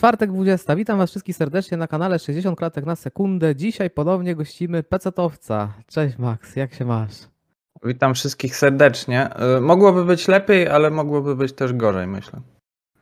czwartek 0.00 0.32
20. 0.32 0.76
Witam 0.76 0.98
Was 0.98 1.10
wszystkich 1.10 1.36
serdecznie 1.36 1.76
na 1.76 1.86
kanale 1.88 2.18
60 2.18 2.58
klatek 2.58 2.86
na 2.86 2.96
sekundę. 2.96 3.56
Dzisiaj 3.56 3.90
ponownie 3.90 4.34
gościmy 4.34 4.82
pecetowca. 4.82 5.72
Cześć 5.86 6.18
Max, 6.18 6.56
jak 6.56 6.74
się 6.74 6.84
masz? 6.84 7.12
Witam 7.84 8.14
wszystkich 8.14 8.56
serdecznie. 8.56 9.28
Y, 9.56 9.60
Mogłoby 9.60 10.04
być 10.04 10.28
lepiej, 10.28 10.68
ale 10.68 10.90
mogłoby 10.90 11.36
być 11.36 11.52
też 11.52 11.72
gorzej, 11.72 12.06
myślę. 12.06 12.40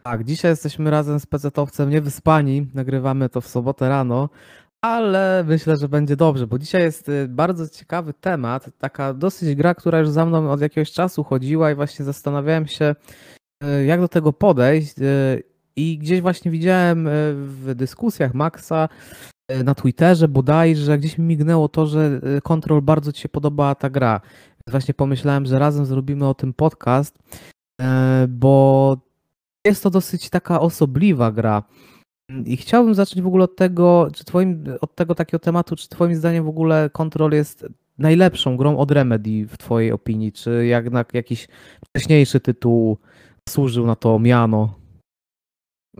Tak, 0.02 0.24
dzisiaj 0.24 0.50
jesteśmy 0.50 0.90
razem 0.90 1.20
z 1.20 1.26
pecetowcem 1.26 1.90
niewyspani. 1.90 2.66
Nagrywamy 2.74 3.28
to 3.28 3.40
w 3.40 3.46
sobotę 3.46 3.88
rano, 3.88 4.28
ale 4.82 5.44
myślę, 5.46 5.76
że 5.76 5.88
będzie 5.88 6.16
dobrze, 6.16 6.46
bo 6.46 6.58
dzisiaj 6.58 6.82
jest 6.82 7.08
y, 7.08 7.28
bardzo 7.28 7.68
ciekawy 7.68 8.14
temat. 8.14 8.70
Taka 8.78 9.14
dosyć 9.14 9.54
gra, 9.54 9.74
która 9.74 9.98
już 9.98 10.08
za 10.08 10.26
mną 10.26 10.50
od 10.50 10.60
jakiegoś 10.60 10.92
czasu 10.92 11.24
chodziła 11.24 11.70
i 11.70 11.74
właśnie 11.74 12.04
zastanawiałem 12.04 12.66
się, 12.66 12.94
y, 13.64 13.84
jak 13.84 14.00
do 14.00 14.08
tego 14.08 14.32
podejść. 14.32 14.94
I 15.78 15.98
gdzieś 15.98 16.20
właśnie 16.20 16.50
widziałem 16.50 17.06
y, 17.06 17.10
w 17.34 17.74
dyskusjach 17.74 18.34
Maxa 18.34 18.88
y, 19.52 19.64
na 19.64 19.74
Twitterze 19.74 20.28
bodajże, 20.28 20.98
gdzieś 20.98 21.18
mi 21.18 21.24
mignęło 21.24 21.68
to, 21.68 21.86
że 21.86 22.20
y, 22.36 22.40
Control 22.40 22.82
bardzo 22.82 23.12
Ci 23.12 23.22
się 23.22 23.28
podobała 23.28 23.74
ta 23.74 23.90
gra. 23.90 24.20
Więc 24.48 24.70
właśnie 24.70 24.94
pomyślałem, 24.94 25.46
że 25.46 25.58
razem 25.58 25.86
zrobimy 25.86 26.28
o 26.28 26.34
tym 26.34 26.52
podcast, 26.52 27.18
bo 28.28 28.96
jest 29.66 29.82
to 29.82 29.90
dosyć 29.90 30.30
taka 30.30 30.60
osobliwa 30.60 31.32
gra. 31.32 31.62
I 32.44 32.56
chciałbym 32.56 32.94
zacząć 32.94 33.22
w 33.22 33.26
ogóle 33.26 33.44
od 33.44 33.56
tego, 33.56 34.08
czy 34.14 34.24
twoim, 34.24 34.64
od 34.80 34.94
tego 34.94 35.14
takiego 35.14 35.38
tematu, 35.38 35.76
czy 35.76 35.88
twoim 35.88 36.14
zdaniem 36.14 36.44
w 36.44 36.48
ogóle 36.48 36.90
Control 36.92 37.32
jest 37.32 37.66
najlepszą 37.98 38.56
grą 38.56 38.78
od 38.78 38.90
Remedy 38.90 39.46
w 39.46 39.58
twojej 39.58 39.92
opinii, 39.92 40.32
czy 40.32 40.66
jednak 40.66 41.14
jakiś 41.14 41.48
wcześniejszy 41.84 42.40
tytuł 42.40 42.98
służył 43.48 43.86
na 43.86 43.96
to 43.96 44.18
miano? 44.18 44.87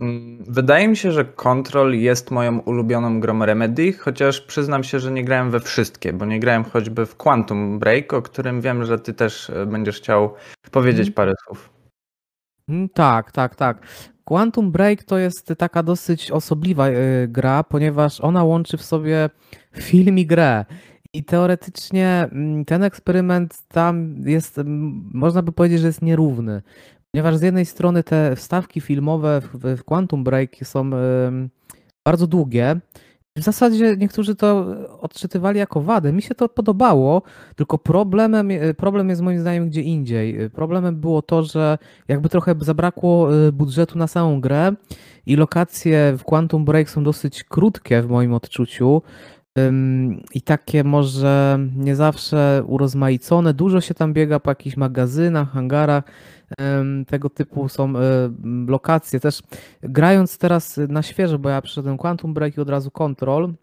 Mm, 0.01 0.43
Wydaje 0.47 0.87
mi 0.87 0.97
się, 0.97 1.11
że 1.11 1.25
Control 1.25 1.93
jest 1.93 2.31
moją 2.31 2.59
ulubioną 2.59 3.19
grą 3.19 3.45
Remedy, 3.45 3.93
chociaż 3.93 4.41
przyznam 4.41 4.83
się, 4.83 4.99
że 4.99 5.11
nie 5.11 5.23
grałem 5.23 5.51
we 5.51 5.59
wszystkie, 5.59 6.13
bo 6.13 6.25
nie 6.25 6.39
grałem 6.39 6.63
choćby 6.63 7.05
w 7.05 7.15
Quantum 7.15 7.79
Break, 7.79 8.13
o 8.13 8.21
którym 8.21 8.61
wiem, 8.61 8.85
że 8.85 8.99
ty 8.99 9.13
też 9.13 9.49
y, 9.49 9.65
będziesz 9.65 9.97
chciał 9.97 10.33
powiedzieć 10.71 11.07
Mhm. 11.07 11.13
parę 11.13 11.33
słów. 11.45 11.69
Mm, 12.69 12.89
Tak, 12.89 13.31
tak, 13.31 13.55
tak. 13.55 13.87
Quantum 14.23 14.71
Break 14.71 15.03
to 15.03 15.17
jest 15.17 15.53
taka 15.57 15.83
dosyć 15.83 16.31
osobliwa 16.31 16.89
y, 16.89 17.27
gra, 17.27 17.63
ponieważ 17.63 18.21
ona 18.21 18.43
łączy 18.43 18.77
w 18.77 18.83
sobie 18.83 19.29
film 19.77 20.17
i 20.19 20.25
grę. 20.25 20.65
I 21.13 21.23
teoretycznie 21.23 22.27
mm, 22.31 22.65
ten 22.65 22.83
eksperyment 22.83 23.67
tam 23.67 24.15
jest, 24.25 24.59
można 25.13 25.41
by 25.41 25.51
powiedzieć, 25.51 25.79
że 25.79 25.87
jest 25.87 26.01
nierówny. 26.01 26.61
Ponieważ 27.11 27.37
z 27.37 27.41
jednej 27.41 27.65
strony 27.65 28.03
te 28.03 28.35
wstawki 28.35 28.81
filmowe 28.81 29.41
w, 29.41 29.77
w 29.77 29.83
Quantum 29.83 30.23
Break 30.23 30.55
są 30.63 30.89
bardzo 32.05 32.27
długie. 32.27 32.79
W 33.37 33.43
zasadzie 33.43 33.97
niektórzy 33.97 34.35
to 34.35 34.65
odczytywali 35.01 35.59
jako 35.59 35.81
wadę. 35.81 36.13
Mi 36.13 36.21
się 36.21 36.35
to 36.35 36.49
podobało, 36.49 37.21
tylko 37.55 37.77
problemem, 37.77 38.49
problem 38.77 39.09
jest 39.09 39.21
moim 39.21 39.39
zdaniem 39.39 39.69
gdzie 39.69 39.81
indziej. 39.81 40.49
Problemem 40.49 40.95
było 40.95 41.21
to, 41.21 41.43
że 41.43 41.77
jakby 42.07 42.29
trochę 42.29 42.55
zabrakło 42.59 43.35
y, 43.47 43.51
budżetu 43.51 43.97
na 43.97 44.07
samą 44.07 44.41
grę 44.41 44.73
i 45.25 45.35
lokacje 45.35 46.15
w 46.17 46.23
Quantum 46.23 46.65
Break 46.65 46.89
są 46.89 47.03
dosyć 47.03 47.43
krótkie 47.43 48.01
w 48.01 48.09
moim 48.09 48.33
odczuciu 48.33 49.01
i 50.33 50.41
takie 50.41 50.83
może 50.83 51.59
nie 51.75 51.95
zawsze 51.95 52.63
urozmaicone. 52.67 53.53
Dużo 53.53 53.81
się 53.81 53.93
tam 53.93 54.13
biega 54.13 54.39
po 54.39 54.51
jakichś 54.51 54.77
magazynach, 54.77 55.51
hangarach. 55.51 56.03
Tego 57.07 57.29
typu 57.29 57.69
są 57.69 57.95
y, 57.95 57.99
lokacje. 58.67 59.19
Też 59.19 59.41
grając 59.81 60.37
teraz 60.37 60.79
na 60.89 61.03
świeżo, 61.03 61.39
bo 61.39 61.49
ja 61.49 61.61
przyszedłem 61.61 61.97
Quantum 61.97 62.33
Break 62.33 62.57
i 62.57 62.61
od 62.61 62.69
razu 62.69 62.91
Control, 62.91 63.53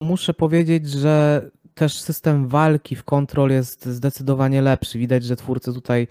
muszę 0.00 0.34
powiedzieć, 0.34 0.88
że 0.90 1.50
też 1.74 2.00
system 2.00 2.48
walki 2.48 2.96
w 2.96 3.04
Control 3.04 3.50
jest 3.50 3.86
zdecydowanie 3.86 4.62
lepszy. 4.62 4.98
Widać, 4.98 5.24
że 5.24 5.36
twórcy 5.36 5.72
tutaj 5.72 6.08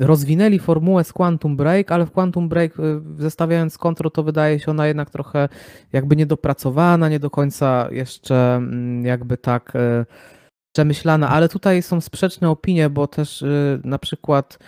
rozwinęli 0.00 0.58
formułę 0.58 1.04
z 1.04 1.12
Quantum 1.12 1.56
Break, 1.56 1.92
ale 1.92 2.06
w 2.06 2.10
Quantum 2.10 2.48
Break 2.48 2.78
y, 2.80 2.82
zestawiając 3.18 3.78
Control 3.78 4.10
to 4.10 4.22
wydaje 4.22 4.60
się 4.60 4.70
ona 4.70 4.86
jednak 4.86 5.10
trochę 5.10 5.48
jakby 5.92 6.16
niedopracowana, 6.16 7.08
nie 7.08 7.20
do 7.20 7.30
końca 7.30 7.88
jeszcze 7.90 8.54
mm, 8.56 9.04
jakby 9.04 9.36
tak 9.36 9.72
y, 9.76 10.06
przemyślana, 10.76 11.28
ale 11.28 11.48
tutaj 11.48 11.82
są 11.82 12.00
sprzeczne 12.00 12.50
opinie, 12.50 12.90
bo 12.90 13.06
też 13.06 13.42
y, 13.42 13.80
na 13.84 13.98
przykład 13.98 14.58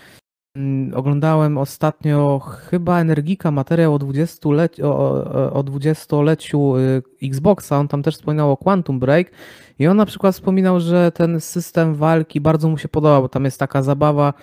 mm, 0.56 0.94
oglądałem 0.94 1.58
ostatnio 1.58 2.38
chyba 2.38 3.00
Energika 3.00 3.50
materiał 3.50 3.94
o 3.94 3.98
20-leciu, 3.98 4.84
o, 4.84 4.98
o- 4.98 5.52
o 5.52 5.62
20-leciu 5.64 6.76
y, 6.78 7.02
Xboxa, 7.26 7.78
on 7.78 7.88
tam 7.88 8.02
też 8.02 8.14
wspominał 8.16 8.50
o 8.52 8.56
Quantum 8.56 8.98
Break. 8.98 9.30
I 9.78 9.86
on 9.86 9.96
na 9.96 10.06
przykład 10.06 10.34
wspominał, 10.34 10.80
że 10.80 11.12
ten 11.12 11.40
system 11.40 11.94
walki 11.94 12.40
bardzo 12.40 12.68
mu 12.68 12.78
się 12.78 12.88
podoba, 12.88 13.20
bo 13.20 13.28
tam 13.28 13.44
jest 13.44 13.58
taka 13.60 13.82
zabawa 13.82 14.34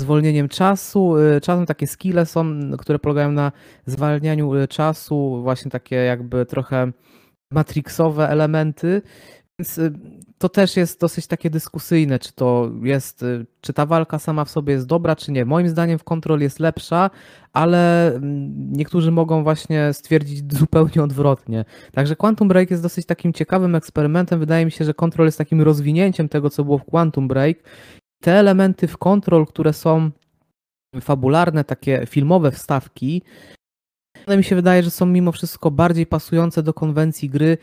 zwolnieniem 0.00 0.48
czasu, 0.48 1.18
y, 1.18 1.40
czasem 1.40 1.66
takie 1.66 1.86
skille 1.86 2.26
są, 2.26 2.44
które 2.78 2.98
polegają 2.98 3.32
na 3.32 3.52
zwalnianiu 3.86 4.54
y, 4.54 4.68
czasu, 4.68 5.42
właśnie 5.42 5.70
takie 5.70 5.96
jakby 5.96 6.46
trochę 6.46 6.92
matrixowe 7.52 8.28
elementy, 8.28 9.02
więc 9.58 9.78
y, 9.78 9.92
to 10.38 10.48
też 10.48 10.76
jest 10.76 11.00
dosyć 11.00 11.26
takie 11.26 11.50
dyskusyjne, 11.50 12.18
czy 12.18 12.32
to 12.32 12.70
jest, 12.82 13.24
czy 13.60 13.72
ta 13.72 13.86
walka 13.86 14.18
sama 14.18 14.44
w 14.44 14.50
sobie 14.50 14.72
jest 14.72 14.86
dobra, 14.86 15.16
czy 15.16 15.32
nie. 15.32 15.44
Moim 15.44 15.68
zdaniem 15.68 15.98
w 15.98 16.04
Control 16.04 16.40
jest 16.40 16.60
lepsza, 16.60 17.10
ale 17.52 18.08
mm, 18.14 18.72
niektórzy 18.72 19.10
mogą 19.10 19.42
właśnie 19.42 19.92
stwierdzić 19.92 20.54
zupełnie 20.58 21.02
odwrotnie. 21.02 21.64
Także 21.92 22.16
Quantum 22.16 22.48
Break 22.48 22.70
jest 22.70 22.82
dosyć 22.82 23.06
takim 23.06 23.32
ciekawym 23.32 23.74
eksperymentem. 23.74 24.40
Wydaje 24.40 24.64
mi 24.64 24.70
się, 24.70 24.84
że 24.84 24.94
Control 24.94 25.26
jest 25.26 25.38
takim 25.38 25.62
rozwinięciem 25.62 26.28
tego, 26.28 26.50
co 26.50 26.64
było 26.64 26.78
w 26.78 26.84
Quantum 26.84 27.28
Break. 27.28 27.56
Te 28.24 28.32
elementy 28.32 28.88
w 28.88 28.98
Control, 28.98 29.46
które 29.46 29.72
są 29.72 30.10
fabularne, 31.00 31.64
takie 31.64 32.06
filmowe 32.06 32.50
wstawki, 32.50 33.22
one 34.26 34.36
mi 34.36 34.44
się 34.44 34.56
wydaje, 34.56 34.82
że 34.82 34.90
są 34.90 35.06
mimo 35.06 35.32
wszystko 35.32 35.70
bardziej 35.70 36.06
pasujące 36.06 36.62
do 36.62 36.74
konwencji 36.74 37.30
gry 37.30 37.58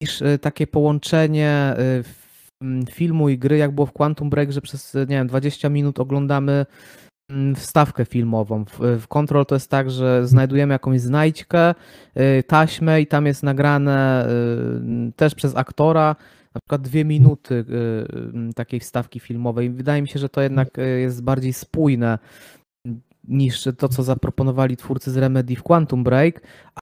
niż 0.00 0.22
y, 0.22 0.38
takie 0.38 0.66
połączenie 0.66 1.74
m, 2.62 2.86
filmu 2.90 3.28
i 3.28 3.38
gry, 3.38 3.56
jak 3.56 3.72
było 3.72 3.86
w 3.86 3.92
Quantum 3.92 4.30
Break, 4.30 4.52
że 4.52 4.60
przez 4.60 4.94
y, 4.94 4.98
nie 4.98 5.16
wiem, 5.16 5.26
20 5.26 5.68
minut 5.68 6.00
oglądamy 6.00 6.66
wstawkę 7.56 8.04
filmową. 8.04 8.64
W, 8.98 9.06
Control 9.08 9.46
to 9.46 9.54
jest 9.54 9.70
tak, 9.70 9.90
że 9.90 10.26
znajdujemy 10.26 10.72
jakąś 10.72 11.00
znajdźkę, 11.00 11.74
taśmę 12.46 13.00
i 13.00 13.06
tam 13.06 13.26
jest 13.26 13.42
nagrane 13.42 14.28
też 15.16 15.34
przez 15.34 15.56
aktora 15.56 16.16
na 16.54 16.60
przykład 16.60 16.82
dwie 16.82 17.04
minuty 17.04 17.54
y, 17.54 18.48
y, 18.50 18.54
takiej 18.54 18.80
wstawki 18.80 19.20
filmowej. 19.20 19.70
Wydaje 19.70 20.02
mi 20.02 20.08
się, 20.08 20.18
że 20.18 20.28
to 20.28 20.40
jednak 20.40 20.78
y, 20.78 21.00
jest 21.00 21.22
bardziej 21.22 21.52
spójne 21.52 22.18
niż 23.28 23.68
to, 23.78 23.88
co 23.88 24.02
zaproponowali 24.02 24.76
twórcy 24.76 25.10
z 25.10 25.16
Remedy 25.16 25.56
w 25.56 25.62
Quantum 25.62 26.04
Break, 26.04 26.40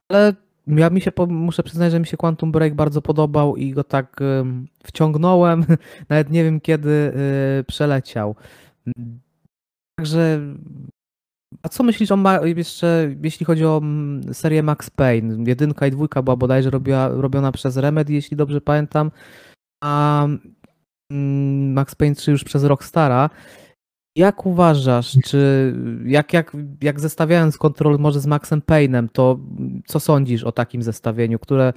ale 0.09 0.33
ja 0.67 0.89
mi 0.89 1.01
się, 1.01 1.11
muszę 1.27 1.63
przyznać, 1.63 1.91
że 1.91 1.99
mi 1.99 2.05
się 2.05 2.17
Quantum 2.17 2.51
Break 2.51 2.75
bardzo 2.75 3.01
podobał 3.01 3.55
i 3.55 3.71
go 3.71 3.83
tak 3.83 4.19
wciągnąłem, 4.83 5.65
nawet 6.09 6.29
nie 6.29 6.43
wiem 6.43 6.61
kiedy 6.61 7.13
przeleciał. 7.67 8.35
Także, 9.99 10.39
a 11.61 11.69
co 11.69 11.83
myślisz 11.83 12.11
o 12.11 12.45
jeszcze, 12.45 13.15
jeśli 13.23 13.45
chodzi 13.45 13.65
o 13.65 13.77
mm, 13.77 14.33
serię 14.33 14.63
Max 14.63 14.89
Payne? 14.89 15.43
Jedynka 15.47 15.87
i 15.87 15.91
dwójka 15.91 16.21
była 16.21 16.35
bodajże 16.35 16.69
robiła, 16.69 17.07
robiona 17.07 17.51
przez 17.51 17.77
Remedy, 17.77 18.13
jeśli 18.13 18.37
dobrze 18.37 18.61
pamiętam, 18.61 19.11
a 19.83 20.23
mm, 21.11 21.73
Max 21.73 21.95
Payne 21.95 22.15
3 22.15 22.31
już 22.31 22.43
przez 22.43 22.63
Rockstara. 22.63 23.29
Jak 24.17 24.45
uważasz, 24.45 25.17
czy 25.25 25.73
jak, 26.05 26.33
jak, 26.33 26.57
jak 26.81 26.99
zestawiając 26.99 27.57
kontrol 27.57 27.97
może 27.99 28.19
z 28.19 28.25
Maxem 28.25 28.61
Payne'em, 28.61 29.07
to 29.13 29.39
co 29.87 29.99
sądzisz 29.99 30.43
o 30.43 30.51
takim 30.51 30.83
zestawieniu? 30.83 31.39
Które 31.39 31.73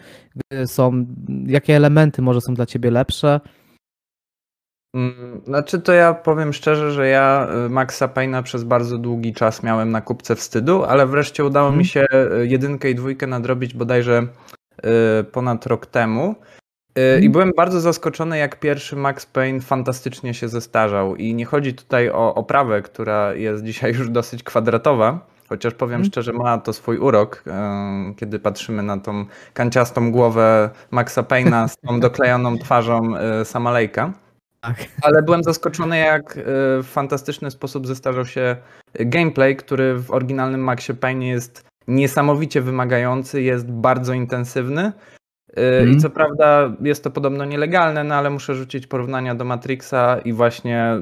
są, 0.66 1.06
jakie 1.46 1.76
elementy 1.76 2.22
może 2.22 2.40
są 2.40 2.54
dla 2.54 2.66
ciebie 2.66 2.90
lepsze? 2.90 3.40
Mm, 4.96 5.40
Znaczy 5.46 5.80
to 5.80 5.92
ja 5.92 6.14
powiem 6.14 6.52
szczerze, 6.52 6.92
że 6.92 7.08
ja 7.08 7.48
y, 7.66 7.68
Maxa 7.68 8.08
Payne'a 8.08 8.42
przez 8.42 8.64
bardzo 8.64 8.98
długi 8.98 9.32
czas 9.34 9.62
miałem 9.62 9.90
na 9.90 10.00
kupce 10.00 10.36
wstydu, 10.36 10.84
ale 10.84 11.06
wreszcie 11.06 11.44
udało 11.44 11.66
Mhm. 11.68 11.78
mi 11.78 11.84
się 11.84 12.06
y, 12.42 12.46
jedynkę 12.46 12.90
i 12.90 12.94
dwójkę 12.94 13.26
nadrobić 13.26 13.74
bodajże 13.74 14.26
y, 15.20 15.24
ponad 15.24 15.66
rok 15.66 15.86
temu. 15.86 16.34
Y, 16.98 17.00
I 17.00 17.14
Mhm. 17.14 17.32
byłem 17.32 17.52
bardzo 17.56 17.80
zaskoczony, 17.80 18.38
jak 18.38 18.60
pierwszy 18.60 18.96
Max 18.96 19.26
Payne 19.26 19.60
fantastycznie 19.60 20.34
się 20.34 20.48
zestarzał. 20.48 21.16
I 21.16 21.34
nie 21.34 21.44
chodzi 21.44 21.74
tutaj 21.74 22.10
o 22.10 22.34
oprawę, 22.34 22.82
która 22.82 23.34
jest 23.34 23.64
dzisiaj 23.64 23.92
już 23.94 24.10
dosyć 24.10 24.42
kwadratowa, 24.42 25.26
chociaż 25.48 25.74
powiem 25.74 25.94
Mhm. 25.94 26.10
szczerze, 26.10 26.32
ma 26.32 26.58
to 26.58 26.72
swój 26.72 26.98
urok, 26.98 27.44
y, 27.46 28.14
kiedy 28.14 28.38
patrzymy 28.38 28.82
na 28.82 28.98
tą 28.98 29.24
kanciastą 29.54 30.12
głowę 30.12 30.70
Maxa 30.90 31.22
Payne'a 31.22 31.68
z 31.68 31.76
tą 31.76 32.00
doklejoną 32.10 32.58
twarzą 32.58 33.00
y, 33.40 33.44
Sama 33.44 33.72
Lake'a. 33.72 34.10
Tak. 34.60 34.76
Ale 35.02 35.22
byłem 35.22 35.44
zaskoczony, 35.44 35.98
jak 35.98 36.36
y, 36.36 36.42
w 36.82 36.86
fantastyczny 36.86 37.50
sposób 37.50 37.86
zestarzał 37.86 38.26
się 38.26 38.56
gameplay, 38.94 39.56
który 39.56 39.94
w 39.98 40.10
oryginalnym 40.10 40.60
Maxie 40.60 40.94
Payne 40.94 41.26
jest 41.26 41.64
niesamowicie 41.88 42.60
wymagający, 42.60 43.42
jest 43.42 43.70
bardzo 43.70 44.12
intensywny. 44.12 44.92
Mhm. 45.56 45.92
I 45.92 45.96
co 46.00 46.10
prawda 46.10 46.76
jest 46.80 47.04
to 47.04 47.10
podobno 47.10 47.44
nielegalne, 47.44 48.04
no 48.04 48.14
ale 48.14 48.30
muszę 48.30 48.54
rzucić 48.54 48.86
porównania 48.86 49.34
do 49.34 49.44
Matrixa 49.44 50.18
i 50.24 50.32
właśnie 50.32 51.00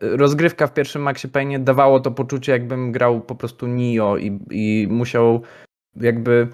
rozgrywka 0.00 0.66
w 0.66 0.74
pierwszym 0.74 1.02
Maxie 1.02 1.30
Payne 1.30 1.58
dawało 1.58 2.00
to 2.00 2.10
poczucie, 2.10 2.52
jakbym 2.52 2.92
grał 2.92 3.20
po 3.20 3.34
prostu 3.34 3.66
Nio 3.66 4.16
i, 4.16 4.38
i 4.50 4.88
musiał 4.90 5.42
jakby 5.96 6.48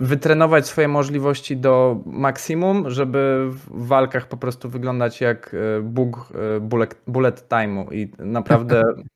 wytrenować 0.00 0.66
swoje 0.66 0.88
możliwości 0.88 1.56
do 1.56 2.02
maksimum, 2.06 2.90
żeby 2.90 3.48
w 3.50 3.86
walkach 3.86 4.28
po 4.28 4.36
prostu 4.36 4.68
wyglądać 4.68 5.20
jak 5.20 5.54
e, 5.54 5.80
Bóg 5.82 6.32
bullet, 6.60 7.02
bullet 7.06 7.48
time'u 7.48 7.92
i 7.92 8.12
naprawdę 8.18 8.82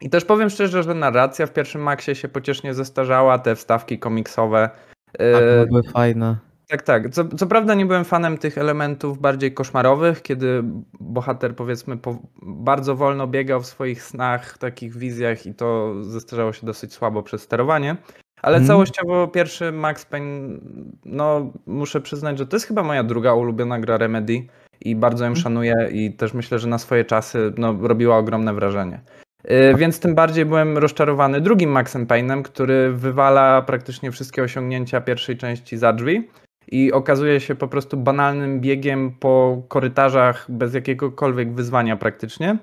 i 0.00 0.10
też 0.10 0.24
powiem 0.24 0.50
szczerze, 0.50 0.82
że 0.82 0.94
narracja 0.94 1.46
w 1.46 1.52
pierwszym 1.52 1.82
Maxie 1.82 2.14
się 2.14 2.28
pociesznie 2.28 2.74
zestarzała, 2.74 3.38
te 3.38 3.56
wstawki 3.56 3.98
komiksowe. 3.98 4.70
E, 5.12 5.32
tak, 5.32 5.68
były 5.68 5.82
fajne. 5.82 6.36
Tak, 6.68 6.82
tak. 6.82 7.10
Co, 7.10 7.24
co, 7.24 7.46
prawda 7.46 7.74
nie 7.74 7.86
byłem 7.86 8.04
fanem 8.04 8.38
tych 8.38 8.58
elementów 8.58 9.18
bardziej 9.18 9.54
koszmarowych, 9.54 10.22
kiedy 10.22 10.62
bohater 11.00 11.56
powiedzmy 11.56 11.96
po, 11.96 12.18
bardzo 12.42 12.96
wolno 12.96 13.26
biegał 13.26 13.60
w 13.60 13.66
swoich 13.66 14.02
snach, 14.02 14.58
takich 14.58 14.96
wizjach 14.96 15.46
i 15.46 15.54
to 15.54 15.94
zestarzało 16.04 16.52
się 16.52 16.66
dosyć 16.66 16.92
słabo 16.92 17.22
przez 17.22 17.42
sterowanie. 17.42 17.96
Ale 18.42 18.56
mm. 18.56 18.66
całościowo 18.66 19.28
pierwszy 19.28 19.72
Max 19.72 20.04
Payne, 20.04 20.58
no 21.04 21.52
muszę 21.66 22.00
przyznać, 22.00 22.38
że 22.38 22.46
to 22.46 22.56
jest 22.56 22.66
chyba 22.66 22.82
moja 22.82 23.04
druga 23.04 23.34
ulubiona 23.34 23.80
gra 23.80 23.96
Remedy 23.96 24.46
i 24.80 24.96
bardzo 24.96 25.24
ją 25.24 25.28
mhm. 25.28 25.42
szanuję 25.42 25.74
i 25.92 26.12
też 26.12 26.34
myślę, 26.34 26.58
że 26.58 26.68
na 26.68 26.78
swoje 26.78 27.04
czasy 27.04 27.52
no, 27.58 27.76
robiła 27.80 28.16
ogromne 28.16 28.54
wrażenie. 28.54 29.00
Yy, 29.44 29.74
więc 29.74 30.00
tym 30.00 30.14
bardziej 30.14 30.44
byłem 30.44 30.78
rozczarowany 30.78 31.40
drugim 31.40 31.70
Maxem 31.70 32.06
Payne'em, 32.06 32.42
który 32.42 32.92
wywala 32.92 33.62
praktycznie 33.62 34.10
wszystkie 34.10 34.42
osiągnięcia 34.42 35.00
pierwszej 35.00 35.36
części 35.36 35.78
za 35.78 35.92
drzwi 35.92 36.28
i 36.68 36.92
okazuje 36.92 37.40
się 37.40 37.54
po 37.54 37.68
prostu 37.68 37.96
banalnym 37.96 38.60
biegiem 38.60 39.12
po 39.20 39.62
korytarzach 39.68 40.46
bez 40.48 40.74
jakiegokolwiek 40.74 41.52
wyzwania 41.52 41.96
praktycznie. 41.96 42.58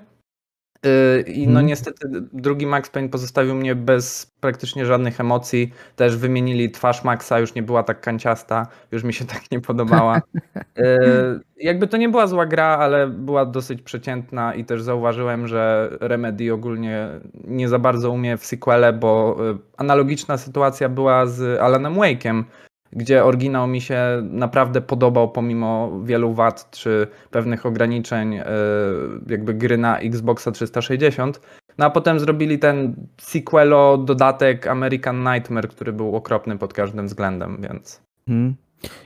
Y, 0.86 1.20
I 1.20 1.46
no 1.46 1.52
hmm. 1.52 1.66
niestety 1.66 2.08
drugi 2.32 2.66
Max 2.66 2.90
Payne 2.90 3.08
pozostawił 3.08 3.54
mnie 3.54 3.74
bez 3.74 4.32
praktycznie 4.40 4.86
żadnych 4.86 5.20
emocji. 5.20 5.72
Też 5.96 6.16
wymienili 6.16 6.70
twarz 6.70 7.04
Maxa, 7.04 7.38
już 7.38 7.54
nie 7.54 7.62
była 7.62 7.82
tak 7.82 8.00
kanciasta, 8.00 8.66
już 8.92 9.04
mi 9.04 9.12
się 9.12 9.24
tak 9.24 9.50
nie 9.50 9.60
podobała. 9.60 10.20
Y, 10.78 11.40
jakby 11.56 11.86
to 11.86 11.96
nie 11.96 12.08
była 12.08 12.26
zła 12.26 12.46
gra, 12.46 12.64
ale 12.66 13.06
była 13.06 13.46
dosyć 13.46 13.82
przeciętna 13.82 14.54
i 14.54 14.64
też 14.64 14.82
zauważyłem, 14.82 15.48
że 15.48 15.90
Remedy 16.00 16.52
ogólnie 16.52 17.08
nie 17.44 17.68
za 17.68 17.78
bardzo 17.78 18.10
umie 18.10 18.36
w 18.36 18.46
sequele, 18.46 18.92
bo 18.92 19.36
y, 19.50 19.58
analogiczna 19.76 20.38
sytuacja 20.38 20.88
była 20.88 21.26
z 21.26 21.60
Alanem 21.60 21.94
Wake'em, 21.94 22.44
gdzie 22.92 23.24
oryginał 23.24 23.66
mi 23.66 23.80
się 23.80 24.00
naprawdę 24.22 24.80
podobał 24.80 25.28
pomimo 25.28 26.00
wielu 26.04 26.34
wad 26.34 26.70
czy 26.70 27.06
pewnych 27.30 27.66
ograniczeń 27.66 28.34
e, 28.34 28.46
jakby 29.26 29.54
gry 29.54 29.78
na 29.78 29.98
Xboxa 29.98 30.52
360. 30.52 31.40
No 31.78 31.84
a 31.84 31.90
potem 31.90 32.20
zrobili 32.20 32.58
ten 32.58 32.94
sequelo, 33.18 33.98
dodatek 33.98 34.66
American 34.66 35.24
Nightmare, 35.24 35.68
który 35.68 35.92
był 35.92 36.16
okropny 36.16 36.58
pod 36.58 36.72
każdym 36.72 37.06
względem, 37.06 37.58
więc... 37.62 38.02
Hmm. 38.26 38.54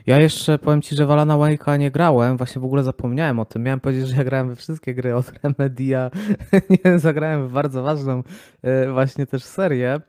Ja 0.07 0.19
jeszcze 0.19 0.59
powiem 0.59 0.81
Ci, 0.81 0.95
że 0.95 1.05
w 1.05 1.11
Alana 1.11 1.35
Wake'a 1.37 1.79
nie 1.79 1.91
grałem, 1.91 2.37
właśnie 2.37 2.61
w 2.61 2.65
ogóle 2.65 2.83
zapomniałem 2.83 3.39
o 3.39 3.45
tym. 3.45 3.63
Miałem 3.63 3.79
powiedzieć, 3.79 4.07
że 4.07 4.17
ja 4.17 4.23
grałem 4.23 4.49
we 4.49 4.55
wszystkie 4.55 4.93
gry 4.93 5.15
od 5.15 5.31
Remedia, 5.43 6.11
nie 6.85 6.99
zagrałem 6.99 7.47
w 7.47 7.51
bardzo 7.51 7.83
ważną 7.83 8.23
e, 8.61 8.91
właśnie 8.91 9.25
też 9.25 9.43
serię. 9.43 9.99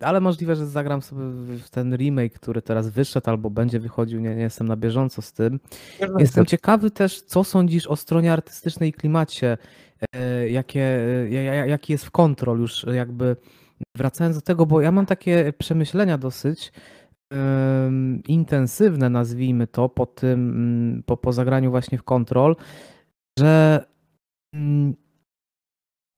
Ale 0.00 0.20
możliwe, 0.20 0.56
że 0.56 0.66
zagram 0.66 1.02
sobie 1.02 1.22
w 1.58 1.70
ten 1.70 1.96
remake, 1.96 2.32
który 2.32 2.62
teraz 2.62 2.88
wyszedł 2.88 3.30
albo 3.30 3.50
będzie 3.50 3.80
wychodził. 3.80 4.20
Nie, 4.20 4.34
nie 4.34 4.42
jestem 4.42 4.68
na 4.68 4.76
bieżąco 4.76 5.22
z 5.22 5.32
tym. 5.32 5.60
Jestem 6.18 6.46
ciekawy 6.46 6.90
też, 6.90 7.22
co 7.22 7.44
sądzisz 7.44 7.86
o 7.86 7.96
stronie 7.96 8.32
artystycznej 8.32 8.88
i 8.88 8.92
klimacie. 8.92 9.58
E, 10.14 10.48
jakie, 10.48 11.00
jaki 11.66 11.92
jest 11.92 12.04
w 12.04 12.10
kontrol 12.10 12.60
już 12.60 12.86
jakby 12.94 13.36
wracając 13.96 14.36
do 14.36 14.42
tego, 14.42 14.66
bo 14.66 14.80
ja 14.80 14.92
mam 14.92 15.06
takie 15.06 15.52
przemyślenia 15.58 16.18
dosyć 16.18 16.72
um, 17.30 18.22
intensywne, 18.28 19.10
nazwijmy 19.10 19.66
to, 19.66 19.88
po 19.88 20.06
tym, 20.06 20.50
mm, 20.50 21.02
po, 21.02 21.16
po 21.16 21.32
zagraniu 21.32 21.70
właśnie 21.70 21.98
w 21.98 22.02
kontrol, 22.02 22.56
że 23.38 23.84
um, 24.54 24.94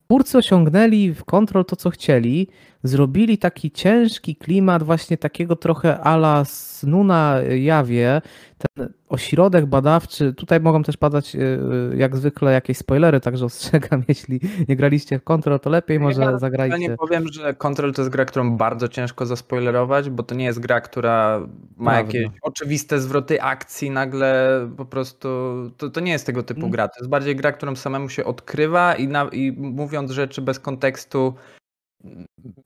twórcy 0.05 0.37
osiągnęli 0.37 1.13
w 1.13 1.23
kontrol 1.23 1.65
to, 1.65 1.75
co 1.75 1.89
chcieli, 1.89 2.47
zrobili 2.83 3.37
taki 3.37 3.71
ciężki 3.71 4.35
klimat 4.35 4.83
właśnie 4.83 5.17
takiego 5.17 5.55
trochę 5.55 5.99
ala 5.99 6.45
snu 6.45 7.03
na 7.03 7.37
jawie, 7.59 8.21
ten 8.57 8.89
ośrodek 9.09 9.65
badawczy, 9.65 10.33
tutaj 10.33 10.59
mogą 10.59 10.83
też 10.83 10.97
padać 10.97 11.35
y, 11.35 11.59
jak 11.95 12.17
zwykle 12.17 12.53
jakieś 12.53 12.77
spoilery, 12.77 13.19
także 13.19 13.45
ostrzegam, 13.45 14.03
jeśli 14.07 14.39
nie 14.69 14.75
graliście 14.75 15.19
w 15.19 15.23
Control, 15.23 15.59
to 15.59 15.69
lepiej 15.69 15.99
może 15.99 16.21
ja 16.21 16.37
zagrajcie. 16.37 16.81
Ja 16.81 16.89
nie 16.89 16.97
powiem, 16.97 17.27
że 17.31 17.53
Control 17.53 17.93
to 17.93 18.01
jest 18.01 18.11
gra, 18.11 18.25
którą 18.25 18.57
bardzo 18.57 18.87
ciężko 18.87 19.25
zaspoilerować, 19.25 20.09
bo 20.09 20.23
to 20.23 20.35
nie 20.35 20.45
jest 20.45 20.59
gra, 20.59 20.81
która 20.81 21.39
ma 21.77 21.91
Prawda. 21.91 22.17
jakieś 22.17 22.31
oczywiste 22.41 22.99
zwroty 22.99 23.41
akcji, 23.41 23.89
nagle 23.89 24.59
po 24.77 24.85
prostu, 24.85 25.27
to, 25.77 25.89
to 25.89 25.99
nie 25.99 26.11
jest 26.11 26.25
tego 26.25 26.43
typu 26.43 26.59
mm. 26.59 26.71
gra, 26.71 26.87
to 26.87 26.99
jest 26.99 27.09
bardziej 27.09 27.35
gra, 27.35 27.51
którą 27.51 27.75
samemu 27.75 28.09
się 28.09 28.25
odkrywa 28.25 28.95
i, 28.95 29.07
na, 29.07 29.29
i 29.31 29.51
mówiąc 29.51 30.11
rzeczy 30.11 30.41
bez 30.41 30.59
kontekstu 30.59 31.33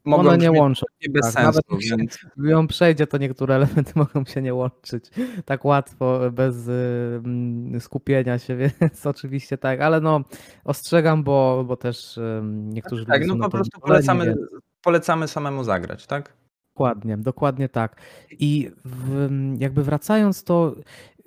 mogą 0.05 0.29
One 0.29 0.37
nie 0.37 0.51
łączą. 0.51 0.85
Bez 1.09 1.21
tak, 1.21 1.31
sensu, 1.33 1.61
nawet 1.69 1.97
więc... 1.97 2.19
ją 2.37 2.67
przejdzie, 2.67 3.07
to 3.07 3.17
niektóre 3.17 3.55
elementy 3.55 3.91
mogą 3.99 4.25
się 4.25 4.41
nie 4.41 4.53
łączyć 4.53 5.05
tak 5.45 5.65
łatwo, 5.65 6.19
bez 6.31 6.67
y, 6.67 7.79
skupienia 7.79 8.39
się, 8.39 8.55
więc 8.81 9.05
oczywiście 9.05 9.57
tak, 9.57 9.81
ale 9.81 10.01
no 10.01 10.21
ostrzegam, 10.63 11.23
bo, 11.23 11.63
bo 11.67 11.77
też 11.77 12.17
y, 12.17 12.41
niektórzy 12.43 13.05
Tak, 13.05 13.27
no 13.27 13.35
po 13.35 13.49
prostu 13.49 13.79
polecamy, 13.79 14.35
polecamy 14.81 15.27
samemu 15.27 15.63
zagrać, 15.63 16.07
tak? 16.07 16.33
Dokładnie, 16.73 17.17
dokładnie 17.17 17.69
tak. 17.69 18.01
I 18.31 18.71
w, 18.85 19.29
jakby 19.59 19.83
wracając, 19.83 20.43
to 20.43 20.75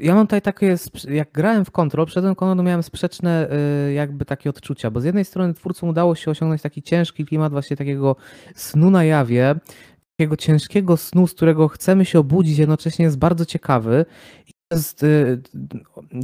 ja 0.00 0.14
mam 0.14 0.26
tutaj 0.26 0.42
takie, 0.42 0.76
jak 1.08 1.32
grałem 1.32 1.64
w 1.64 1.70
Control, 1.70 2.06
przed 2.06 2.24
tym 2.24 2.34
Control 2.34 2.66
miałem 2.66 2.82
sprzeczne 2.82 3.48
y, 3.88 3.92
jakby 3.92 4.24
takie 4.24 4.50
odczucia, 4.50 4.90
bo 4.90 5.00
z 5.00 5.04
jednej 5.04 5.24
strony 5.24 5.54
twórcom 5.54 5.88
udało 5.88 6.14
się 6.14 6.30
osiągnąć 6.30 6.62
taki 6.62 6.82
ciężki 6.82 7.26
klimat 7.26 7.52
właśnie 7.52 7.76
takiego 7.76 8.16
snu 8.54 8.90
na 8.90 9.04
jawie, 9.04 9.54
takiego 10.16 10.36
ciężkiego 10.36 10.96
snu, 10.96 11.26
z 11.26 11.34
którego 11.34 11.68
chcemy 11.68 12.04
się 12.04 12.18
obudzić, 12.18 12.58
jednocześnie 12.58 13.04
jest 13.04 13.18
bardzo 13.18 13.46
ciekawy 13.46 14.04
jest, 14.70 15.02
y, 15.02 15.40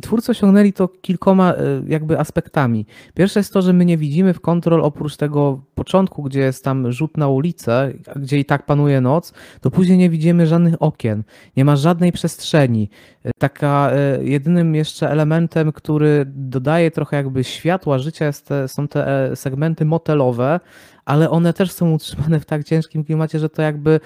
twórcy 0.03 0.31
osiągnęli 0.31 0.73
to 0.73 0.89
kilkoma 0.89 1.55
y, 1.55 1.57
jakby 1.89 2.19
aspektami. 2.19 2.87
Pierwsze 3.15 3.41
jest 3.41 3.53
to, 3.53 3.63
że 3.63 3.73
my 3.73 3.85
nie 3.85 3.97
widzimy 3.97 4.35
w 4.35 4.41
kontrol 4.41 4.85
oprócz 4.85 5.17
tego 5.17 5.61
początku, 5.75 6.23
gdzie 6.23 6.41
jest 6.41 6.65
tam 6.65 6.93
rzut 6.93 7.17
na 7.17 7.29
ulicę, 7.29 7.93
gdzie 8.17 8.39
i 8.39 8.45
tak 8.45 8.67
panuje 8.67 9.01
noc, 9.01 9.33
to 9.61 9.71
później 9.71 9.99
nie 9.99 10.11
widzimy 10.11 10.47
żadnych 10.47 10.83
okien, 10.83 11.23
nie 11.57 11.65
ma 11.65 11.77
żadnej 11.77 12.13
przestrzeni. 12.13 12.91
Y, 13.27 13.31
taka 13.39 13.91
jedynym 14.21 14.75
jeszcze 14.75 15.11
elementem, 15.11 15.73
który 15.73 16.25
dodaje 16.27 16.91
trochę 16.91 17.17
jakby 17.17 17.45
światła 17.45 17.99
życia 17.99 18.31
te, 18.45 18.69
są 18.69 18.89
te 18.89 19.31
e, 19.31 19.37
segmenty 19.37 19.85
motelowe, 19.85 20.61
ale 21.05 21.31
one 21.31 21.53
też 21.53 21.73
są 21.73 21.93
utrzymane 21.93 22.41
w 22.41 22.45
tak 22.45 22.65
ciężkim 22.65 23.05
klimacie, 23.05 23.39
że 23.39 23.49
to 23.49 23.63
jakby 23.63 24.01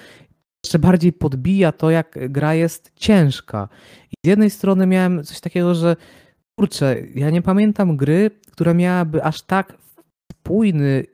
jeszcze 0.65 0.79
bardziej 0.79 1.13
podbija 1.13 1.71
to, 1.71 1.89
jak 1.89 2.19
gra 2.29 2.53
jest 2.53 2.91
ciężka. 2.95 3.69
I 4.11 4.13
z 4.25 4.29
jednej 4.29 4.49
strony 4.49 4.87
miałem 4.87 5.23
coś 5.23 5.39
takiego, 5.39 5.75
że 5.75 5.95
kurczę, 6.59 6.95
ja 7.15 7.29
nie 7.29 7.41
pamiętam 7.41 7.97
gry, 7.97 8.31
która 8.51 8.73
miałaby 8.73 9.23
aż 9.23 9.41
tak 9.41 9.77
spójny, 10.31 11.05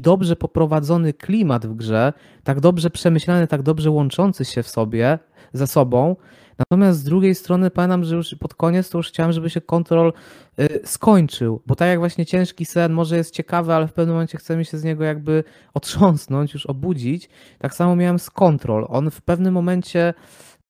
dobrze 0.00 0.36
poprowadzony 0.36 1.12
klimat 1.12 1.66
w 1.66 1.74
grze, 1.74 2.12
tak 2.44 2.60
dobrze 2.60 2.90
przemyślany, 2.90 3.46
tak 3.46 3.62
dobrze 3.62 3.90
łączący 3.90 4.44
się 4.44 4.62
w 4.62 4.68
sobie, 4.68 5.18
ze 5.52 5.66
sobą, 5.66 6.16
Natomiast 6.58 6.98
z 6.98 7.04
drugiej 7.04 7.34
strony 7.34 7.70
pamiętam, 7.70 8.04
że 8.04 8.16
już 8.16 8.34
pod 8.34 8.54
koniec 8.54 8.90
to 8.90 8.98
już 8.98 9.08
chciałem, 9.08 9.32
żeby 9.32 9.50
się 9.50 9.60
kontrol 9.60 10.12
y, 10.60 10.80
skończył, 10.84 11.62
bo 11.66 11.74
tak 11.74 11.88
jak 11.88 11.98
właśnie 11.98 12.26
ciężki 12.26 12.64
sen 12.64 12.92
może 12.92 13.16
jest 13.16 13.34
ciekawy, 13.34 13.74
ale 13.74 13.88
w 13.88 13.92
pewnym 13.92 14.14
momencie 14.14 14.38
chcemy 14.38 14.64
się 14.64 14.78
z 14.78 14.84
niego 14.84 15.04
jakby 15.04 15.44
otrząsnąć, 15.74 16.54
już 16.54 16.66
obudzić. 16.66 17.28
Tak 17.58 17.74
samo 17.74 17.96
miałem 17.96 18.18
z 18.18 18.30
kontrol. 18.30 18.86
On 18.88 19.10
w 19.10 19.22
pewnym 19.22 19.54
momencie 19.54 20.14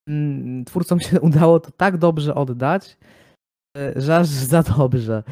mm, 0.08 0.64
twórcom 0.64 1.00
się 1.00 1.20
udało 1.28 1.60
to 1.60 1.70
tak 1.70 1.98
dobrze 1.98 2.34
oddać, 2.34 2.96
aż 4.18 4.26
za 4.52 4.62
dobrze, 4.62 5.22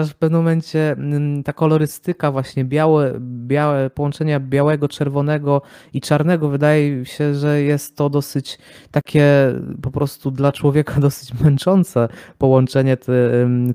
aż 0.00 0.10
w 0.10 0.14
pewnym 0.14 0.40
momencie 0.40 0.92
mm, 0.92 1.42
ta 1.42 1.52
kolorystyka 1.52 2.32
właśnie 2.32 2.64
białe, 2.64 3.14
białe 3.20 3.90
połączenia 3.90 4.40
białego, 4.40 4.88
czerwonego 4.88 5.62
i 5.92 6.00
czarnego 6.00 6.48
wydaje 6.48 7.06
się, 7.06 7.34
że 7.34 7.62
jest 7.62 7.96
to 7.96 8.10
dosyć 8.10 8.58
takie 8.90 9.52
po 9.82 9.90
prostu 9.90 10.30
dla 10.30 10.52
człowieka 10.52 11.00
dosyć 11.08 11.34
męczące 11.40 12.08
połączenie 12.38 12.96
te 12.96 13.12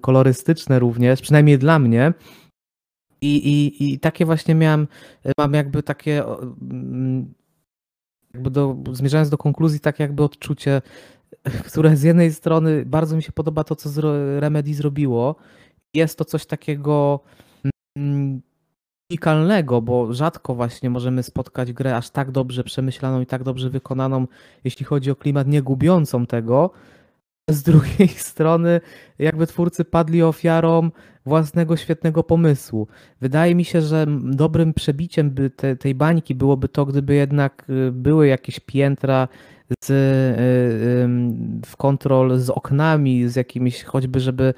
kolorystyczne 0.02 0.80
również, 0.80 1.22
przynajmniej 1.22 1.58
dla 1.58 1.80
mnie. 1.80 2.14
I, 3.22 3.36
i, 3.36 3.94
I 3.94 4.00
takie 4.00 4.26
właśnie 4.26 4.56
miałem, 4.56 4.88
mam 5.38 5.54
jakby 5.54 5.84
takie, 5.84 6.24
mm, 6.62 7.34
jakby 8.34 8.50
do, 8.50 8.78
zmierzając 8.92 9.30
do 9.30 9.38
konkluzji, 9.38 9.80
tak 9.80 10.00
jakby 10.00 10.24
odczucie, 10.24 10.82
które 11.68 11.98
z 11.98 12.04
jednej 12.04 12.34
strony 12.34 12.86
bardzo 12.86 13.16
mi 13.16 13.24
się 13.24 13.32
podoba 13.32 13.64
to, 13.64 13.76
co 13.76 13.90
Remedy 14.40 14.74
zrobiło. 14.74 15.36
Jest 15.94 16.18
to 16.18 16.26
coś 16.26 16.46
takiego 16.46 17.20
mm, 17.98 18.42
unikalnego, 19.12 19.82
bo 19.82 20.14
rzadko 20.14 20.56
właśnie 20.56 20.90
możemy 20.90 21.24
spotkać 21.24 21.74
grę 21.74 21.96
aż 21.96 22.10
tak 22.10 22.32
dobrze 22.32 22.64
przemyślaną 22.64 23.22
i 23.22 23.26
tak 23.26 23.44
dobrze 23.44 23.70
wykonaną, 23.70 24.28
jeśli 24.64 24.86
chodzi 24.86 25.12
o 25.12 25.16
klimat, 25.16 25.48
nie 25.48 25.62
gubiącą 25.62 26.26
tego. 26.26 26.72
Z 27.50 27.64
drugiej 27.64 28.08
strony, 28.32 28.82
jakby 29.20 29.48
twórcy 29.48 29.86
padli 29.86 30.24
ofiarą 30.24 30.92
własnego 31.26 31.78
świetnego 31.78 32.24
pomysłu. 32.24 32.88
Wydaje 33.22 33.56
mi 33.56 33.66
się, 33.66 33.82
że 33.82 34.06
dobrym 34.24 34.74
przebiciem 34.74 35.32
by 35.32 35.50
te, 35.50 35.76
tej 35.76 35.96
bańki 35.96 36.36
byłoby 36.36 36.70
to, 36.70 36.86
gdyby 36.86 37.16
jednak 37.16 37.66
y, 37.70 37.92
były 37.92 38.28
jakieś 38.28 38.60
piętra 38.60 39.28
z, 39.84 39.90
y, 39.90 39.94
w 41.66 41.78
kontrol 41.78 42.40
z 42.40 42.50
oknami, 42.50 43.28
z 43.28 43.36
jakimiś 43.36 43.84
choćby, 43.84 44.20
żeby 44.20 44.54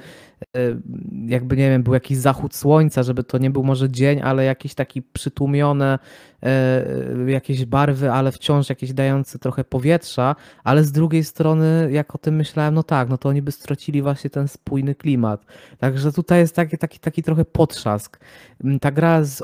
jakby 1.28 1.58
nie 1.58 1.70
wiem, 1.70 1.84
był 1.84 1.94
jakiś 1.94 2.18
zachód 2.18 2.56
słońca, 2.56 3.04
żeby 3.04 3.24
to 3.24 3.38
nie 3.38 3.50
był 3.50 3.64
może 3.64 3.90
dzień, 3.90 4.22
ale 4.22 4.46
jakieś 4.46 4.74
taki 4.74 5.02
przytłumione 5.02 6.00
e, 6.44 6.86
jakieś 7.28 7.66
barwy, 7.66 8.12
ale 8.12 8.32
wciąż 8.32 8.70
jakieś 8.70 8.94
dające 8.94 9.40
trochę 9.40 9.64
powietrza, 9.64 10.36
ale 10.64 10.84
z 10.84 10.92
drugiej 10.92 11.24
strony, 11.24 11.90
jak 11.92 12.16
o 12.16 12.18
tym 12.18 12.36
myślałem, 12.36 12.74
no 12.74 12.84
tak, 12.84 13.10
no 13.10 13.18
to 13.18 13.30
oni 13.30 13.42
by 13.42 13.52
stracili 13.52 14.02
właśnie 14.02 14.30
ten 14.30 14.48
spójny 14.48 14.96
klimat. 14.96 15.46
Także 15.78 16.12
tutaj 16.12 16.40
jest 16.40 16.56
taki, 16.56 16.78
taki, 16.78 17.00
taki 17.00 17.24
trochę 17.24 17.46
potrzask. 17.46 18.20
Mm, 18.64 18.80
ta 18.80 18.92
gra 18.92 19.24
z, 19.24 19.44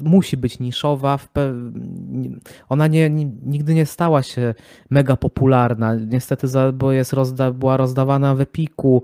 musi 0.00 0.36
być 0.36 0.58
niszowa, 0.58 1.18
ona 2.68 2.86
nie, 2.86 3.10
nigdy 3.46 3.74
nie 3.74 3.86
stała 3.86 4.22
się 4.22 4.54
mega 4.90 5.16
popularna, 5.16 5.94
niestety, 5.94 6.46
bo 6.72 6.92
jest 6.92 7.12
rozda, 7.12 7.52
była 7.52 7.76
rozdawana 7.76 8.34
w 8.34 8.40
Epiku, 8.40 9.02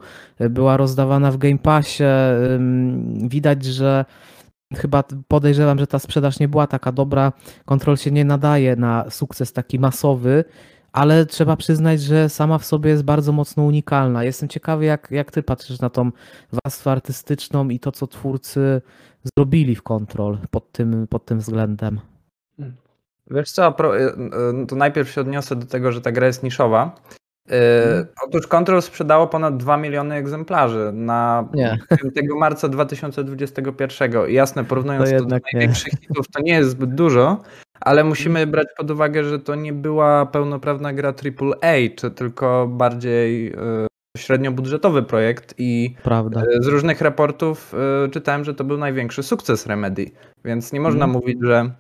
była 0.51 0.77
rozdawana 0.77 1.34
w 1.35 1.39
Game 1.39 1.59
Passie. 1.59 2.05
Widać, 3.29 3.65
że 3.65 4.05
chyba 4.77 5.05
podejrzewam, 5.29 5.79
że 5.79 5.87
ta 5.87 5.99
sprzedaż 5.99 6.41
nie 6.41 6.49
była 6.49 6.67
taka 6.67 6.93
dobra. 6.93 7.33
Kontrol 7.65 7.97
się 7.97 8.11
nie 8.11 8.25
nadaje 8.25 8.77
na 8.77 9.11
sukces 9.11 9.53
taki 9.53 9.79
masowy, 9.79 10.45
ale 10.93 11.27
trzeba 11.27 11.57
przyznać, 11.57 12.03
że 12.03 12.29
sama 12.29 12.59
w 12.59 12.65
sobie 12.65 12.91
jest 12.91 13.03
bardzo 13.03 13.33
mocno 13.33 13.65
unikalna. 13.65 14.25
Jestem 14.25 14.49
ciekawy, 14.49 14.85
jak, 14.85 15.09
jak 15.11 15.31
ty 15.31 15.43
patrzysz 15.43 15.81
na 15.81 15.91
tą 15.91 16.11
warstwę 16.65 16.91
artystyczną 16.91 17.69
i 17.69 17.81
to, 17.81 17.93
co 17.93 18.07
twórcy 18.07 18.83
zrobili 19.37 19.75
w 19.75 19.83
Kontrol 19.83 20.39
pod 20.51 20.73
tym, 20.73 21.07
pod 21.09 21.25
tym 21.25 21.39
względem. 21.39 22.01
Wiesz 23.31 23.51
co, 23.51 23.77
y, 23.95 24.01
y, 24.63 24.67
to 24.67 24.77
najpierw 24.77 25.11
się 25.11 25.21
odniosę 25.21 25.57
do 25.57 25.67
tego, 25.67 25.93
że 25.93 26.01
ta 26.01 26.13
gra 26.13 26.27
jest 26.27 26.43
niszowa. 26.43 26.97
Yy, 27.49 28.07
otóż 28.27 28.47
Control 28.47 28.83
sprzedało 28.83 29.27
ponad 29.27 29.57
2 29.57 29.77
miliony 29.77 30.15
egzemplarzy 30.15 30.91
na 30.95 31.49
nie. 31.55 31.79
5 32.15 32.31
marca 32.39 32.69
2021. 32.69 34.13
Jasne, 34.29 34.65
porównując 34.65 35.11
to, 35.11 35.19
to 35.19 35.25
do 35.25 35.39
największych 35.45 35.93
nie. 35.93 35.99
hitów, 35.99 36.29
to 36.29 36.43
nie 36.43 36.53
jest 36.53 36.71
zbyt 36.71 36.95
dużo, 36.95 37.43
ale 37.81 38.05
musimy 38.05 38.41
mhm. 38.41 38.51
brać 38.51 38.67
pod 38.77 38.91
uwagę, 38.91 39.25
że 39.25 39.39
to 39.39 39.55
nie 39.55 39.73
była 39.73 40.27
pełnoprawna 40.27 40.93
gra 40.93 41.09
AAA, 41.09 41.75
czy 41.97 42.11
tylko 42.11 42.67
bardziej 42.69 43.45
yy, 43.45 43.87
średniobudżetowy 44.17 45.03
projekt 45.03 45.55
i 45.59 45.95
Prawda. 46.03 46.43
Yy, 46.45 46.63
z 46.63 46.67
różnych 46.67 47.01
raportów 47.01 47.75
yy, 48.03 48.11
czytałem, 48.11 48.45
że 48.45 48.55
to 48.55 48.65
był 48.65 48.79
największy 48.79 49.23
sukces 49.23 49.67
Remedy, 49.67 50.11
więc 50.45 50.73
nie 50.73 50.81
można 50.81 51.05
mm. 51.05 51.11
mówić, 51.11 51.39
że 51.43 51.71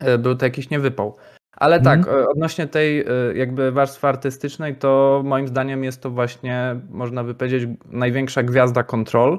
yy, 0.00 0.18
był 0.18 0.36
to 0.36 0.46
jakiś 0.46 0.70
niewypał. 0.70 1.16
Ale 1.56 1.80
tak, 1.80 1.98
mhm. 1.98 2.26
odnośnie 2.28 2.66
tej 2.66 3.00
e, 3.00 3.04
jakby 3.34 3.72
warstwy 3.72 4.06
artystycznej, 4.06 4.76
to 4.76 5.22
moim 5.24 5.48
zdaniem 5.48 5.84
jest 5.84 6.02
to 6.02 6.10
właśnie, 6.10 6.76
można 6.90 7.24
by 7.24 7.34
powiedzieć, 7.34 7.68
największa 7.86 8.42
gwiazda 8.42 8.82
Control 8.82 9.38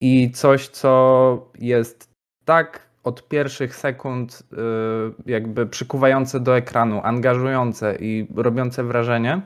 i 0.00 0.30
coś, 0.30 0.68
co 0.68 1.50
jest 1.58 2.10
tak 2.44 2.80
od 3.04 3.28
pierwszych 3.28 3.76
sekund 3.76 4.42
e, 4.52 4.56
jakby 5.26 5.66
przykuwające 5.66 6.40
do 6.40 6.56
ekranu, 6.56 7.00
angażujące 7.04 7.96
i 8.00 8.26
robiące 8.36 8.84
wrażenie. 8.84 9.40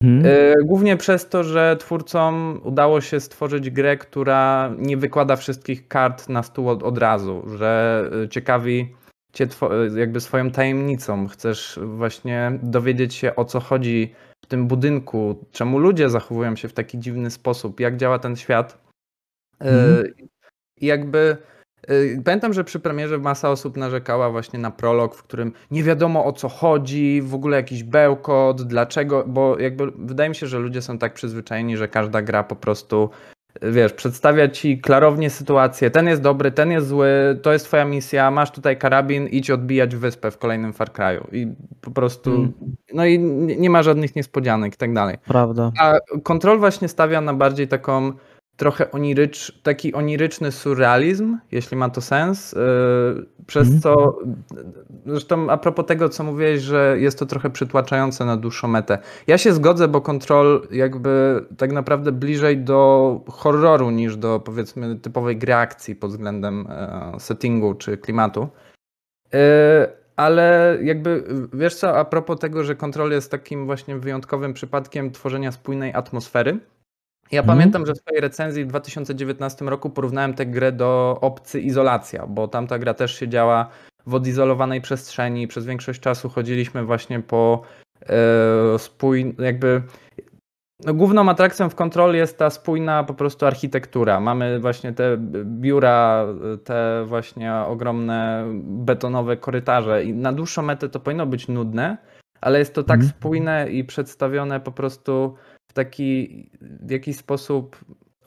Mhm. 0.00 0.54
Głównie 0.64 0.96
przez 0.96 1.28
to, 1.28 1.44
że 1.44 1.76
twórcom 1.76 2.60
udało 2.64 3.00
się 3.00 3.20
stworzyć 3.20 3.70
grę, 3.70 3.96
która 3.96 4.70
nie 4.78 4.96
wykłada 4.96 5.36
wszystkich 5.36 5.88
kart 5.88 6.28
na 6.28 6.42
stół 6.42 6.68
od, 6.68 6.82
od 6.82 6.98
razu, 6.98 7.42
że 7.58 8.04
ciekawi 8.30 8.94
cię 9.36 9.48
jakby 9.96 10.20
swoją 10.20 10.50
tajemnicą. 10.50 11.28
Chcesz 11.28 11.80
właśnie 11.82 12.58
dowiedzieć 12.62 13.14
się 13.14 13.36
o 13.36 13.44
co 13.44 13.60
chodzi 13.60 14.14
w 14.44 14.46
tym 14.46 14.66
budynku, 14.66 15.46
czemu 15.52 15.78
ludzie 15.78 16.10
zachowują 16.10 16.56
się 16.56 16.68
w 16.68 16.72
taki 16.72 16.98
dziwny 16.98 17.30
sposób, 17.30 17.80
jak 17.80 17.96
działa 17.96 18.18
ten 18.18 18.36
świat. 18.36 18.78
Mm. 19.58 20.04
I 20.80 20.86
jakby 20.86 21.36
e, 21.88 22.22
Pamiętam, 22.24 22.52
że 22.52 22.64
przy 22.64 22.80
premierze 22.80 23.18
masa 23.18 23.50
osób 23.50 23.76
narzekała 23.76 24.30
właśnie 24.30 24.58
na 24.58 24.70
prolog, 24.70 25.14
w 25.14 25.22
którym 25.22 25.52
nie 25.70 25.82
wiadomo 25.82 26.24
o 26.24 26.32
co 26.32 26.48
chodzi, 26.48 27.22
w 27.22 27.34
ogóle 27.34 27.56
jakiś 27.56 27.82
bełkot, 27.84 28.62
dlaczego, 28.62 29.24
bo 29.26 29.58
jakby 29.58 29.90
wydaje 29.98 30.28
mi 30.28 30.34
się, 30.34 30.46
że 30.46 30.58
ludzie 30.58 30.82
są 30.82 30.98
tak 30.98 31.14
przyzwyczajeni, 31.14 31.76
że 31.76 31.88
każda 31.88 32.22
gra 32.22 32.44
po 32.44 32.56
prostu 32.56 33.10
wiesz, 33.62 33.92
przedstawia 33.92 34.48
ci 34.48 34.78
klarownie 34.78 35.30
sytuację, 35.30 35.90
ten 35.90 36.06
jest 36.06 36.22
dobry, 36.22 36.50
ten 36.50 36.70
jest 36.70 36.88
zły, 36.88 37.08
to 37.42 37.52
jest 37.52 37.64
twoja 37.64 37.84
misja, 37.84 38.30
masz 38.30 38.50
tutaj 38.50 38.78
karabin, 38.78 39.26
idź 39.26 39.50
odbijać 39.50 39.96
wyspę 39.96 40.30
w 40.30 40.38
kolejnym 40.38 40.72
Far 40.72 40.88
Cry'u 40.88 41.34
i 41.34 41.54
po 41.80 41.90
prostu, 41.90 42.34
mm. 42.34 42.52
no 42.94 43.06
i 43.06 43.18
nie 43.58 43.70
ma 43.70 43.82
żadnych 43.82 44.16
niespodzianek 44.16 44.74
i 44.74 44.76
tak 44.76 44.94
dalej. 44.94 45.16
Prawda. 45.26 45.72
A 45.80 45.98
Control 46.22 46.58
właśnie 46.58 46.88
stawia 46.88 47.20
na 47.20 47.34
bardziej 47.34 47.68
taką 47.68 48.12
trochę 48.56 48.90
onirycz, 48.90 49.52
taki 49.62 49.94
oniryczny 49.94 50.52
surrealizm, 50.52 51.38
jeśli 51.52 51.76
ma 51.76 51.90
to 51.90 52.00
sens, 52.00 52.52
yy, 52.52 53.26
przez 53.46 53.68
mm. 53.68 53.80
co, 53.80 54.18
zresztą 55.06 55.50
a 55.50 55.56
propos 55.56 55.86
tego, 55.86 56.08
co 56.08 56.24
mówiłeś, 56.24 56.60
że 56.62 56.96
jest 56.98 57.18
to 57.18 57.26
trochę 57.26 57.50
przytłaczające 57.50 58.24
na 58.24 58.36
dłuższą 58.36 58.68
metę. 58.68 58.98
Ja 59.26 59.38
się 59.38 59.52
zgodzę, 59.52 59.88
bo 59.88 60.00
Control 60.00 60.68
jakby 60.70 61.44
tak 61.56 61.72
naprawdę 61.72 62.12
bliżej 62.12 62.58
do 62.58 63.20
horroru 63.28 63.90
niż 63.90 64.16
do 64.16 64.40
powiedzmy 64.40 64.96
typowej 64.96 65.36
gry 65.36 65.54
akcji 65.54 65.96
pod 65.96 66.10
względem 66.10 66.66
e, 66.70 67.12
settingu 67.20 67.74
czy 67.74 67.98
klimatu. 67.98 68.48
Yy, 69.32 69.38
ale 70.16 70.78
jakby, 70.82 71.24
wiesz 71.52 71.74
co, 71.74 71.98
a 71.98 72.04
propos 72.04 72.38
tego, 72.38 72.64
że 72.64 72.74
Control 72.74 73.10
jest 73.10 73.30
takim 73.30 73.66
właśnie 73.66 73.96
wyjątkowym 73.96 74.54
przypadkiem 74.54 75.10
tworzenia 75.10 75.52
spójnej 75.52 75.94
atmosfery, 75.94 76.58
ja 77.32 77.40
mhm. 77.40 77.58
pamiętam, 77.58 77.86
że 77.86 77.94
w 77.94 77.98
swojej 77.98 78.20
recenzji 78.20 78.64
w 78.64 78.68
2019 78.68 79.64
roku 79.64 79.90
porównałem 79.90 80.34
tę 80.34 80.46
grę 80.46 80.72
do 80.72 81.18
Obcy 81.20 81.60
Izolacja, 81.60 82.26
bo 82.26 82.48
tamta 82.48 82.78
gra 82.78 82.94
też 82.94 83.14
się 83.14 83.28
działa 83.28 83.68
w 84.06 84.14
odizolowanej 84.14 84.80
przestrzeni. 84.80 85.48
Przez 85.48 85.66
większość 85.66 86.00
czasu 86.00 86.28
chodziliśmy 86.28 86.84
właśnie 86.84 87.20
po 87.20 87.62
e, 88.02 88.78
spój... 88.78 89.34
jakby 89.38 89.82
no, 90.84 90.94
główną 90.94 91.28
atrakcją 91.28 91.68
w 91.68 91.74
Control 91.74 92.14
jest 92.14 92.38
ta 92.38 92.50
spójna 92.50 93.04
po 93.04 93.14
prostu 93.14 93.46
architektura. 93.46 94.20
Mamy 94.20 94.60
właśnie 94.60 94.92
te 94.92 95.16
biura, 95.44 96.26
te 96.64 97.04
właśnie 97.06 97.54
ogromne 97.54 98.44
betonowe 98.62 99.36
korytarze 99.36 100.04
i 100.04 100.14
na 100.14 100.32
dłuższą 100.32 100.62
metę 100.62 100.88
to 100.88 101.00
powinno 101.00 101.26
być 101.26 101.48
nudne, 101.48 101.96
ale 102.40 102.58
jest 102.58 102.74
to 102.74 102.82
tak 102.82 103.00
mhm. 103.00 103.10
spójne 103.10 103.70
i 103.70 103.84
przedstawione 103.84 104.60
po 104.60 104.72
prostu 104.72 105.34
taki 105.76 106.50
w 106.60 106.90
jakiś 106.90 107.16
sposób 107.16 107.76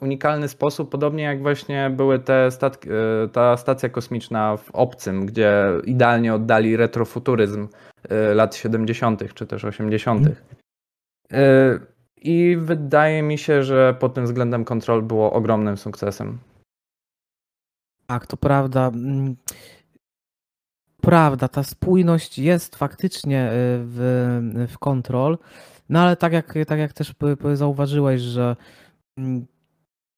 unikalny 0.00 0.48
sposób, 0.48 0.90
podobnie 0.90 1.22
jak 1.22 1.42
właśnie 1.42 1.90
były 1.90 2.18
te 2.18 2.50
statki, 2.50 2.88
e, 2.90 3.28
ta 3.28 3.56
stacja 3.56 3.88
kosmiczna 3.88 4.56
w 4.56 4.70
Obcym, 4.70 5.26
gdzie 5.26 5.66
idealnie 5.84 6.34
oddali 6.34 6.76
retrofuturyzm 6.76 7.68
e, 8.08 8.34
lat 8.34 8.54
70. 8.54 9.34
czy 9.34 9.46
też 9.46 9.64
80. 9.64 10.26
Mm. 10.26 10.36
E, 11.32 11.78
I 12.16 12.56
wydaje 12.60 13.22
mi 13.22 13.38
się, 13.38 13.62
że 13.62 13.94
pod 14.00 14.14
tym 14.14 14.24
względem 14.24 14.64
Control 14.64 15.02
było 15.02 15.32
ogromnym 15.32 15.76
sukcesem. 15.76 16.38
Tak, 18.06 18.26
to 18.26 18.36
prawda. 18.36 18.88
Mm, 18.88 19.36
prawda, 21.02 21.48
ta 21.48 21.62
spójność 21.62 22.38
jest 22.38 22.76
faktycznie 22.76 23.48
w, 23.52 24.66
w 24.68 24.78
Control. 24.78 25.38
No 25.90 26.00
ale 26.00 26.16
tak 26.16 26.32
jak, 26.32 26.54
tak 26.66 26.78
jak 26.78 26.92
też 26.92 27.14
zauważyłeś, 27.54 28.20
że 28.20 28.56
mm, 29.18 29.46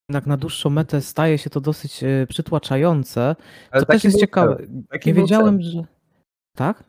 jednak 0.09 0.27
na 0.27 0.37
dłuższą 0.37 0.71
metę 0.71 1.01
staje 1.01 1.39
się 1.39 1.51
to 1.51 1.61
dosyć 1.61 2.05
e, 2.05 2.27
przytłaczające. 2.27 3.37
Ale 3.71 3.83
to 3.83 3.93
też 3.93 4.05
jest 4.05 4.21
ciekawe. 4.21 4.57
Nie 5.07 5.15
wiedziałem, 5.15 5.59
cel. 5.59 5.71
że. 5.71 5.85
Tak? 6.57 6.85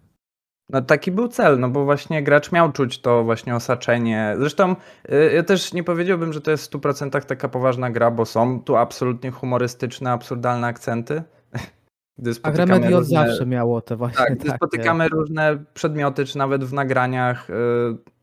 No 0.69 0.81
taki 0.81 1.11
był 1.11 1.27
cel, 1.27 1.59
no 1.59 1.69
bo 1.69 1.85
właśnie 1.85 2.23
gracz 2.23 2.51
miał 2.51 2.71
czuć 2.71 3.01
to 3.01 3.23
właśnie 3.23 3.55
osaczenie. 3.55 4.35
Zresztą 4.39 4.75
e, 5.09 5.33
ja 5.33 5.43
też 5.43 5.73
nie 5.73 5.83
powiedziałbym, 5.83 6.33
że 6.33 6.41
to 6.41 6.51
jest 6.51 6.71
w 6.71 6.75
100% 6.75 7.25
taka 7.25 7.49
poważna 7.49 7.89
gra, 7.91 8.11
bo 8.11 8.25
są 8.25 8.63
tu 8.63 8.75
absolutnie 8.75 9.31
humorystyczne, 9.31 10.11
absurdalne 10.11 10.67
akcenty. 10.67 11.23
Gdy 12.17 12.31
A 12.43 12.51
Remedy 12.51 12.97
od 12.97 13.05
zawsze 13.05 13.45
miało 13.45 13.81
te 13.81 13.95
właśnie. 13.95 14.25
Tak, 14.25 14.37
gdy 14.37 14.49
spotykamy 14.49 15.09
różne 15.09 15.63
przedmioty, 15.73 16.25
czy 16.25 16.37
nawet 16.37 16.63
w 16.63 16.73
nagraniach. 16.73 17.47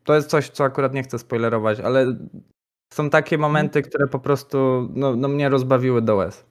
To 0.04 0.14
jest 0.14 0.30
coś, 0.30 0.48
co 0.48 0.64
akurat 0.64 0.94
nie 0.94 1.02
chcę 1.02 1.18
spoilerować, 1.18 1.80
ale 1.80 2.16
są 2.92 3.10
takie 3.10 3.38
momenty, 3.38 3.82
które 3.82 4.06
po 4.06 4.18
prostu 4.18 4.88
no, 4.94 5.16
no 5.16 5.28
mnie 5.28 5.48
rozbawiły 5.48 6.02
do 6.02 6.16
łez. 6.16 6.50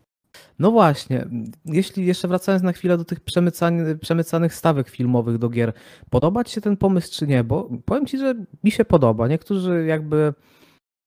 No 0.60 0.72
właśnie, 0.72 1.28
jeśli 1.66 2.06
jeszcze 2.06 2.28
wracając 2.28 2.64
na 2.64 2.72
chwilę 2.72 2.98
do 2.98 3.06
tych 3.06 3.20
przemycanych 4.02 4.54
stawek 4.54 4.90
filmowych 4.90 5.38
do 5.38 5.50
gier, 5.50 5.74
podoba 6.10 6.44
Ci 6.44 6.54
się 6.54 6.62
ten 6.62 6.78
pomysł 6.78 7.14
czy 7.14 7.28
nie? 7.28 7.44
Bo 7.44 7.70
powiem 7.86 8.06
Ci, 8.06 8.18
że 8.18 8.36
mi 8.64 8.72
się 8.72 8.86
podoba. 8.86 9.28
Niektórzy 9.28 9.86
jakby 9.86 10.34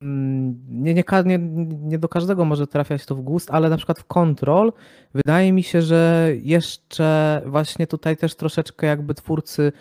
mm, 0.03 0.61
nie, 0.69 0.95
nie, 0.95 1.05
nie, 1.25 1.39
nie 1.69 1.99
do 1.99 2.09
każdego 2.09 2.45
może 2.45 2.67
trafiać 2.67 3.07
to 3.07 3.15
w 3.15 3.21
gust, 3.21 3.51
ale 3.51 3.69
na 3.69 3.77
przykład 3.77 3.99
w 3.99 4.05
Control 4.05 4.73
wydaje 5.15 5.53
mi 5.53 5.63
się, 5.63 5.83
że 5.83 6.31
jeszcze 6.43 7.43
właśnie 7.47 7.87
tutaj 7.87 8.17
też 8.17 8.35
troszeczkę 8.35 8.87
jakby 8.87 9.15
twórcy 9.15 9.73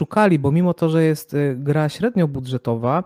szukali, 0.00 0.38
bo 0.38 0.52
mimo 0.52 0.74
to, 0.74 0.88
że 0.88 1.04
jest 1.04 1.34
y, 1.34 1.56
gra 1.58 1.88
średnio 1.88 2.28
budżetowa, 2.28 3.04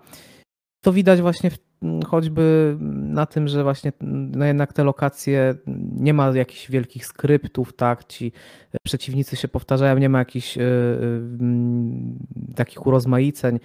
to 0.81 0.93
widać 0.93 1.21
właśnie 1.21 1.51
w 1.51 1.59
choćby 2.07 2.77
na 2.91 3.27
tym, 3.27 3.49
że 3.49 3.63
właśnie 3.63 3.93
no 4.01 4.45
jednak 4.45 4.73
te 4.73 4.85
lokacje 4.85 5.55
nie 5.97 6.15
ma 6.15 6.31
jakichś 6.31 6.71
wielkich 6.71 7.07
skryptów, 7.07 7.73
tak, 7.73 8.05
ci 8.05 8.33
przeciwnicy 8.83 9.37
się 9.37 9.49
powtarzają, 9.49 9.99
nie 9.99 10.09
ma 10.09 10.19
jakichś 10.19 10.59
e, 10.59 10.63
e, 10.63 10.67
takich 12.57 12.87
urozmaiceń, 12.87 13.59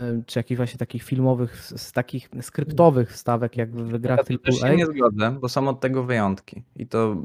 e, 0.00 0.22
czy 0.26 0.38
jakichś 0.38 0.56
właśnie 0.56 0.78
takich 0.78 1.02
filmowych, 1.02 1.56
z 1.60 1.92
takich 1.92 2.30
skryptowych 2.40 3.12
wstawek, 3.12 3.56
jak 3.56 3.72
w 3.72 3.98
grach 3.98 4.20
ja 4.30 4.36
AAA. 4.36 4.70
się 4.70 4.76
nie 4.76 4.86
zgodzę, 4.86 5.36
bo 5.40 5.48
są 5.48 5.68
od 5.68 5.80
tego 5.80 6.04
wyjątki 6.04 6.62
i 6.76 6.86
to 6.86 7.16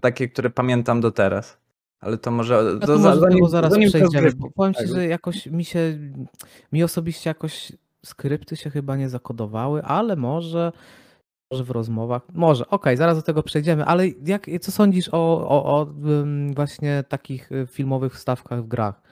takie, 0.00 0.28
które 0.28 0.50
pamiętam 0.50 1.00
do 1.00 1.10
teraz. 1.10 1.67
Ale 2.00 2.18
to 2.18 2.30
może. 2.30 2.78
To, 2.80 2.86
to 2.86 2.98
może 2.98 3.20
zanim, 3.20 3.48
zaraz 3.48 3.78
przejdziemy. 3.88 4.30
Powiem 4.54 4.74
ci, 4.74 4.80
tak. 4.80 4.88
że 4.88 5.06
jakoś 5.06 5.46
mi 5.46 5.64
się, 5.64 5.98
mi 6.72 6.84
osobiście 6.84 7.30
jakoś 7.30 7.72
skrypty 8.04 8.56
się 8.56 8.70
chyba 8.70 8.96
nie 8.96 9.08
zakodowały, 9.08 9.82
ale 9.82 10.16
może, 10.16 10.72
może 11.50 11.64
w 11.64 11.70
rozmowach. 11.70 12.22
Może, 12.34 12.64
okej, 12.64 12.76
okay, 12.76 12.96
zaraz 12.96 13.16
do 13.16 13.22
tego 13.22 13.42
przejdziemy, 13.42 13.84
ale 13.84 14.08
jak, 14.08 14.46
co 14.60 14.72
sądzisz 14.72 15.08
o, 15.12 15.48
o, 15.48 15.80
o 15.80 15.86
właśnie 16.54 17.04
takich 17.08 17.52
y, 17.52 17.66
filmowych 17.66 18.14
wstawkach 18.14 18.62
w 18.62 18.68
grach? 18.68 19.02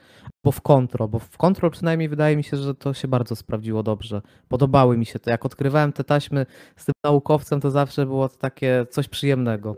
Bo 0.43 0.51
w 0.51 0.61
Control, 0.61 1.09
bo 1.09 1.19
w 1.19 1.37
Control 1.37 1.71
przynajmniej 1.71 2.09
wydaje 2.09 2.37
mi 2.37 2.43
się, 2.43 2.57
że 2.57 2.75
to 2.75 2.93
się 2.93 3.07
bardzo 3.07 3.35
sprawdziło 3.35 3.83
dobrze. 3.83 4.21
Podobały 4.47 4.97
mi 4.97 5.05
się 5.05 5.19
to. 5.19 5.29
Jak 5.29 5.45
odkrywałem 5.45 5.93
te 5.93 6.03
taśmy 6.03 6.45
z 6.75 6.85
tym 6.85 6.93
naukowcem, 7.03 7.61
to 7.61 7.71
zawsze 7.71 8.05
było 8.05 8.29
to 8.29 8.37
takie 8.37 8.85
coś 8.89 9.07
przyjemnego. 9.07 9.75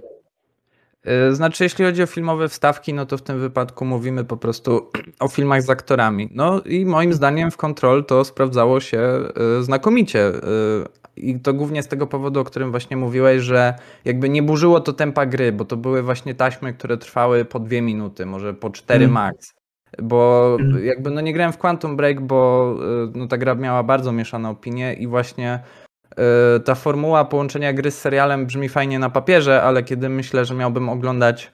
E, 1.03 1.33
znaczy, 1.33 1.63
jeśli 1.63 1.85
chodzi 1.85 2.03
o 2.03 2.05
filmowe 2.05 2.49
wstawki, 2.49 2.93
no 2.93 3.05
to 3.05 3.17
w 3.17 3.21
tym 3.21 3.39
wypadku 3.39 3.85
mówimy 3.85 4.25
po 4.25 4.37
prostu 4.37 4.89
o 5.19 5.27
filmach 5.27 5.61
z 5.61 5.69
aktorami. 5.69 6.29
No 6.31 6.61
i 6.61 6.85
moim 6.85 7.13
zdaniem 7.13 7.51
w 7.51 7.57
Control 7.57 8.05
to 8.05 8.25
sprawdzało 8.25 8.79
się 8.79 8.99
e, 8.99 9.63
znakomicie. 9.63 10.27
E, 10.27 10.41
I 11.15 11.39
to 11.39 11.53
głównie 11.53 11.83
z 11.83 11.87
tego 11.87 12.07
powodu, 12.07 12.39
o 12.39 12.43
którym 12.43 12.71
właśnie 12.71 12.97
mówiłeś, 12.97 13.41
że 13.41 13.73
jakby 14.05 14.29
nie 14.29 14.43
burzyło 14.43 14.79
to 14.79 14.93
tempa 14.93 15.25
gry, 15.25 15.51
bo 15.51 15.65
to 15.65 15.77
były 15.77 16.03
właśnie 16.03 16.35
taśmy, 16.35 16.73
które 16.73 16.97
trwały 16.97 17.45
po 17.45 17.59
dwie 17.59 17.81
minuty, 17.81 18.25
może 18.25 18.53
po 18.53 18.69
cztery 18.69 19.05
mm. 19.05 19.13
max. 19.13 19.53
Bo 20.01 20.57
mm. 20.59 20.85
jakby 20.85 21.09
no 21.09 21.21
nie 21.21 21.33
grałem 21.33 21.53
w 21.53 21.57
Quantum 21.57 21.95
Break, 21.95 22.21
bo 22.21 22.75
no 23.15 23.27
ta 23.27 23.37
gra 23.37 23.55
miała 23.55 23.83
bardzo 23.83 24.11
mieszane 24.11 24.49
opinie 24.49 24.93
i 24.93 25.07
właśnie 25.07 25.59
ta 26.65 26.75
formuła 26.75 27.25
połączenia 27.25 27.73
gry 27.73 27.91
z 27.91 28.01
serialem 28.01 28.45
brzmi 28.45 28.69
fajnie 28.69 28.99
na 28.99 29.09
papierze, 29.09 29.63
ale 29.63 29.83
kiedy 29.83 30.09
myślę, 30.09 30.45
że 30.45 30.55
miałbym 30.55 30.89
oglądać 30.89 31.51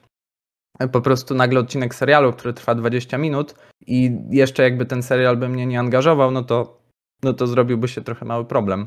po 0.92 1.00
prostu 1.00 1.34
nagle 1.34 1.60
odcinek 1.60 1.94
serialu, 1.94 2.32
który 2.32 2.54
trwa 2.54 2.74
20 2.74 3.18
minut 3.18 3.54
i 3.86 4.18
jeszcze 4.30 4.62
jakby 4.62 4.86
ten 4.86 5.02
serial 5.02 5.36
by 5.36 5.48
mnie 5.48 5.66
nie 5.66 5.80
angażował, 5.80 6.30
no 6.30 6.42
to, 6.42 6.80
no 7.22 7.32
to 7.32 7.46
zrobiłby 7.46 7.88
się 7.88 8.00
trochę 8.00 8.24
mały 8.24 8.44
problem. 8.44 8.86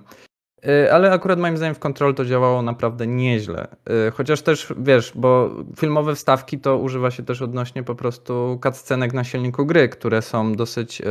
E, 0.68 0.94
ale 0.94 1.12
akurat 1.12 1.40
moim 1.40 1.58
zdaniem 1.58 1.76
w 1.76 1.80
Control 1.80 2.16
to 2.16 2.26
działało 2.26 2.62
naprawdę 2.62 3.08
nieźle. 3.08 3.68
Chociaż 4.14 4.42
też, 4.42 4.74
wiesz, 4.78 5.12
bo 5.16 5.56
filmowe 5.78 6.16
wstawki 6.16 6.60
to 6.60 6.78
używa 6.78 7.12
się 7.12 7.24
też 7.24 7.42
odnośnie 7.42 7.84
po 7.84 7.96
prostu 7.96 8.60
cutscenek 8.64 9.14
na 9.14 9.24
silniku 9.24 9.66
gry, 9.66 9.90
które 9.90 10.22
są 10.22 10.54
dosyć 10.54 11.02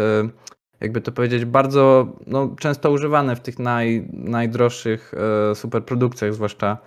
jakby 0.80 1.00
to 1.00 1.12
powiedzieć, 1.12 1.44
bardzo 1.44 2.08
no, 2.26 2.54
często 2.58 2.90
używane 2.90 3.36
w 3.36 3.40
tych 3.40 3.58
naj, 3.58 4.08
najdroższych 4.12 5.14
e, 5.50 5.54
superprodukcjach, 5.54 6.34
zwłaszcza. 6.34 6.78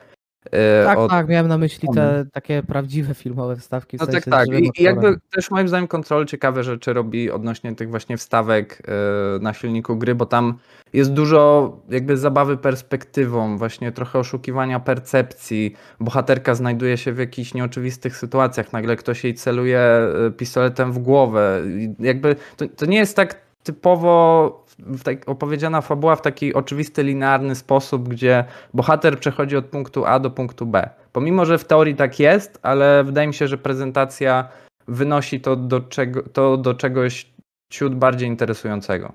E, 0.51 0.85
tak, 0.85 0.97
od... 0.97 1.09
tak, 1.09 1.27
miałem 1.27 1.47
na 1.47 1.57
myśli 1.57 1.89
te 1.93 2.25
takie 2.33 2.63
prawdziwe 2.63 3.13
filmowe 3.13 3.55
wstawki. 3.55 3.97
no 3.99 4.07
tak, 4.07 4.25
tak. 4.25 4.47
I, 4.47 4.71
I, 4.77 4.83
jakby 4.83 5.17
też 5.35 5.51
moim 5.51 5.67
zdaniem 5.67 5.87
Control 5.87 6.25
ciekawe 6.25 6.63
rzeczy 6.63 6.93
robi 6.93 7.31
odnośnie 7.31 7.75
tych 7.75 7.89
właśnie 7.89 8.17
wstawek 8.17 8.81
e, 8.87 9.39
na 9.39 9.53
silniku 9.53 9.97
gry, 9.97 10.15
bo 10.15 10.25
tam 10.25 10.57
jest 10.93 11.13
dużo 11.13 11.71
jakby 11.89 12.17
zabawy 12.17 12.57
perspektywą, 12.57 13.57
właśnie 13.57 13.91
trochę 13.91 14.19
oszukiwania 14.19 14.79
percepcji. 14.79 15.75
Bohaterka 15.99 16.55
znajduje 16.55 16.97
się 16.97 17.13
w 17.13 17.19
jakichś 17.19 17.53
nieoczywistych 17.53 18.17
sytuacjach, 18.17 18.73
nagle 18.73 18.95
ktoś 18.95 19.23
jej 19.23 19.33
celuje 19.33 19.79
e, 19.79 20.31
pistoletem 20.31 20.91
w 20.91 20.99
głowę. 20.99 21.61
Jakby 21.99 22.35
to, 22.57 22.65
to 22.67 22.85
nie 22.85 22.97
jest 22.97 23.15
tak 23.15 23.50
typowo 23.63 24.65
tak 25.03 25.29
opowiedziana 25.29 25.81
fabuła 25.81 26.15
w 26.15 26.21
taki 26.21 26.53
oczywisty, 26.53 27.03
linearny 27.03 27.55
sposób, 27.55 28.09
gdzie 28.09 28.45
bohater 28.73 29.19
przechodzi 29.19 29.57
od 29.57 29.65
punktu 29.65 30.05
A 30.05 30.19
do 30.19 30.29
punktu 30.29 30.65
B. 30.65 30.89
Pomimo, 31.11 31.45
że 31.45 31.57
w 31.57 31.65
teorii 31.65 31.95
tak 31.95 32.19
jest, 32.19 32.59
ale 32.61 33.03
wydaje 33.03 33.27
mi 33.27 33.33
się, 33.33 33.47
że 33.47 33.57
prezentacja 33.57 34.49
wynosi 34.87 35.41
to 35.41 35.55
do, 35.55 35.81
czego, 35.81 36.23
to 36.33 36.57
do 36.57 36.73
czegoś 36.73 37.31
ciut 37.69 37.95
bardziej 37.95 38.29
interesującego. 38.29 39.13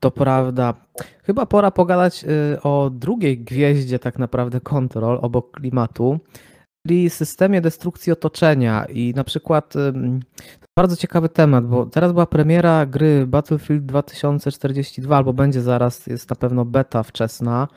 To 0.00 0.10
prawda. 0.10 0.74
Chyba 1.22 1.46
pora 1.46 1.70
pogadać 1.70 2.24
y, 2.24 2.62
o 2.62 2.90
drugiej 2.90 3.38
gwieździe 3.38 3.98
tak 3.98 4.18
naprawdę 4.18 4.60
kontrol 4.60 5.18
obok 5.22 5.50
klimatu, 5.50 6.20
czyli 6.88 7.10
systemie 7.10 7.60
destrukcji 7.60 8.12
otoczenia 8.12 8.84
i 8.84 9.12
na 9.16 9.24
przykład 9.24 9.74
bardzo 10.78 10.96
ciekawy 10.96 11.28
temat, 11.28 11.66
bo 11.66 11.86
teraz 11.86 12.12
była 12.12 12.26
premiera 12.26 12.86
gry 12.86 13.26
Battlefield 13.26 13.86
2042, 13.86 15.16
albo 15.16 15.32
będzie 15.32 15.62
zaraz, 15.62 16.06
jest 16.06 16.30
na 16.30 16.36
pewno 16.36 16.64
beta 16.64 17.02
wczesna. 17.02 17.68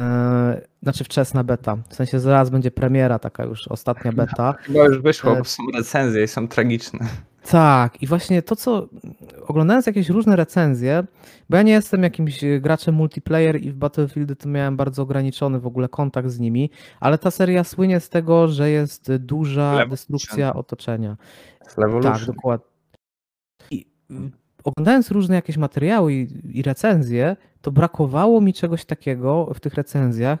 Eee, 0.00 0.60
znaczy 0.82 1.04
wczesna 1.04 1.44
beta, 1.44 1.76
w 1.88 1.94
sensie 1.94 2.20
zaraz 2.20 2.50
będzie 2.50 2.70
premiera, 2.70 3.18
taka 3.18 3.44
już 3.44 3.68
ostatnia 3.68 4.12
beta. 4.12 4.54
Chyba 4.58 4.84
już 4.84 4.98
wyszło, 4.98 5.36
bo 5.36 5.44
są 5.44 5.62
recenzje 5.74 6.24
i 6.24 6.28
są 6.28 6.48
tragiczne. 6.48 6.98
Tak, 7.42 8.02
i 8.02 8.06
właśnie 8.06 8.42
to, 8.42 8.56
co 8.56 8.88
oglądając 9.46 9.86
jakieś 9.86 10.08
różne 10.08 10.36
recenzje, 10.36 11.04
bo 11.50 11.56
ja 11.56 11.62
nie 11.62 11.72
jestem 11.72 12.02
jakimś 12.02 12.40
graczem 12.60 12.94
multiplayer 12.94 13.62
i 13.62 13.70
w 13.70 13.74
Battlefield 13.74 14.40
to 14.40 14.48
miałem 14.48 14.76
bardzo 14.76 15.02
ograniczony 15.02 15.60
w 15.60 15.66
ogóle 15.66 15.88
kontakt 15.88 16.28
z 16.28 16.38
nimi, 16.38 16.70
ale 17.00 17.18
ta 17.18 17.30
seria 17.30 17.64
słynie 17.64 18.00
z 18.00 18.08
tego, 18.08 18.48
że 18.48 18.70
jest 18.70 19.16
duża 19.16 19.86
destrukcja 19.86 20.54
otoczenia. 20.54 21.16
Tak, 22.02 22.24
dokładnie. 22.24 22.66
I 23.70 23.86
oglądając 24.64 25.10
różne 25.10 25.34
jakieś 25.34 25.56
materiały 25.56 26.14
i, 26.14 26.58
i 26.58 26.62
recenzje, 26.62 27.36
to 27.60 27.70
brakowało 27.70 28.40
mi 28.40 28.52
czegoś 28.52 28.84
takiego 28.84 29.54
w 29.54 29.60
tych 29.60 29.74
recenzjach. 29.74 30.38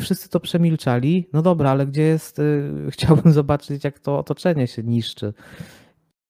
Wszyscy 0.00 0.28
to 0.28 0.40
przemilczali. 0.40 1.28
No 1.32 1.42
dobra, 1.42 1.70
ale 1.70 1.86
gdzie 1.86 2.02
jest. 2.02 2.38
Y, 2.38 2.72
chciałbym 2.90 3.32
zobaczyć, 3.32 3.84
jak 3.84 3.98
to 3.98 4.18
otoczenie 4.18 4.66
się 4.66 4.82
niszczy. 4.82 5.34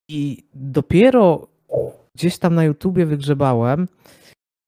I 0.09 0.45
dopiero 0.55 1.49
gdzieś 2.15 2.38
tam 2.38 2.55
na 2.55 2.65
YouTubie 2.65 3.07
wygrzebałem 3.07 3.88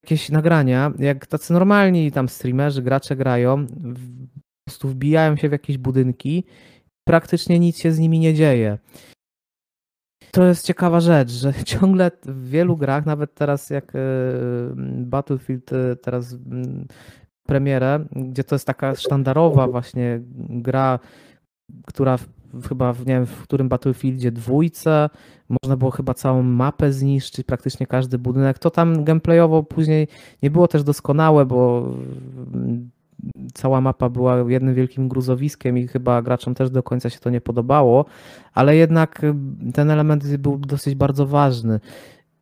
jakieś 0.05 0.31
nagrania, 0.31 0.93
jak 0.99 1.27
tacy 1.27 1.53
normalni 1.53 2.13
tam 2.13 2.29
streamerzy, 2.29 2.83
gracze 2.83 3.17
grają, 3.17 3.67
po 3.67 4.69
prostu 4.69 4.89
wbijają 4.89 5.37
się 5.37 5.49
w 5.49 5.53
jakieś 5.53 5.79
budynki, 5.79 6.45
praktycznie 7.09 7.59
nic 7.59 7.79
się 7.79 7.93
z 7.93 7.99
nimi 7.99 8.19
nie 8.19 8.35
dzieje. 8.35 8.79
To 10.31 10.45
jest 10.45 10.67
ciekawa 10.67 11.01
rzecz, 11.01 11.31
że 11.31 11.55
ciągle 11.65 12.11
w 12.25 12.49
wielu 12.49 12.77
grach, 12.77 13.07
nawet 13.07 13.35
teraz 13.35 13.71
jak 13.71 13.97
e, 13.97 13.99
Battlefield 14.87 15.73
e, 15.73 15.97
teraz 15.97 16.37
premierę, 17.47 18.05
gdzie 18.13 18.45
to 18.45 18.55
jest 18.55 18.67
taka 18.67 18.95
sztandarowa 18.95 19.69
właśnie 19.69 20.21
gra, 20.49 20.99
która 21.87 22.19
chyba 22.69 22.93
w, 22.93 22.99
nie 23.07 23.15
wiem, 23.15 23.27
w 23.27 23.43
którym 23.43 23.69
Battlefieldzie 23.69 24.33
dwójce 24.33 25.11
można 25.49 25.77
było 25.77 25.91
chyba 25.91 26.15
całą 26.15 26.43
mapę 26.43 26.93
zniszczyć, 26.93 27.47
praktycznie 27.47 27.87
każdy 27.87 28.19
budynek. 28.19 28.59
To 28.59 28.71
tam 28.71 29.05
gameplayowo 29.05 29.63
później 29.63 30.09
nie 30.43 30.51
było 30.51 30.69
też 30.69 30.83
doskonałe, 30.83 31.47
bo 31.47 31.91
mm, 32.55 32.91
cała 33.55 33.81
mapa 33.81 34.09
była 34.09 34.37
jednym 34.49 34.75
wielkim 34.75 35.09
gruzowiskiem 35.09 35.79
i 35.79 35.89
chyba 35.89 36.23
graczom 36.23 36.55
też 36.55 36.71
do 36.71 36.83
końca 36.83 37.11
się 37.11 37.19
to 37.19 37.31
nie 37.31 37.41
podobało, 37.41 38.05
ale 38.55 38.77
jednak 38.77 39.23
ten 39.75 39.91
element 39.91 40.37
był 40.37 40.59
dosyć 40.59 40.95
bardzo 40.95 41.27
ważny. 41.27 41.81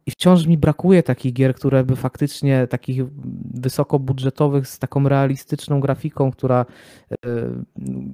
I 0.06 0.10
wciąż 0.10 0.46
mi 0.46 0.58
brakuje 0.58 1.02
takich 1.02 1.32
gier, 1.32 1.54
które 1.54 1.84
by 1.84 1.96
faktycznie 1.96 2.66
takich 2.66 3.02
wysokobudżetowych 3.54 4.68
z 4.68 4.78
taką 4.78 5.08
realistyczną 5.08 5.80
grafiką, 5.80 6.30
która, 6.30 6.66
e, 7.12 7.16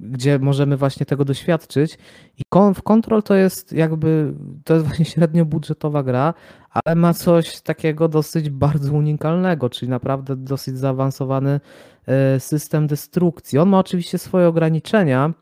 gdzie 0.01 0.39
możemy 0.39 0.77
właśnie 0.77 1.05
tego 1.05 1.25
doświadczyć. 1.25 1.97
I 2.37 2.43
w 2.75 2.81
Control 2.83 3.23
to 3.23 3.35
jest 3.35 3.73
jakby, 3.73 4.33
to 4.63 4.73
jest 4.73 4.85
właśnie 4.87 5.05
średnio 5.05 5.45
budżetowa 5.45 6.03
gra, 6.03 6.33
ale 6.69 6.95
ma 6.95 7.13
coś 7.13 7.61
takiego 7.61 8.07
dosyć 8.07 8.49
bardzo 8.49 8.93
unikalnego, 8.93 9.69
czyli 9.69 9.89
naprawdę 9.89 10.35
dosyć 10.35 10.77
zaawansowany 10.77 11.59
e, 12.05 12.39
system 12.39 12.87
destrukcji. 12.87 13.59
On 13.59 13.69
ma 13.69 13.79
oczywiście 13.79 14.17
swoje 14.17 14.47
ograniczenia, 14.47 15.33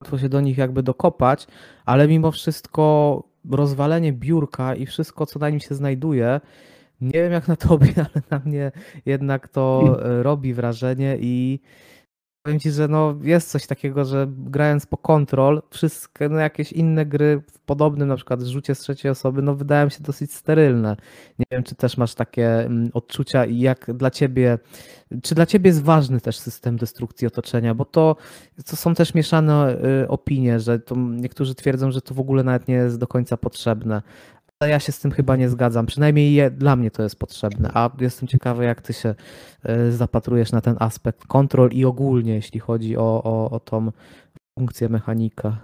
łatwo 0.00 0.18
się 0.18 0.28
do 0.28 0.40
nich 0.40 0.58
jakby 0.58 0.82
dokopać, 0.82 1.46
ale 1.84 2.08
mimo 2.08 2.32
wszystko 2.32 3.22
rozwalenie 3.50 4.12
biurka 4.12 4.74
i 4.74 4.86
wszystko, 4.86 5.26
co 5.26 5.38
na 5.38 5.50
nim 5.50 5.60
się 5.60 5.74
znajduje, 5.74 6.40
nie 7.00 7.12
wiem 7.12 7.32
jak 7.32 7.48
na 7.48 7.56
tobie, 7.56 7.94
ale 8.14 8.22
na 8.30 8.38
mnie 8.44 8.72
jednak 9.06 9.48
to 9.48 9.82
e, 10.02 10.22
robi 10.22 10.54
wrażenie 10.54 11.16
i 11.20 11.60
powiem 12.48 12.60
ci, 12.60 12.70
że 12.70 12.88
no 12.88 13.14
jest 13.22 13.50
coś 13.50 13.66
takiego, 13.66 14.04
że 14.04 14.26
grając 14.28 14.86
po 14.86 14.96
kontrol, 14.96 15.62
wszystkie 15.70 16.28
no 16.28 16.38
jakieś 16.38 16.72
inne 16.72 17.06
gry 17.06 17.42
w 17.52 17.58
podobnym 17.58 18.08
na 18.08 18.16
przykład 18.16 18.42
rzucie 18.42 18.74
z 18.74 18.80
trzeciej 18.80 19.10
osoby, 19.10 19.42
no 19.42 19.54
wydają 19.54 19.88
się 19.88 20.00
dosyć 20.00 20.32
sterylne. 20.32 20.96
Nie 21.38 21.46
wiem, 21.50 21.62
czy 21.62 21.74
też 21.74 21.96
masz 21.96 22.14
takie 22.14 22.60
mm, 22.60 22.90
odczucia 22.94 23.44
i 23.44 23.58
jak 23.58 23.92
dla 23.94 24.10
ciebie, 24.10 24.58
czy 25.22 25.34
dla 25.34 25.46
ciebie 25.46 25.68
jest 25.68 25.82
ważny 25.82 26.20
też 26.20 26.38
system 26.38 26.76
destrukcji 26.76 27.26
otoczenia, 27.26 27.74
bo 27.74 27.84
to, 27.84 28.16
to 28.66 28.76
są 28.76 28.94
też 28.94 29.14
mieszane 29.14 29.76
y, 30.04 30.08
opinie, 30.08 30.60
że 30.60 30.80
niektórzy 30.96 31.54
twierdzą, 31.54 31.90
że 31.90 32.00
to 32.00 32.14
w 32.14 32.20
ogóle 32.20 32.44
nawet 32.44 32.68
nie 32.68 32.74
jest 32.74 32.98
do 32.98 33.06
końca 33.06 33.36
potrzebne, 33.36 34.02
ja 34.66 34.80
się 34.80 34.92
z 34.92 35.00
tym 35.00 35.10
chyba 35.10 35.36
nie 35.36 35.48
zgadzam. 35.48 35.86
Przynajmniej 35.86 36.34
je, 36.34 36.50
dla 36.50 36.76
mnie 36.76 36.90
to 36.90 37.02
jest 37.02 37.18
potrzebne. 37.18 37.70
A 37.74 37.90
jestem 38.00 38.28
ciekawy, 38.28 38.64
jak 38.64 38.82
ty 38.82 38.92
się 38.92 39.14
e, 39.62 39.92
zapatrujesz 39.92 40.52
na 40.52 40.60
ten 40.60 40.76
aspekt 40.78 41.26
kontrol 41.26 41.70
i 41.72 41.84
ogólnie, 41.84 42.34
jeśli 42.34 42.60
chodzi 42.60 42.96
o, 42.96 43.22
o, 43.24 43.50
o 43.50 43.60
tą 43.60 43.92
funkcję 44.58 44.88
mechanika. 44.88 45.56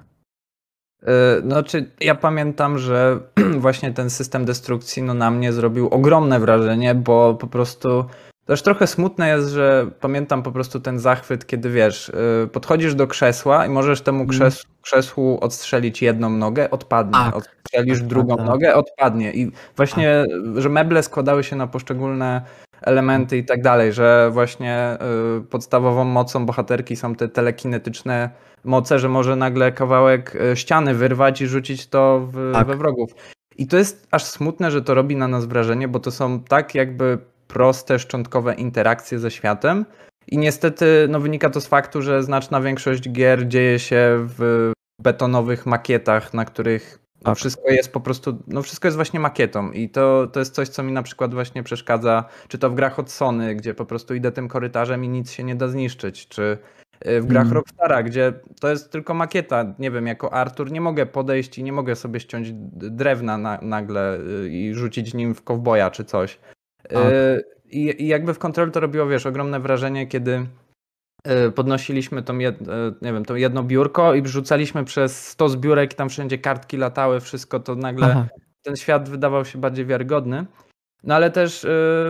E, 1.02 1.40
znaczy, 1.40 1.90
ja 2.00 2.14
pamiętam, 2.14 2.78
że 2.78 3.20
właśnie 3.58 3.92
ten 3.92 4.10
system 4.10 4.44
destrukcji 4.44 5.02
no, 5.02 5.14
na 5.14 5.30
mnie 5.30 5.52
zrobił 5.52 5.88
ogromne 5.88 6.40
wrażenie, 6.40 6.94
bo 6.94 7.34
po 7.34 7.46
prostu 7.46 8.04
też 8.46 8.62
trochę 8.62 8.86
smutne 8.86 9.28
jest, 9.28 9.48
że 9.48 9.90
pamiętam 10.00 10.42
po 10.42 10.52
prostu 10.52 10.80
ten 10.80 10.98
zachwyt, 10.98 11.46
kiedy 11.46 11.70
wiesz, 11.70 12.08
y, 12.08 12.48
podchodzisz 12.52 12.94
do 12.94 13.06
krzesła 13.06 13.66
i 13.66 13.68
możesz 13.68 14.00
temu 14.00 14.20
mhm. 14.20 14.38
krzes 14.38 14.64
krzesłu 14.82 15.38
odstrzelić 15.40 16.02
jedną 16.02 16.30
nogę, 16.30 16.70
odpadnie. 16.70 17.12
Tak. 17.12 17.36
Odstrzelisz 17.36 17.98
tak, 17.98 18.08
drugą 18.08 18.36
tak, 18.36 18.46
nogę, 18.46 18.74
odpadnie. 18.74 19.32
I 19.32 19.52
właśnie, 19.76 20.24
tak. 20.30 20.62
że 20.62 20.68
meble 20.68 21.02
składały 21.02 21.44
się 21.44 21.56
na 21.56 21.66
poszczególne 21.66 22.42
elementy 22.82 23.36
i 23.36 23.44
tak 23.44 23.62
dalej, 23.62 23.92
że 23.92 24.30
właśnie 24.32 24.98
y, 25.38 25.44
podstawową 25.44 26.04
mocą 26.04 26.46
bohaterki 26.46 26.96
są 26.96 27.14
te 27.14 27.28
telekinetyczne 27.28 28.30
moce, 28.64 28.98
że 28.98 29.08
może 29.08 29.36
nagle 29.36 29.72
kawałek 29.72 30.34
y, 30.52 30.56
ściany 30.56 30.94
wyrwać 30.94 31.40
i 31.40 31.46
rzucić 31.46 31.86
to 31.86 32.28
w, 32.32 32.52
tak. 32.52 32.66
we 32.66 32.76
wrogów. 32.76 33.14
I 33.58 33.66
to 33.66 33.76
jest 33.76 34.06
aż 34.10 34.24
smutne, 34.24 34.70
że 34.70 34.82
to 34.82 34.94
robi 34.94 35.16
na 35.16 35.28
nas 35.28 35.46
wrażenie, 35.46 35.88
bo 35.88 36.00
to 36.00 36.10
są 36.10 36.40
tak 36.40 36.74
jakby 36.74 37.18
proste, 37.48 37.98
szczątkowe 37.98 38.54
interakcje 38.54 39.18
ze 39.18 39.30
światem. 39.30 39.86
I 40.26 40.38
niestety 40.38 41.06
no, 41.08 41.20
wynika 41.20 41.50
to 41.50 41.60
z 41.60 41.66
faktu, 41.66 42.02
że 42.02 42.22
znaczna 42.22 42.60
większość 42.60 43.10
gier 43.10 43.48
dzieje 43.48 43.78
się 43.78 44.26
w 44.38 44.72
betonowych 45.02 45.66
makietach, 45.66 46.34
na 46.34 46.44
których 46.44 46.98
no, 47.24 47.30
tak. 47.30 47.36
wszystko 47.36 47.70
jest 47.70 47.92
po 47.92 48.00
prostu, 48.00 48.42
no 48.46 48.62
wszystko 48.62 48.88
jest 48.88 48.96
właśnie 48.96 49.20
makietą 49.20 49.70
i 49.70 49.88
to, 49.88 50.26
to 50.26 50.40
jest 50.40 50.54
coś, 50.54 50.68
co 50.68 50.82
mi 50.82 50.92
na 50.92 51.02
przykład 51.02 51.34
właśnie 51.34 51.62
przeszkadza, 51.62 52.24
czy 52.48 52.58
to 52.58 52.70
w 52.70 52.74
grach 52.74 52.98
od 52.98 53.10
Sony, 53.10 53.54
gdzie 53.54 53.74
po 53.74 53.84
prostu 53.84 54.14
idę 54.14 54.32
tym 54.32 54.48
korytarzem 54.48 55.04
i 55.04 55.08
nic 55.08 55.30
się 55.30 55.44
nie 55.44 55.54
da 55.54 55.68
zniszczyć, 55.68 56.28
czy 56.28 56.58
y, 57.06 57.20
w 57.20 57.26
grach 57.26 57.42
mm. 57.42 57.54
Rockstara, 57.54 58.02
gdzie 58.02 58.32
to 58.60 58.70
jest 58.70 58.92
tylko 58.92 59.14
makieta, 59.14 59.74
nie 59.78 59.90
wiem, 59.90 60.06
jako 60.06 60.32
Artur 60.32 60.72
nie 60.72 60.80
mogę 60.80 61.06
podejść 61.06 61.58
i 61.58 61.64
nie 61.64 61.72
mogę 61.72 61.96
sobie 61.96 62.20
ściąć 62.20 62.52
drewna 62.72 63.38
na, 63.38 63.58
nagle 63.62 64.18
y, 64.18 64.48
i 64.48 64.74
rzucić 64.74 65.14
nim 65.14 65.34
w 65.34 65.42
kowboja 65.42 65.90
czy 65.90 66.04
coś. 66.04 66.38
Tak. 66.88 67.02
I, 67.70 68.02
I 68.02 68.06
jakby 68.06 68.34
w 68.34 68.38
kontroli 68.38 68.72
to 68.72 68.80
robiło, 68.80 69.06
wiesz, 69.06 69.26
ogromne 69.26 69.60
wrażenie, 69.60 70.06
kiedy 70.06 70.46
e, 71.24 71.50
podnosiliśmy 71.50 72.22
tą, 72.22 72.38
jed, 72.38 72.68
e, 72.68 72.92
nie 73.02 73.12
wiem, 73.12 73.24
to 73.24 73.36
jedno 73.36 73.62
biurko 73.62 74.14
i 74.14 74.22
wrzucaliśmy 74.22 74.84
przez 74.84 75.28
100 75.28 75.48
zbiórek 75.48 75.92
i 75.92 75.96
tam 75.96 76.08
wszędzie 76.08 76.38
kartki 76.38 76.76
latały, 76.76 77.20
wszystko 77.20 77.60
to 77.60 77.74
nagle 77.74 78.06
Aha. 78.06 78.26
ten 78.62 78.76
świat 78.76 79.08
wydawał 79.08 79.44
się 79.44 79.58
bardziej 79.58 79.86
wiarygodny. 79.86 80.46
No 81.04 81.14
ale 81.14 81.30
też 81.30 81.66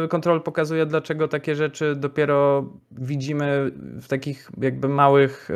kontrol 0.09 0.43
pokazuje, 0.43 0.87
dlaczego 0.87 1.29
takie 1.29 1.55
rzeczy 1.55 1.97
dopiero 1.97 2.65
widzimy 2.91 3.71
w 4.01 4.09
takich 4.09 4.51
jakby 4.61 4.89
małych, 4.89 5.49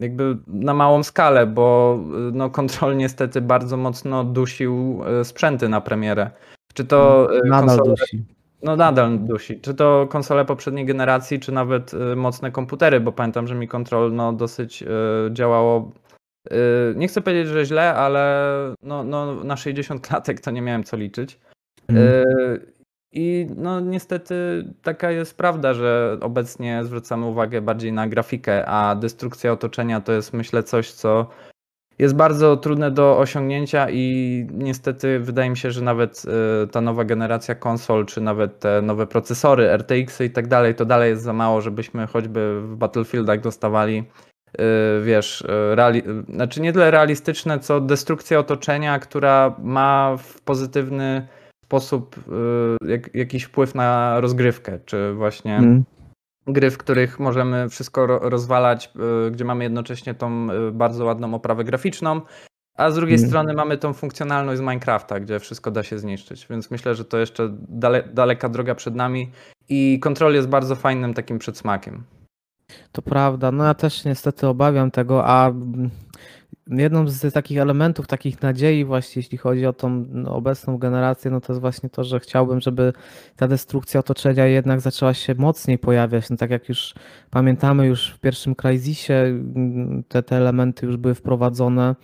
jakby 0.00 0.36
na 0.46 0.74
małą 0.74 1.02
skalę, 1.02 1.46
bo 1.46 1.98
no 2.32 2.50
kontrol 2.50 2.96
niestety 2.96 3.40
bardzo 3.40 3.76
mocno 3.76 4.24
dusił 4.24 5.00
sprzęty 5.22 5.68
na 5.68 5.80
premierę. 5.80 6.30
Czy 6.78 6.84
to 6.84 7.28
mm, 7.32 7.48
Nadal 7.48 7.76
konsole, 7.76 7.90
dusi. 7.96 8.24
No 8.62 8.76
nadal 8.76 9.18
dusi. 9.18 9.60
Czy 9.60 9.74
to 9.74 10.06
konsole 10.10 10.44
poprzedniej 10.44 10.86
generacji, 10.86 11.40
czy 11.40 11.52
nawet 11.52 11.94
y, 11.94 12.16
mocne 12.16 12.50
komputery, 12.50 13.00
bo 13.00 13.12
pamiętam, 13.12 13.46
że 13.46 13.54
mi 13.54 13.68
Control 13.68 14.14
no, 14.14 14.32
dosyć 14.32 14.82
y, 14.82 14.86
działało 15.32 15.92
y, 16.46 16.54
nie 16.96 17.08
chcę 17.08 17.20
powiedzieć, 17.20 17.48
że 17.48 17.64
źle, 17.64 17.94
ale 17.94 18.74
no, 18.82 19.04
no, 19.04 19.44
na 19.44 19.56
60 19.56 20.06
klatek 20.06 20.40
to 20.40 20.50
nie 20.50 20.62
miałem 20.62 20.84
co 20.84 20.96
liczyć. 20.96 21.40
Mm. 21.88 22.02
I 23.12 23.46
no 23.56 23.80
niestety 23.80 24.34
taka 24.82 25.10
jest 25.10 25.36
prawda, 25.36 25.74
że 25.74 26.18
obecnie 26.20 26.84
zwracamy 26.84 27.26
uwagę 27.26 27.60
bardziej 27.60 27.92
na 27.92 28.08
grafikę, 28.08 28.66
a 28.66 28.94
destrukcja 28.94 29.52
otoczenia 29.52 30.00
to 30.00 30.12
jest 30.12 30.32
myślę 30.32 30.62
coś, 30.62 30.92
co 30.92 31.26
jest 31.98 32.16
bardzo 32.16 32.56
trudne 32.56 32.90
do 32.90 33.18
osiągnięcia 33.18 33.90
i 33.90 34.46
niestety 34.52 35.20
wydaje 35.20 35.50
mi 35.50 35.56
się, 35.56 35.70
że 35.70 35.82
nawet 35.82 36.22
e, 36.62 36.66
ta 36.66 36.80
nowa 36.80 37.04
generacja 37.04 37.54
konsol, 37.54 38.06
czy 38.06 38.20
nawet 38.20 38.60
te 38.60 38.82
nowe 38.82 39.06
procesory, 39.06 39.68
RTX 39.76 40.20
y 40.20 40.24
i 40.24 40.30
tak 40.30 40.46
dalej, 40.48 40.74
to 40.74 40.84
dalej 40.84 41.10
jest 41.10 41.22
za 41.22 41.32
mało, 41.32 41.60
żebyśmy 41.60 42.06
choćby 42.06 42.60
w 42.60 42.76
Battlefieldach 42.76 43.40
dostawali 43.40 44.04
e, 44.58 44.64
wiesz, 45.04 45.44
e, 45.48 45.74
reali 45.74 46.02
znaczy 46.28 46.60
nie 46.60 46.72
tyle 46.72 46.90
realistyczne, 46.90 47.58
co 47.58 47.80
destrukcja 47.80 48.38
otoczenia, 48.38 48.98
która 48.98 49.54
ma 49.62 50.16
w 50.18 50.40
pozytywny 50.40 51.28
sposób 51.64 52.16
jak, 52.86 53.14
jakiś 53.14 53.44
wpływ 53.44 53.74
na 53.74 54.20
rozgrywkę, 54.20 54.78
czy 54.86 55.12
właśnie 55.12 55.56
mm 55.56 55.84
gry, 56.48 56.70
w 56.70 56.78
których 56.78 57.20
możemy 57.20 57.68
wszystko 57.68 58.06
rozwalać, 58.06 58.90
y, 59.26 59.30
gdzie 59.30 59.44
mamy 59.44 59.64
jednocześnie 59.64 60.14
tą 60.14 60.50
y, 60.50 60.72
bardzo 60.72 61.04
ładną 61.04 61.34
oprawę 61.34 61.64
graficzną, 61.64 62.20
a 62.78 62.90
z 62.90 62.94
drugiej 62.94 63.16
mm. 63.16 63.28
strony 63.28 63.54
mamy 63.54 63.78
tą 63.78 63.92
funkcjonalność 63.92 64.58
z 64.58 64.60
Minecrafta, 64.60 65.20
gdzie 65.20 65.40
wszystko 65.40 65.70
da 65.70 65.82
się 65.82 65.98
zniszczyć. 65.98 66.46
Więc 66.50 66.70
myślę, 66.70 66.94
że 66.94 67.04
to 67.04 67.18
jeszcze 67.18 67.48
dale, 67.68 68.08
daleka 68.12 68.48
droga 68.48 68.74
przed 68.74 68.94
nami 68.94 69.30
i 69.68 70.00
kontrol 70.00 70.34
jest 70.34 70.48
bardzo 70.48 70.76
fajnym 70.76 71.14
takim 71.14 71.38
przedsmakiem. 71.38 72.02
To 72.92 73.02
prawda. 73.02 73.52
No 73.52 73.64
ja 73.64 73.74
też 73.74 74.04
niestety 74.04 74.46
obawiam 74.46 74.90
tego, 74.90 75.26
a 75.26 75.52
jedną 76.70 77.08
z 77.08 77.34
takich 77.34 77.58
elementów, 77.58 78.06
takich 78.06 78.42
nadziei 78.42 78.84
właśnie, 78.84 79.20
jeśli 79.20 79.38
chodzi 79.38 79.66
o 79.66 79.72
tą 79.72 80.04
no, 80.08 80.34
obecną 80.34 80.78
generację, 80.78 81.30
no 81.30 81.40
to 81.40 81.52
jest 81.52 81.60
właśnie 81.60 81.90
to, 81.90 82.04
że 82.04 82.20
chciałbym, 82.20 82.60
żeby 82.60 82.92
ta 83.36 83.48
destrukcja 83.48 84.00
otoczenia 84.00 84.46
jednak 84.46 84.80
zaczęła 84.80 85.14
się 85.14 85.34
mocniej 85.34 85.78
pojawiać. 85.78 86.30
No 86.30 86.36
tak 86.36 86.50
jak 86.50 86.68
już 86.68 86.94
pamiętamy, 87.30 87.86
już 87.86 88.10
w 88.10 88.20
pierwszym 88.20 88.54
Crysisie 88.54 89.14
mm, 89.14 90.02
te, 90.08 90.22
te 90.22 90.36
elementy 90.36 90.86
już 90.86 90.96
były 90.96 91.14
wprowadzone. 91.14 91.94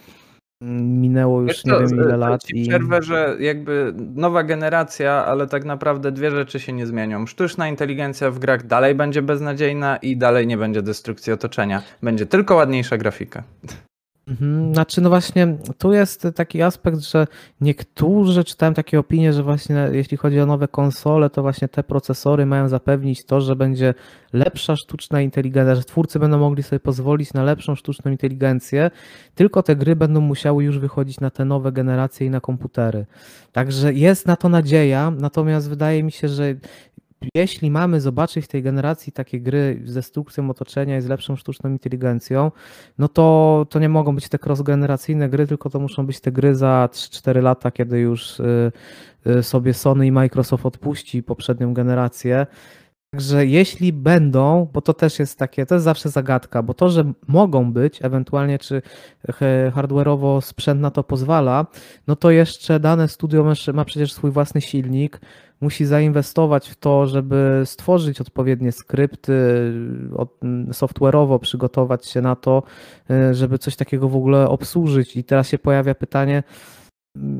Minęło 0.60 1.42
już 1.42 1.62
to, 1.62 1.80
nie 1.80 1.86
wiem 1.86 1.98
ile 1.98 2.16
lat. 2.16 2.50
I 2.50 2.68
przerwę, 2.68 3.02
że 3.02 3.36
jakby 3.40 3.94
nowa 3.96 4.42
generacja, 4.42 5.12
ale 5.12 5.46
tak 5.46 5.64
naprawdę 5.64 6.12
dwie 6.12 6.30
rzeczy 6.30 6.60
się 6.60 6.72
nie 6.72 6.86
zmienią. 6.86 7.26
Sztuczna 7.26 7.68
inteligencja 7.68 8.30
w 8.30 8.38
grach 8.38 8.66
dalej 8.66 8.94
będzie 8.94 9.22
beznadziejna 9.22 9.96
i 9.96 10.16
dalej 10.16 10.46
nie 10.46 10.56
będzie 10.56 10.82
destrukcji 10.82 11.32
otoczenia. 11.32 11.82
Będzie 12.02 12.26
tylko 12.26 12.54
ładniejsza 12.54 12.98
grafika. 12.98 13.42
Mhm, 14.28 14.74
znaczy, 14.74 15.00
no 15.00 15.08
właśnie, 15.08 15.56
tu 15.78 15.92
jest 15.92 16.28
taki 16.34 16.62
aspekt, 16.62 16.98
że 16.98 17.26
niektórzy 17.60 18.44
czytałem 18.44 18.74
takie 18.74 18.98
opinie, 18.98 19.32
że 19.32 19.42
właśnie 19.42 19.88
jeśli 19.92 20.16
chodzi 20.16 20.40
o 20.40 20.46
nowe 20.46 20.68
konsole, 20.68 21.30
to 21.30 21.42
właśnie 21.42 21.68
te 21.68 21.82
procesory 21.82 22.46
mają 22.46 22.68
zapewnić 22.68 23.24
to, 23.24 23.40
że 23.40 23.56
będzie 23.56 23.94
lepsza 24.32 24.76
sztuczna 24.76 25.20
inteligencja, 25.20 25.74
że 25.74 25.84
twórcy 25.84 26.18
będą 26.18 26.38
mogli 26.38 26.62
sobie 26.62 26.80
pozwolić 26.80 27.32
na 27.32 27.44
lepszą 27.44 27.74
sztuczną 27.74 28.10
inteligencję, 28.10 28.90
tylko 29.34 29.62
te 29.62 29.76
gry 29.76 29.96
będą 29.96 30.20
musiały 30.20 30.64
już 30.64 30.78
wychodzić 30.78 31.20
na 31.20 31.30
te 31.30 31.44
nowe 31.44 31.72
generacje 31.72 32.26
i 32.26 32.30
na 32.30 32.40
komputery. 32.40 33.06
Także 33.52 33.92
jest 33.92 34.26
na 34.26 34.36
to 34.36 34.48
nadzieja, 34.48 35.10
natomiast 35.10 35.68
wydaje 35.68 36.02
mi 36.02 36.12
się, 36.12 36.28
że 36.28 36.54
jeśli 37.34 37.70
mamy 37.70 38.00
zobaczyć 38.00 38.44
w 38.44 38.48
tej 38.48 38.62
generacji 38.62 39.12
takie 39.12 39.40
gry 39.40 39.82
z 39.84 39.94
destrukcją 39.94 40.50
otoczenia 40.50 40.98
i 40.98 41.00
z 41.00 41.06
lepszą 41.06 41.36
sztuczną 41.36 41.70
inteligencją, 41.70 42.52
no 42.98 43.08
to, 43.08 43.66
to 43.70 43.78
nie 43.78 43.88
mogą 43.88 44.14
być 44.14 44.28
te 44.28 44.38
cross-generacyjne 44.38 45.28
gry, 45.28 45.46
tylko 45.46 45.70
to 45.70 45.80
muszą 45.80 46.06
być 46.06 46.20
te 46.20 46.32
gry 46.32 46.54
za 46.54 46.88
3-4 46.92 47.42
lata, 47.42 47.70
kiedy 47.70 47.98
już 48.00 48.40
y, 48.40 48.72
y, 49.26 49.42
sobie 49.42 49.74
Sony 49.74 50.06
i 50.06 50.12
Microsoft 50.12 50.66
odpuści 50.66 51.22
poprzednią 51.22 51.74
generację. 51.74 52.46
Także 53.14 53.46
jeśli 53.46 53.92
będą, 53.92 54.68
bo 54.72 54.80
to 54.80 54.94
też 54.94 55.18
jest 55.18 55.38
takie, 55.38 55.66
to 55.66 55.74
jest 55.74 55.84
zawsze 55.84 56.08
zagadka, 56.08 56.62
bo 56.62 56.74
to, 56.74 56.88
że 56.88 57.12
mogą 57.28 57.72
być, 57.72 58.04
ewentualnie 58.04 58.58
czy 58.58 58.82
hardware'owo 59.74 60.40
sprzęt 60.40 60.80
na 60.80 60.90
to 60.90 61.04
pozwala, 61.04 61.66
no 62.06 62.16
to 62.16 62.30
jeszcze 62.30 62.80
dane 62.80 63.08
studio 63.08 63.54
ma 63.74 63.84
przecież 63.84 64.12
swój 64.12 64.30
własny 64.30 64.60
silnik, 64.60 65.20
musi 65.60 65.84
zainwestować 65.84 66.68
w 66.68 66.76
to, 66.76 67.06
żeby 67.06 67.62
stworzyć 67.64 68.20
odpowiednie 68.20 68.72
skrypty, 68.72 69.32
software'owo 70.70 71.38
przygotować 71.38 72.06
się 72.06 72.20
na 72.20 72.36
to, 72.36 72.62
y, 73.10 73.34
żeby 73.34 73.58
coś 73.58 73.76
takiego 73.76 74.08
w 74.08 74.16
ogóle 74.16 74.48
obsłużyć. 74.48 75.16
I 75.16 75.24
teraz 75.24 75.48
się 75.48 75.58
pojawia 75.58 75.94
pytanie, 75.94 76.42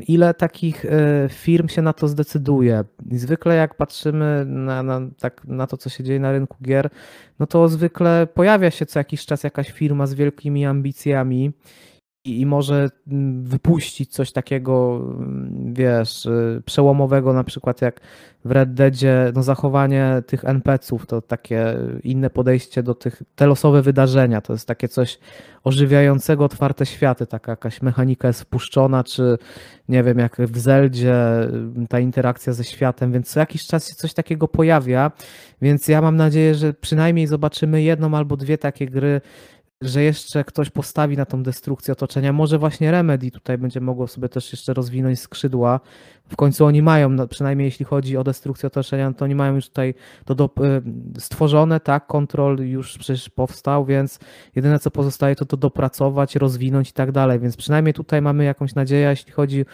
ile 0.09 0.35
takich 0.35 0.85
y, 0.85 0.89
firm 1.29 1.69
się 1.69 1.83
na 1.83 1.93
to 1.93 2.09
zdecyduje. 2.09 2.85
Zwykle 3.13 3.55
jak 3.55 3.75
patrzymy 3.75 4.45
na, 4.47 4.83
na, 4.83 5.01
tak, 5.19 5.45
na 5.45 5.67
to, 5.67 5.77
co 5.77 5.91
się 5.91 6.05
dzieje 6.05 6.21
na 6.21 6.33
rynku 6.33 6.57
gier, 6.63 6.91
no 7.39 7.47
to 7.47 7.69
zwykle 7.69 8.27
pojawia 8.35 8.71
się 8.71 8.87
co 8.87 8.99
jakiś 8.99 9.27
czas 9.27 9.45
jakaś 9.45 9.71
firma 9.71 10.07
z 10.07 10.15
wielkimi 10.15 10.67
ambicjami 10.67 11.53
i, 12.25 12.47
może 12.47 12.91
mm, 13.09 13.45
wypuścić 13.45 14.13
coś 14.13 14.33
takiego, 14.33 15.01
mm, 15.19 15.75
wiesz, 15.75 16.27
y, 16.27 16.63
przełomowego, 16.65 17.33
na 17.33 17.45
przykład 17.45 17.83
jak 17.83 18.01
w 18.45 18.51
Red 18.51 18.75
Deadzie, 18.75 19.33
no 19.35 19.43
zachowanie 19.43 20.23
tych 20.27 20.45
NPC-ów, 20.45 21.07
to 21.07 21.23
takie 21.23 21.77
inne 22.03 22.31
podejście 22.31 22.83
do 22.83 22.95
tych, 22.95 23.23
te 23.37 23.47
losowe 23.47 23.83
wydarzenia, 23.83 24.41
to 24.41 24.53
jest 24.53 24.69
takie 24.69 24.89
coś 24.89 25.19
ożywiającego 25.65 26.45
otwarte 26.45 26.87
światy, 26.87 27.27
taka 27.27 27.53
jakaś 27.53 27.83
mechanika 27.83 28.29
jest 28.29 28.41
wpuszczona, 28.41 29.05
czy 29.05 29.39
nie 29.89 30.03
wiem, 30.03 30.19
jak 30.19 30.37
w 30.37 30.59
Zeldzie 30.59 31.43
y, 31.83 31.89
ta 31.89 32.01
interakcja 32.01 32.53
ze 32.53 32.65
światem, 32.65 33.13
więc 33.13 33.31
co 33.31 33.41
jakiś 33.41 33.67
czas 33.67 33.89
się 33.89 33.95
coś 33.95 34.15
takiego 34.15 34.49
pojawia, 34.49 35.13
więc 35.63 35.89
ja 35.89 36.01
mam 36.01 36.17
nadzieję, 36.17 36.55
że 36.55 36.75
przynajmniej 36.75 37.27
zobaczymy 37.27 37.83
jedną 37.83 38.17
albo 38.17 38.37
dwie 38.37 38.59
takie 38.59 38.87
gry, 38.87 39.21
że 39.85 40.03
jeszcze 40.03 40.45
ktoś 40.45 40.71
postawi 40.71 41.17
na 41.17 41.25
tą 41.25 41.43
destrukcję 41.43 41.93
otoczenia. 41.93 42.33
Może 42.33 42.59
właśnie 42.59 42.91
Remedy 42.91 43.31
tutaj 43.31 43.59
będzie 43.59 43.81
mogło 43.81 44.09
sobie 44.09 44.29
też 44.29 44.53
jeszcze 44.53 44.75
rozwinąć 44.75 45.21
skrzydła. 45.21 45.81
W 46.29 46.37
końcu 46.37 46.65
oni 46.65 46.83
mają, 46.83 47.29
przynajmniej 47.29 47.65
jeśli 47.65 47.85
chodzi 47.85 48.17
o 48.17 48.25
destrukcję 48.25 48.67
otoczenia, 48.67 49.13
to 49.13 49.25
oni 49.25 49.35
mają 49.35 49.55
już 49.55 49.69
tutaj 49.69 49.95
to 50.25 50.35
do, 50.35 50.51
y, 51.17 51.21
stworzone, 51.21 51.81
tak, 51.81 52.07
kontrol 52.07 52.59
już 52.59 52.99
przecież 52.99 53.31
powstał, 53.31 53.85
więc 53.85 54.19
jedyne 54.55 54.79
co 54.79 54.91
pozostaje 54.91 55.37
to 55.37 55.47
to 55.47 55.57
dopracować, 55.57 56.37
rozwinąć 56.37 56.91
i 56.91 56.93
tak 56.93 57.13
dalej, 57.13 57.41
więc 57.41 57.57
przynajmniej 57.57 57.95
tutaj 57.95 58.23
mamy 58.23 58.45
jakąś 58.45 58.75
nadzieję, 58.75 59.09
jeśli 59.09 59.33
chodzi 59.33 59.65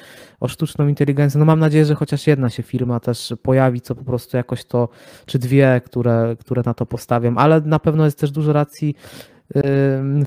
o 0.40 0.48
sztuczną 0.48 0.88
inteligencję. 0.88 1.38
No 1.38 1.44
mam 1.44 1.60
nadzieję, 1.60 1.84
że 1.84 1.94
chociaż 1.94 2.26
jedna 2.26 2.50
się 2.50 2.62
firma 2.62 3.00
też 3.00 3.34
pojawi, 3.42 3.80
co 3.80 3.94
po 3.94 4.04
prostu 4.04 4.36
jakoś 4.36 4.64
to, 4.64 4.88
czy 5.26 5.38
dwie, 5.38 5.80
które, 5.84 6.36
które 6.40 6.62
na 6.66 6.74
to 6.74 6.86
postawią, 6.86 7.36
ale 7.36 7.60
na 7.60 7.78
pewno 7.78 8.04
jest 8.04 8.18
też 8.18 8.30
dużo 8.30 8.52
racji 8.52 8.94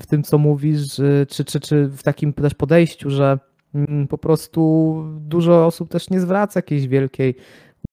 w 0.00 0.06
tym, 0.08 0.22
co 0.22 0.38
mówisz, 0.38 0.96
czy, 1.28 1.44
czy, 1.44 1.60
czy 1.60 1.88
w 1.88 2.02
takim 2.02 2.32
też 2.32 2.54
podejściu, 2.54 3.10
że 3.10 3.38
mm, 3.74 4.08
po 4.08 4.18
prostu 4.18 5.02
dużo 5.20 5.66
osób 5.66 5.90
też 5.90 6.10
nie 6.10 6.20
zwraca 6.20 6.58
jakiejś 6.58 6.88
wielkiej 6.88 7.36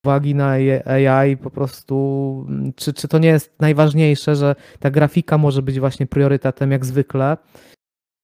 uwagi 0.05 0.35
na 0.35 0.49
AI, 0.85 1.37
po 1.37 1.51
prostu, 1.51 2.45
mm, 2.49 2.73
czy, 2.73 2.93
czy 2.93 3.07
to 3.07 3.19
nie 3.19 3.29
jest 3.29 3.53
najważniejsze, 3.59 4.35
że 4.35 4.55
ta 4.79 4.91
grafika 4.91 5.37
może 5.37 5.61
być 5.61 5.79
właśnie 5.79 6.07
priorytetem 6.07 6.71
jak 6.71 6.85
zwykle. 6.85 7.37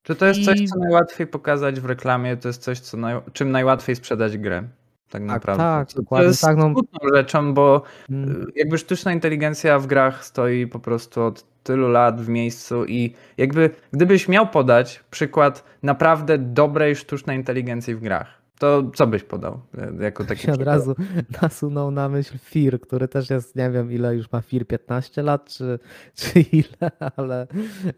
Czy 0.04 0.15
to 0.15 0.26
jest 0.26 0.39
I... 0.39 0.46
coś, 0.46 0.70
co 0.70 0.80
najłatwiej 0.80 1.28
pokazać 1.28 1.80
w 1.80 1.86
reklamie, 1.86 2.38
to 2.38 2.48
jest 2.48 2.62
coś, 2.62 2.80
co 2.80 2.98
naj... 2.98 3.22
czym 3.34 3.52
najłatwiej 3.52 3.96
sprzedać 3.96 4.38
grę? 4.38 4.62
Tak, 4.62 5.12
tak 5.12 5.22
naprawdę. 5.22 5.63
Tak, 5.63 5.93
to, 5.93 6.02
dokładnie. 6.02 6.24
To 6.24 6.30
jest 6.30 6.41
tak, 6.41 6.58
no... 6.58 6.74
rzeczą, 7.15 7.54
bo 7.54 7.82
hmm. 8.08 8.52
jakby 8.56 8.78
sztuczna 8.78 9.13
inteligencja 9.13 9.80
w 9.80 9.88
grach 9.88 10.26
stoi 10.26 10.67
po 10.67 10.80
prostu 10.80 11.22
od 11.22 11.46
tylu 11.67 11.88
lat 11.88 12.21
w 12.21 12.30
miejscu 12.30 12.86
i 12.86 13.13
jakby 13.38 13.69
gdybyś 13.91 14.27
miał 14.27 14.47
podać 14.47 15.03
przykład 15.12 15.63
naprawdę 15.84 16.38
dobrej 16.38 16.95
sztucznej 16.95 17.38
inteligencji 17.38 17.95
w 17.95 17.99
grach, 17.99 18.41
to 18.60 18.91
co 18.95 19.08
byś 19.08 19.23
podał 19.23 19.60
e, 19.77 20.03
jako 20.03 20.23
taki 20.23 20.41
się 20.41 20.53
od 20.53 20.62
razu 20.62 20.95
nasunął 21.41 21.91
na 21.91 22.10
myśl 22.10 22.38
FIR, 22.38 22.82
który 22.82 23.08
też 23.08 23.30
jest, 23.30 23.56
nie 23.56 23.69
wiem 23.69 23.91
ile 23.91 24.15
już 24.15 24.32
ma 24.32 24.41
FIR, 24.41 24.67
15 24.67 25.23
lat 25.23 25.49
czy, 25.49 25.80
czy 26.19 26.39
ile, 26.39 26.91
ale... 27.15 27.47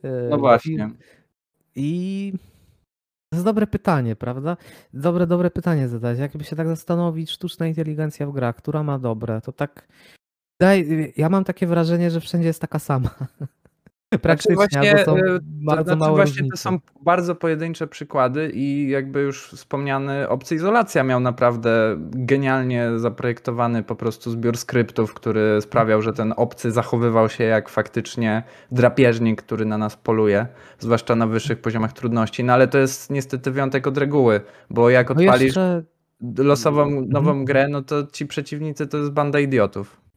E, 0.04 0.30
no 0.30 0.38
właśnie. 0.38 0.90
I 1.76 2.34
to 3.30 3.36
jest 3.36 3.46
dobre 3.46 3.68
pytanie, 3.68 4.16
prawda? 4.16 4.58
Dobre, 4.94 5.28
dobre 5.28 5.52
pytanie 5.52 5.88
zadać. 5.88 6.20
Jakby 6.20 6.44
się 6.44 6.56
tak 6.56 6.68
zastanowić, 6.68 7.32
sztuczna 7.32 7.68
inteligencja 7.68 8.28
w 8.28 8.34
grach, 8.34 8.56
która 8.56 8.84
ma 8.84 9.00
dobre, 9.00 9.42
to 9.42 9.52
tak... 9.52 9.88
Daj, 10.62 11.14
ja 11.18 11.30
mam 11.30 11.44
takie 11.44 11.68
wrażenie, 11.68 12.12
że 12.12 12.22
wszędzie 12.22 12.48
jest 12.48 12.62
taka 12.62 12.80
sama. 12.80 13.10
Znaczy 14.12 14.22
Praktycznie, 14.22 14.56
właśnie, 14.56 15.06
są 15.06 15.16
e, 15.16 15.40
bardzo 15.44 15.84
znaczy 15.84 16.00
małe 16.00 16.16
właśnie 16.16 16.50
to 16.52 16.58
są 16.58 16.80
bardzo 17.02 17.36
pojedyncze 17.36 17.88
przykłady 17.88 18.52
i 18.54 18.90
jakby 18.90 19.22
już 19.22 19.48
wspomniany 19.48 20.30
Obcy 20.30 20.56
Izolacja 20.56 21.04
miał 21.04 21.20
naprawdę 21.20 21.96
genialnie 22.00 22.90
zaprojektowany 22.96 23.84
po 23.84 23.96
prostu 23.96 24.32
zbiór 24.32 24.58
skryptów, 24.58 25.14
który 25.14 25.62
sprawiał, 25.62 26.02
że 26.02 26.14
ten 26.14 26.34
obcy 26.38 26.72
zachowywał 26.72 27.30
się 27.30 27.44
jak 27.44 27.70
faktycznie 27.70 28.44
drapieżnik, 28.72 29.42
który 29.42 29.66
na 29.66 29.78
nas 29.78 29.96
poluje, 29.96 30.48
zwłaszcza 30.80 31.16
na 31.16 31.28
wyższych 31.28 31.62
poziomach 31.62 31.94
trudności. 31.94 32.44
No 32.44 32.54
ale 32.54 32.68
to 32.68 32.78
jest 32.78 33.10
niestety 33.10 33.52
wyjątek 33.52 33.88
od 33.88 33.98
reguły, 33.98 34.42
bo 34.70 34.90
jak 34.90 35.12
odpalisz 35.12 35.56
no 35.56 35.74
jeszcze... 35.74 35.84
losową 36.44 36.86
nową 36.90 37.30
mhm. 37.30 37.46
grę, 37.46 37.68
no 37.68 37.82
to 37.82 38.08
ci 38.14 38.26
przeciwnicy 38.26 38.88
to 38.88 38.98
jest 38.98 39.12
banda 39.12 39.40
idiotów. 39.40 40.09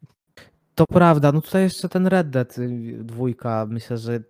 To 0.83 0.87
prawda, 0.87 1.33
no 1.33 1.41
tutaj 1.41 1.63
jeszcze 1.63 1.89
ten 1.89 2.07
Red 2.07 2.31
Dead 2.31 2.59
y, 2.59 2.69
dwójka, 3.01 3.67
myślę, 3.71 3.99
że 3.99 4.21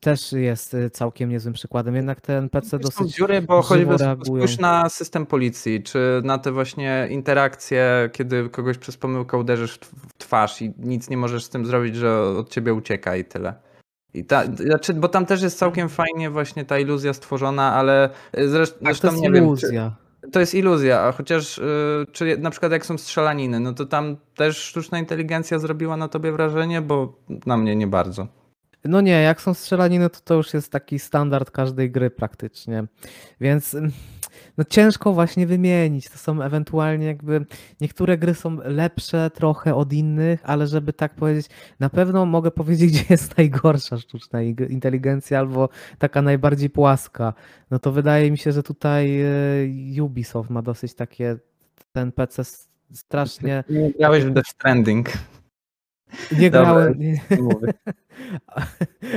też 0.00 0.32
jest 0.32 0.74
y, 0.74 0.90
całkiem 0.90 1.30
niezłym 1.30 1.54
przykładem, 1.54 1.96
jednak 1.96 2.20
ten 2.20 2.48
PC 2.48 2.78
dosyć 2.78 3.14
dziury, 3.14 3.42
bo 3.42 3.62
choćby 3.62 3.96
spójrz 4.24 4.58
na 4.58 4.88
system 4.88 5.26
policji, 5.26 5.82
czy 5.82 6.20
na 6.24 6.38
te 6.38 6.52
właśnie 6.52 7.08
interakcje, 7.10 8.10
kiedy 8.12 8.48
kogoś 8.48 8.78
przez 8.78 8.96
pomyłkę 8.96 9.38
uderzysz 9.38 9.78
w 9.78 10.18
twarz 10.18 10.62
i 10.62 10.72
nic 10.78 11.10
nie 11.10 11.16
możesz 11.16 11.44
z 11.44 11.48
tym 11.48 11.66
zrobić, 11.66 11.96
że 11.96 12.22
od 12.22 12.50
ciebie 12.50 12.74
ucieka 12.74 13.16
i 13.16 13.24
tyle. 13.24 13.54
I 14.14 14.24
ta, 14.24 14.44
znaczy, 14.46 14.94
bo 14.94 15.08
tam 15.08 15.26
też 15.26 15.42
jest 15.42 15.58
całkiem 15.58 15.88
fajnie 15.88 16.30
właśnie 16.30 16.64
ta 16.64 16.78
iluzja 16.78 17.12
stworzona, 17.12 17.72
ale 17.72 18.10
y, 18.38 18.48
zresztą, 18.48 18.78
tak, 18.78 18.94
zresztą 18.94 19.20
nie 19.20 19.28
iluzja. 19.28 19.70
wiem, 19.70 19.90
czy, 19.90 20.03
to 20.32 20.40
jest 20.40 20.54
iluzja, 20.54 21.00
a 21.00 21.12
chociaż 21.12 21.58
yy, 21.58 22.06
czy 22.12 22.38
na 22.38 22.50
przykład 22.50 22.72
jak 22.72 22.86
są 22.86 22.98
strzelaniny, 22.98 23.60
no 23.60 23.72
to 23.72 23.86
tam 23.86 24.16
też 24.36 24.56
sztuczna 24.56 24.98
inteligencja 24.98 25.58
zrobiła 25.58 25.96
na 25.96 26.08
tobie 26.08 26.32
wrażenie, 26.32 26.80
bo 26.80 27.18
na 27.46 27.56
mnie 27.56 27.76
nie 27.76 27.86
bardzo. 27.86 28.26
No 28.84 29.00
nie, 29.00 29.22
jak 29.22 29.40
są 29.40 29.54
strzelaniny, 29.54 30.10
to 30.10 30.20
to 30.24 30.34
już 30.34 30.54
jest 30.54 30.72
taki 30.72 30.98
standard 30.98 31.50
każdej 31.50 31.90
gry 31.90 32.10
praktycznie. 32.10 32.84
Więc 33.40 33.76
no 34.58 34.64
ciężko 34.64 35.12
właśnie 35.12 35.46
wymienić. 35.46 36.10
To 36.10 36.18
są 36.18 36.42
ewentualnie 36.42 37.06
jakby 37.06 37.46
niektóre 37.80 38.18
gry 38.18 38.34
są 38.34 38.58
lepsze 38.64 39.30
trochę 39.30 39.74
od 39.74 39.92
innych, 39.92 40.40
ale 40.44 40.66
żeby 40.66 40.92
tak 40.92 41.14
powiedzieć, 41.14 41.46
na 41.80 41.90
pewno 41.90 42.26
mogę 42.26 42.50
powiedzieć, 42.60 42.92
gdzie 42.92 43.04
jest 43.10 43.38
najgorsza 43.38 43.98
sztuczna 43.98 44.42
inteligencja 44.68 45.38
albo 45.38 45.68
taka 45.98 46.22
najbardziej 46.22 46.70
płaska. 46.70 47.34
No 47.70 47.78
to 47.78 47.92
wydaje 47.92 48.30
mi 48.30 48.38
się, 48.38 48.52
że 48.52 48.62
tutaj 48.62 49.20
e, 49.96 50.02
Ubisoft 50.02 50.50
ma 50.50 50.62
dosyć 50.62 50.94
takie 50.94 51.36
ten 51.92 52.12
PC 52.12 52.42
strasznie. 52.92 53.64
Nie 53.70 53.90
grałeś 53.90 54.24
w 54.24 54.30
Death 54.30 54.50
Stranding. 54.50 55.08
Nie 56.38 56.50
grałem. 56.50 56.98
Nie. 56.98 57.20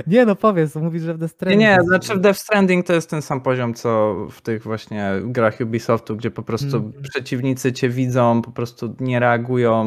nie 0.07 0.25
no 0.25 0.35
powiedz, 0.35 0.75
mówisz, 0.75 1.03
że 1.03 1.13
w 1.13 1.17
Death 1.17 1.33
Stranding. 1.33 1.61
Nie, 1.61 1.77
nie, 1.77 1.83
znaczy 1.83 2.15
w 2.15 2.19
Death 2.19 2.39
Stranding 2.39 2.85
to 2.85 2.93
jest 2.93 3.09
ten 3.09 3.21
sam 3.21 3.41
poziom, 3.41 3.73
co 3.73 4.15
w 4.31 4.41
tych 4.41 4.63
właśnie 4.63 5.11
grach 5.23 5.57
Ubisoftu, 5.61 6.15
gdzie 6.15 6.31
po 6.31 6.43
prostu 6.43 6.77
mm. 6.77 6.93
przeciwnicy 7.11 7.73
cię 7.73 7.89
widzą, 7.89 8.41
po 8.41 8.51
prostu 8.51 8.95
nie 8.99 9.19
reagują. 9.19 9.81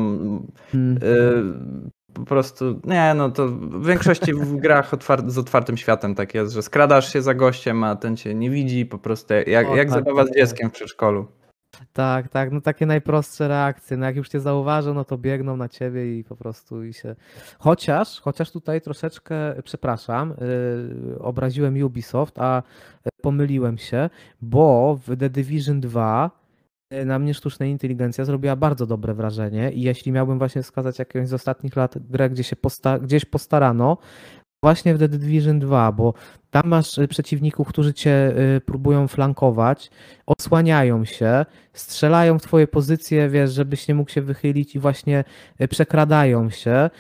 Mm. 0.75 0.99
Y 1.03 1.91
po 2.15 2.25
prostu, 2.25 2.81
nie, 2.85 3.15
no 3.15 3.31
to 3.31 3.49
w 3.49 3.87
większości 3.87 4.35
w 4.35 4.57
grach 4.65 4.95
otwar 4.95 5.31
z 5.31 5.39
otwartym 5.39 5.77
światem 5.77 6.15
tak 6.15 6.35
jest, 6.35 6.53
że 6.53 6.63
skradasz 6.63 7.13
się 7.13 7.23
za 7.23 7.35
gościem, 7.35 7.85
a 7.85 7.97
ten 7.97 8.17
cię 8.17 8.35
nie 8.35 8.51
widzi, 8.51 8.87
po 8.87 8.99
prostu 8.99 9.35
jak, 9.47 9.69
o, 9.69 9.77
jak 9.77 9.89
tak, 9.89 9.99
zabawa 9.99 10.25
z 10.25 10.29
tak, 10.29 10.37
dzieckiem 10.37 10.71
w 10.71 10.73
przedszkolu. 10.73 11.27
Tak, 11.93 12.29
tak, 12.29 12.53
no 12.53 12.61
takie 12.61 12.87
najprostsze 12.87 13.49
reakcje. 13.49 13.97
No 13.97 14.07
jak 14.07 14.17
już 14.17 14.29
cię 14.29 14.41
zauważą, 14.41 14.95
no 14.95 15.05
to 15.05 15.19
biegną 15.19 15.57
na 15.57 15.69
ciebie 15.69 16.19
i 16.19 16.25
po 16.25 16.37
prostu 16.37 16.85
i 16.85 16.93
się. 16.95 17.17
Chociaż, 17.59 18.21
chociaż 18.21 18.51
tutaj 18.51 18.81
troszeczkę, 18.81 19.63
przepraszam, 19.65 20.35
yy, 21.11 21.19
obraziłem 21.19 21.83
Ubisoft, 21.83 22.39
a 22.39 22.63
pomyliłem 23.23 23.79
się, 23.79 24.11
bo 24.43 24.99
w 25.07 25.17
The 25.17 25.31
Division 25.31 25.81
2 25.81 26.31
y, 26.95 27.05
na 27.05 27.19
mnie 27.19 27.35
sztuczna 27.35 27.67
inteligencja 27.67 28.25
zrobiła 28.25 28.57
bardzo 28.57 28.87
dobre 28.87 29.15
wrażenie 29.15 29.73
i 29.73 29.83
jeśli 29.83 30.13
miałbym 30.13 30.39
właśnie 30.39 30.63
wskazać 30.63 30.99
jakąś 30.99 31.29
z 31.29 31.35
ostatnich 31.35 31.77
lat 31.77 31.99
grę, 31.99 32.31
gdzie 32.31 32.45
się 32.45 32.57
posta 32.57 32.99
gdzieś 32.99 33.25
postarano, 33.25 33.99
właśnie 34.63 34.95
w 34.95 34.99
The 34.99 35.09
Division 35.09 35.59
2, 35.59 35.93
bo 35.93 36.15
tam 36.51 36.63
masz 36.67 36.99
y, 36.99 37.09
przeciwników, 37.09 37.69
którzy 37.69 37.95
cię 37.95 38.33
y, 38.57 38.61
próbują 38.61 39.09
flankować, 39.09 39.91
odsłaniają 40.27 41.05
się, 41.05 41.47
strzelają 41.73 42.39
w 42.39 42.43
twoje 42.43 42.67
pozycje, 42.67 43.29
wiesz, 43.29 43.53
żebyś 43.53 43.89
nie 43.89 43.95
mógł 43.95 44.11
się 44.11 44.23
wychylić 44.23 44.77
i 44.77 44.79
właśnie 44.79 45.25
y, 45.61 45.69
przekradają 45.69 46.51
się. 46.51 46.91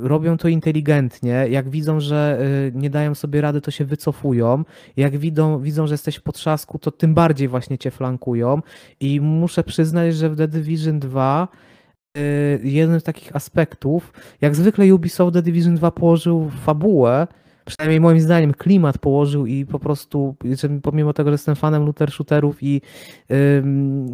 Robią 0.00 0.36
to 0.36 0.48
inteligentnie. 0.48 1.46
Jak 1.50 1.70
widzą, 1.70 2.00
że 2.00 2.40
nie 2.74 2.90
dają 2.90 3.14
sobie 3.14 3.40
rady, 3.40 3.60
to 3.60 3.70
się 3.70 3.84
wycofują. 3.84 4.64
Jak 4.96 5.16
widzą, 5.16 5.60
widzą 5.60 5.86
że 5.86 5.94
jesteś 5.94 6.16
w 6.16 6.22
potrzasku, 6.22 6.78
to 6.78 6.90
tym 6.90 7.14
bardziej 7.14 7.48
właśnie 7.48 7.78
cię 7.78 7.90
flankują. 7.90 8.62
I 9.00 9.20
muszę 9.20 9.64
przyznać, 9.64 10.14
że 10.14 10.30
w 10.30 10.36
The 10.36 10.48
Division 10.48 10.98
2 10.98 11.48
Y, 12.16 12.60
jeden 12.64 13.00
z 13.00 13.02
takich 13.02 13.36
aspektów, 13.36 14.12
jak 14.40 14.54
zwykle 14.54 14.94
Ubisoft 14.94 15.34
The 15.34 15.42
Division 15.42 15.74
2 15.74 15.90
położył 15.90 16.50
fabułę, 16.64 17.26
przynajmniej 17.66 18.00
moim 18.00 18.20
zdaniem 18.20 18.54
klimat 18.54 18.98
położył 18.98 19.46
i 19.46 19.66
po 19.66 19.78
prostu, 19.78 20.34
pomimo 20.82 21.12
tego, 21.12 21.30
że 21.30 21.34
jestem 21.34 21.56
fanem 21.56 21.84
looter 21.84 22.10
shooterów 22.10 22.62
i 22.62 22.80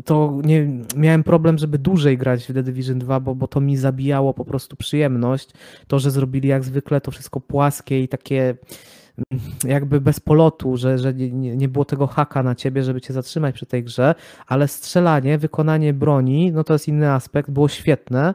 to 0.04 0.40
nie, 0.44 0.68
miałem 0.96 1.22
problem, 1.22 1.58
żeby 1.58 1.78
dłużej 1.78 2.18
grać 2.18 2.44
w 2.44 2.54
The 2.54 2.62
Division 2.62 2.98
2, 2.98 3.20
bo, 3.20 3.34
bo 3.34 3.48
to 3.48 3.60
mi 3.60 3.76
zabijało 3.76 4.34
po 4.34 4.44
prostu 4.44 4.76
przyjemność. 4.76 5.50
To, 5.86 5.98
że 5.98 6.10
zrobili 6.10 6.48
jak 6.48 6.64
zwykle 6.64 7.00
to 7.00 7.10
wszystko 7.10 7.40
płaskie 7.40 8.02
i 8.02 8.08
takie 8.08 8.54
jakby 9.64 10.00
bez 10.00 10.20
polotu, 10.20 10.76
że, 10.76 10.98
że 10.98 11.14
nie, 11.14 11.56
nie 11.56 11.68
było 11.68 11.84
tego 11.84 12.06
haka 12.06 12.42
na 12.42 12.54
ciebie, 12.54 12.82
żeby 12.82 13.00
cię 13.00 13.12
zatrzymać 13.12 13.54
przy 13.54 13.66
tej 13.66 13.84
grze, 13.84 14.14
ale 14.46 14.68
strzelanie, 14.68 15.38
wykonanie 15.38 15.92
broni, 15.92 16.52
no 16.52 16.64
to 16.64 16.72
jest 16.72 16.88
inny 16.88 17.12
aspekt, 17.12 17.50
było 17.50 17.68
świetne 17.68 18.34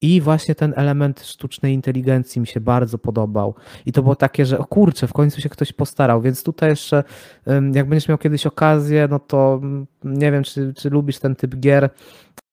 i 0.00 0.20
właśnie 0.20 0.54
ten 0.54 0.72
element 0.76 1.20
sztucznej 1.20 1.74
inteligencji 1.74 2.40
mi 2.40 2.46
się 2.46 2.60
bardzo 2.60 2.98
podobał. 2.98 3.54
I 3.86 3.92
to 3.92 4.02
było 4.02 4.16
takie, 4.16 4.46
że 4.46 4.58
o 4.58 4.64
kurczę, 4.64 5.06
w 5.06 5.12
końcu 5.12 5.40
się 5.40 5.48
ktoś 5.48 5.72
postarał, 5.72 6.22
więc 6.22 6.42
tutaj 6.42 6.70
jeszcze 6.70 7.04
jak 7.74 7.88
będziesz 7.88 8.08
miał 8.08 8.18
kiedyś 8.18 8.46
okazję, 8.46 9.08
no 9.10 9.18
to 9.18 9.60
nie 10.04 10.32
wiem, 10.32 10.42
czy, 10.42 10.74
czy 10.74 10.90
lubisz 10.90 11.18
ten 11.18 11.36
typ 11.36 11.56
gier, 11.56 11.90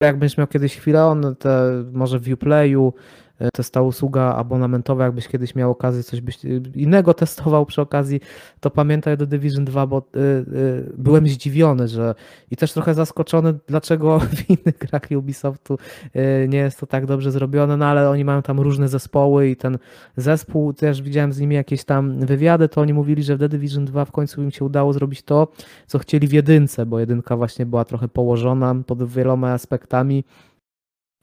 jak 0.00 0.18
będziesz 0.18 0.38
miał 0.38 0.46
kiedyś 0.46 0.76
chwilę, 0.76 1.04
on 1.06 1.36
te, 1.38 1.84
może 1.92 2.18
w 2.18 2.32
Uplayu, 2.32 2.92
to 3.38 3.62
jest 3.62 3.74
ta 3.74 3.82
usługa 3.82 4.34
abonamentowa, 4.34 5.04
jakbyś 5.04 5.28
kiedyś 5.28 5.54
miał 5.54 5.70
okazję 5.70 6.02
coś 6.02 6.20
byś 6.20 6.44
e, 6.44 6.48
innego 6.74 7.14
testował 7.14 7.66
przy 7.66 7.82
okazji, 7.82 8.20
to 8.60 8.70
pamiętaj 8.70 9.16
do 9.16 9.26
Division 9.26 9.64
2, 9.64 9.86
bo 9.86 9.98
y, 9.98 10.20
y, 10.20 10.92
byłem 10.98 11.28
zdziwiony, 11.28 11.88
że 11.88 12.14
i 12.50 12.56
też 12.56 12.72
trochę 12.72 12.94
zaskoczony, 12.94 13.54
dlaczego 13.66 14.18
w 14.36 14.50
innych 14.50 14.78
grach 14.78 15.02
Ubisoftu 15.18 15.78
y, 16.16 16.48
nie 16.48 16.58
jest 16.58 16.80
to 16.80 16.86
tak 16.86 17.06
dobrze 17.06 17.32
zrobione, 17.32 17.76
no 17.76 17.86
ale 17.86 18.10
oni 18.10 18.24
mają 18.24 18.42
tam 18.42 18.60
różne 18.60 18.88
zespoły 18.88 19.48
i 19.48 19.56
ten 19.56 19.78
zespół, 20.16 20.72
też 20.72 21.02
widziałem 21.02 21.32
z 21.32 21.40
nimi 21.40 21.54
jakieś 21.54 21.84
tam 21.84 22.26
wywiady, 22.26 22.68
to 22.68 22.80
oni 22.80 22.94
mówili, 22.94 23.22
że 23.22 23.36
w 23.36 23.40
The 23.40 23.48
Division 23.48 23.84
2 23.84 24.04
w 24.04 24.12
końcu 24.12 24.42
im 24.42 24.50
się 24.50 24.64
udało 24.64 24.92
zrobić 24.92 25.22
to, 25.22 25.48
co 25.86 25.98
chcieli 25.98 26.28
w 26.28 26.32
jedynce, 26.32 26.86
bo 26.86 27.00
jedynka 27.00 27.36
właśnie 27.36 27.66
była 27.66 27.84
trochę 27.84 28.08
położona 28.08 28.74
pod 28.86 29.10
wieloma 29.10 29.52
aspektami. 29.52 30.24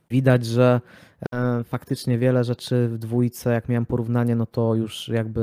Widać, 0.09 0.45
że 0.45 0.81
E, 1.12 1.12
faktycznie 1.63 2.17
wiele 2.17 2.43
rzeczy 2.43 2.87
w 2.87 2.97
dwójce, 2.97 3.53
jak 3.53 3.69
miałem 3.69 3.85
porównanie, 3.85 4.35
no 4.35 4.45
to 4.45 4.75
już 4.75 5.07
jakby 5.07 5.41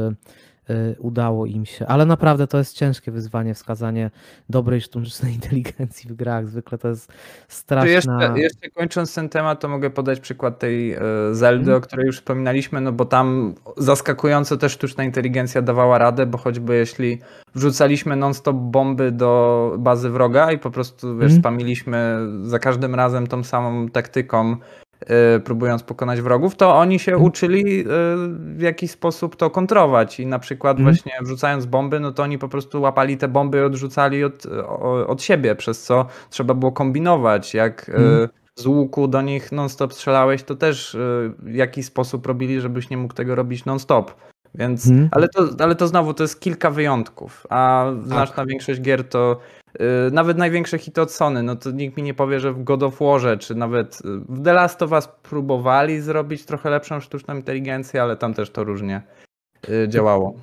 e, 0.70 0.94
udało 0.98 1.46
im 1.46 1.66
się. 1.66 1.86
Ale 1.86 2.06
naprawdę 2.06 2.46
to 2.46 2.58
jest 2.58 2.76
ciężkie 2.76 3.12
wyzwanie, 3.12 3.54
wskazanie 3.54 4.10
dobrej 4.48 4.80
sztucznej 4.80 5.34
inteligencji 5.40 6.10
w 6.10 6.12
grach. 6.12 6.48
Zwykle 6.48 6.78
to 6.78 6.88
jest 6.88 7.12
straszna... 7.48 8.22
Jeszcze, 8.22 8.40
jeszcze 8.40 8.70
kończąc 8.70 9.14
ten 9.14 9.28
temat, 9.28 9.60
to 9.60 9.68
mogę 9.68 9.90
podać 9.90 10.20
przykład 10.20 10.58
tej 10.58 10.92
e, 10.92 11.00
Zeldy, 11.32 11.64
hmm. 11.64 11.78
o 11.78 11.86
której 11.86 12.06
już 12.06 12.16
wspominaliśmy, 12.16 12.80
no 12.80 12.92
bo 12.92 13.04
tam 13.04 13.54
zaskakująco 13.76 14.56
też 14.56 14.72
sztuczna 14.72 15.04
inteligencja 15.04 15.62
dawała 15.62 15.98
radę, 15.98 16.26
bo 16.26 16.38
choćby 16.38 16.76
jeśli 16.76 17.18
wrzucaliśmy 17.54 18.16
non-stop 18.16 18.56
bomby 18.56 19.12
do 19.12 19.74
bazy 19.78 20.10
wroga 20.10 20.52
i 20.52 20.58
po 20.58 20.70
prostu 20.70 21.16
wiesz, 21.16 21.26
hmm. 21.26 21.40
spamiliśmy 21.40 22.18
za 22.42 22.58
każdym 22.58 22.94
razem 22.94 23.26
tą 23.26 23.44
samą 23.44 23.88
taktyką, 23.88 24.56
próbując 25.44 25.82
pokonać 25.82 26.20
wrogów, 26.20 26.56
to 26.56 26.76
oni 26.76 26.98
się 26.98 27.12
mhm. 27.12 27.28
uczyli 27.28 27.80
y, 27.80 27.84
w 28.56 28.60
jakiś 28.60 28.90
sposób 28.90 29.36
to 29.36 29.50
kontrować 29.50 30.20
i 30.20 30.26
na 30.26 30.38
przykład 30.38 30.78
mhm. 30.78 30.94
właśnie 30.94 31.12
wrzucając 31.22 31.66
bomby, 31.66 32.00
no 32.00 32.12
to 32.12 32.22
oni 32.22 32.38
po 32.38 32.48
prostu 32.48 32.80
łapali 32.80 33.16
te 33.16 33.28
bomby 33.28 33.58
i 33.58 33.60
odrzucali 33.60 34.24
od, 34.24 34.46
od 35.06 35.22
siebie, 35.22 35.54
przez 35.54 35.82
co 35.82 36.06
trzeba 36.30 36.54
było 36.54 36.72
kombinować, 36.72 37.54
jak 37.54 37.88
y, 37.88 37.92
mhm. 37.92 38.28
z 38.54 38.66
łuku 38.66 39.08
do 39.08 39.22
nich 39.22 39.52
non-stop 39.52 39.92
strzelałeś, 39.92 40.42
to 40.42 40.54
też 40.54 40.96
w 41.38 41.54
jakiś 41.54 41.86
sposób 41.86 42.26
robili, 42.26 42.60
żebyś 42.60 42.90
nie 42.90 42.96
mógł 42.96 43.14
tego 43.14 43.34
robić 43.34 43.64
non-stop. 43.64 44.14
Więc, 44.54 44.90
ale, 45.10 45.28
to, 45.28 45.48
ale 45.58 45.74
to 45.74 45.86
znowu 45.86 46.14
to 46.14 46.24
jest 46.24 46.40
kilka 46.40 46.70
wyjątków, 46.70 47.46
a 47.50 47.86
znaczna 48.04 48.36
tak. 48.36 48.48
większość 48.48 48.80
gier 48.80 49.08
to 49.08 49.40
Y, 49.59 49.59
nawet 50.12 50.38
największe 50.38 50.78
hity 50.78 51.00
od 51.00 51.12
Sony, 51.12 51.42
no 51.42 51.56
to 51.56 51.70
nikt 51.70 51.96
mi 51.96 52.02
nie 52.02 52.14
powie, 52.14 52.40
że 52.40 52.52
w 52.52 52.64
God 52.64 52.82
of 52.82 52.98
Warze, 52.98 53.38
czy 53.38 53.54
nawet 53.54 54.00
y, 54.04 54.18
w 54.28 54.44
The 54.44 54.52
Last 54.52 54.82
of 54.82 54.92
Us 54.92 55.08
próbowali 55.22 56.00
zrobić 56.00 56.44
trochę 56.44 56.70
lepszą 56.70 57.00
sztuczną 57.00 57.36
inteligencję, 57.36 58.02
ale 58.02 58.16
tam 58.16 58.34
też 58.34 58.50
to 58.50 58.64
różnie 58.64 59.02
y, 59.68 59.88
działało. 59.88 60.34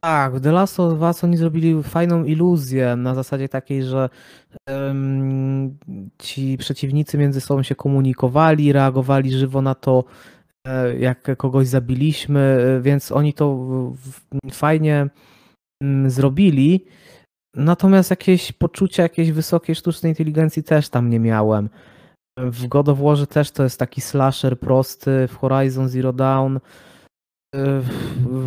Tak, 0.00 0.34
w 0.34 0.40
The 0.40 0.52
Last 0.52 0.80
of 0.80 1.00
Us 1.00 1.24
oni 1.24 1.36
zrobili 1.36 1.82
fajną 1.82 2.24
iluzję 2.24 2.96
na 2.96 3.14
zasadzie 3.14 3.48
takiej, 3.48 3.82
że 3.82 4.08
um, 4.70 5.78
ci 6.18 6.58
przeciwnicy 6.58 7.18
między 7.18 7.40
sobą 7.40 7.62
się 7.62 7.74
komunikowali, 7.74 8.72
reagowali 8.72 9.32
żywo 9.32 9.62
na 9.62 9.74
to, 9.74 10.04
e, 10.66 10.98
jak 10.98 11.36
kogoś 11.36 11.66
zabiliśmy, 11.66 12.40
e, 12.40 12.80
więc 12.80 13.12
oni 13.12 13.34
to 13.34 13.58
fajnie 14.52 15.08
mm, 15.82 16.10
zrobili. 16.10 16.84
Natomiast 17.58 18.10
jakieś 18.10 18.52
poczucia 18.52 19.02
jakiejś 19.02 19.32
wysokiej 19.32 19.74
sztucznej 19.74 20.12
inteligencji 20.12 20.62
też 20.62 20.88
tam 20.88 21.10
nie 21.10 21.20
miałem. 21.20 21.68
W 22.36 22.66
God 22.66 22.88
of 22.88 22.98
War 22.98 23.26
też 23.26 23.50
to 23.50 23.62
jest 23.62 23.78
taki 23.78 24.00
slasher 24.00 24.58
prosty, 24.60 25.28
w 25.28 25.36
Horizon 25.36 25.88
Zero 25.88 26.12
Dawn 26.12 26.58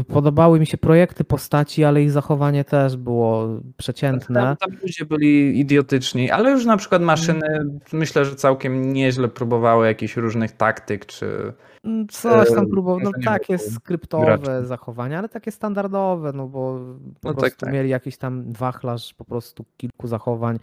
podobały 0.08 0.60
mi 0.60 0.68
się 0.68 0.78
projekty 0.78 1.24
postaci, 1.24 1.84
ale 1.84 2.04
ich 2.04 2.12
zachowanie 2.12 2.64
też 2.64 2.98
było 2.98 3.48
przeciętne. 3.78 4.42
Tam, 4.42 4.58
tam 4.58 4.80
ludzie 4.82 5.06
byli 5.06 5.60
idiotyczni, 5.60 6.32
ale 6.32 6.52
już 6.52 6.66
na 6.66 6.78
przykład 6.78 7.02
maszyny 7.02 7.48
myślę, 7.94 8.26
że 8.26 8.36
całkiem 8.36 8.94
nieźle 8.94 9.28
próbowały 9.28 9.88
jakichś 9.88 10.18
różnych 10.18 10.52
taktyk, 10.52 11.06
czy 11.06 11.54
Mm, 11.84 12.08
coś 12.08 12.50
tam 12.50 12.70
próbował, 12.70 13.00
no 13.00 13.12
takie 13.26 13.58
skryptowe 13.58 14.66
zachowania, 14.66 15.20
ale 15.20 15.30
takie 15.30 15.52
standardowe, 15.52 16.32
no 16.34 16.48
bo 16.48 16.80
po 17.22 17.30
no 17.30 17.34
tak, 17.34 17.40
prostu 17.40 17.42
tak, 17.42 17.56
tak. 17.56 17.74
mieli 17.74 17.90
jakiś 17.90 18.18
tam 18.18 18.54
wachlarz 18.54 19.14
po 19.14 19.26
prostu 19.26 19.66
kilku 19.78 20.08
zachowań. 20.08 20.60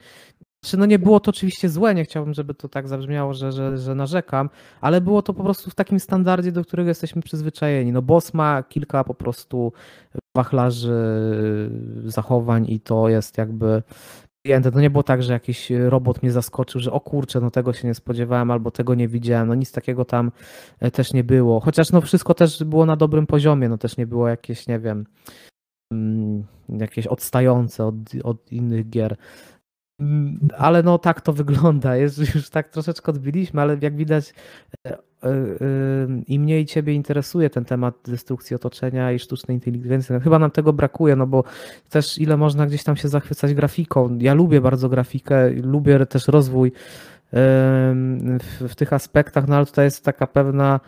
Znaczy, 0.68 0.81
no 0.81 0.87
nie 0.87 0.98
było 0.98 1.20
to 1.20 1.31
oczywiście 1.31 1.68
złe, 1.68 1.94
nie 1.94 2.04
chciałbym, 2.04 2.35
żeby 2.35 2.54
to 2.54 2.68
tak 2.68 2.88
zabrzmiało, 2.88 3.35
że, 3.35 3.52
że, 3.52 3.78
że 3.78 3.94
narzekam, 3.94 4.50
ale 4.81 5.00
było 5.00 5.22
to 5.22 5.35
po 5.35 5.42
prostu 5.42 5.70
w 5.70 5.74
takim 5.74 6.00
standardzie, 6.00 6.52
do 6.52 6.64
którego 6.64 6.88
jesteśmy 6.88 7.22
przyzwyczajeni. 7.22 7.92
No 7.92 8.02
boss 8.02 8.35
ma 8.35 8.62
kilka 8.62 9.04
po 9.04 9.14
prostu 9.14 9.72
wachlarzy 10.37 10.94
zachowań 12.04 12.66
i 12.68 12.81
to 12.81 13.09
jest 13.09 13.38
jakby 13.38 13.83
klienta. 14.46 14.70
To 14.70 14.81
nie 14.81 14.90
było 14.90 15.02
tak, 15.02 15.22
że 15.22 15.33
jakiś 15.33 15.70
robot 15.70 16.22
mnie 16.22 16.33
zaskoczył, 16.33 16.81
że 16.81 16.92
o 16.92 17.00
kurczę, 17.00 17.40
no 17.40 17.50
tego 17.50 17.72
się 17.72 17.88
nie 17.88 17.94
spodziewałem 17.94 18.50
albo 18.50 18.70
tego 18.70 18.94
nie 18.94 19.09
widziałem. 19.09 19.48
No 19.48 19.54
nic 19.54 19.72
takiego 19.72 20.04
tam 20.04 20.33
e, 20.81 20.90
też 20.90 21.12
nie 21.12 21.24
było. 21.24 21.61
Chociaż 21.61 21.92
no 21.92 22.00
wszystko 22.00 22.35
też 22.35 22.64
było 22.64 22.87
na 22.87 22.96
dobrym 22.96 23.26
poziomie, 23.26 23.68
no 23.68 23.78
też 23.78 23.96
nie 23.96 24.07
było 24.07 24.28
jakieś, 24.28 24.66
nie 24.66 24.78
wiem, 24.78 25.07
mm, 25.92 26.44
jakieś 26.68 27.07
odstające 27.07 27.87
od, 27.87 27.94
od 28.24 28.52
innych 28.52 28.90
gier. 28.90 29.16
Ale 30.58 30.82
no 30.82 30.98
tak 30.98 31.20
to 31.20 31.32
wygląda. 31.32 31.96
Jest, 31.96 32.34
już 32.34 32.50
tak 32.50 32.68
troszeczkę 32.68 33.12
odbiliśmy, 33.12 33.61
ale 33.61 33.76
jak 33.80 33.96
widać, 33.96 34.34
e, 34.87 34.92
e, 34.92 34.98
im 36.26 36.42
mniej 36.42 36.66
Ciebie 36.66 36.94
interesuje 36.94 37.50
ten 37.50 37.64
temat 37.64 37.94
destrukcji 38.04 38.56
otoczenia 38.56 39.12
i 39.12 39.18
sztucznej 39.18 39.56
inteligencji, 39.56 40.12
no 40.12 40.20
chyba 40.20 40.38
nam 40.38 40.50
tego 40.50 40.72
brakuje, 40.72 41.16
no 41.16 41.26
bo 41.26 41.44
też 41.90 42.18
ile 42.18 42.37
można 42.37 42.66
gdzieś 42.66 42.84
tam 42.84 42.96
się 42.96 43.08
zachwycać 43.08 43.54
grafiką. 43.54 44.18
Ja 44.20 44.34
lubię 44.34 44.61
bardzo 44.61 44.88
grafikę, 44.88 45.50
lubię 45.50 46.06
też 46.06 46.28
rozwój 46.28 46.72
w, 47.32 48.68
w 48.68 48.74
tych 48.74 48.92
aspektach, 48.92 49.48
no 49.48 49.56
ale 49.56 49.66
tutaj 49.66 49.84
jest 49.84 50.04
taka 50.04 50.26
pewna 50.26 50.80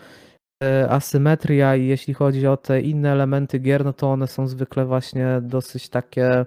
e, 0.63 0.91
asymetria 0.91 1.77
i 1.77 1.87
jeśli 1.87 2.15
chodzi 2.15 2.47
o 2.47 2.57
te 2.57 2.81
inne 2.81 3.13
elementy 3.13 3.59
gier, 3.59 3.85
no 3.85 3.93
to 3.93 4.13
one 4.13 4.27
są 4.27 4.47
zwykle 4.47 4.87
właśnie 4.87 5.41
dosyć 5.43 5.89
takie 5.89 6.47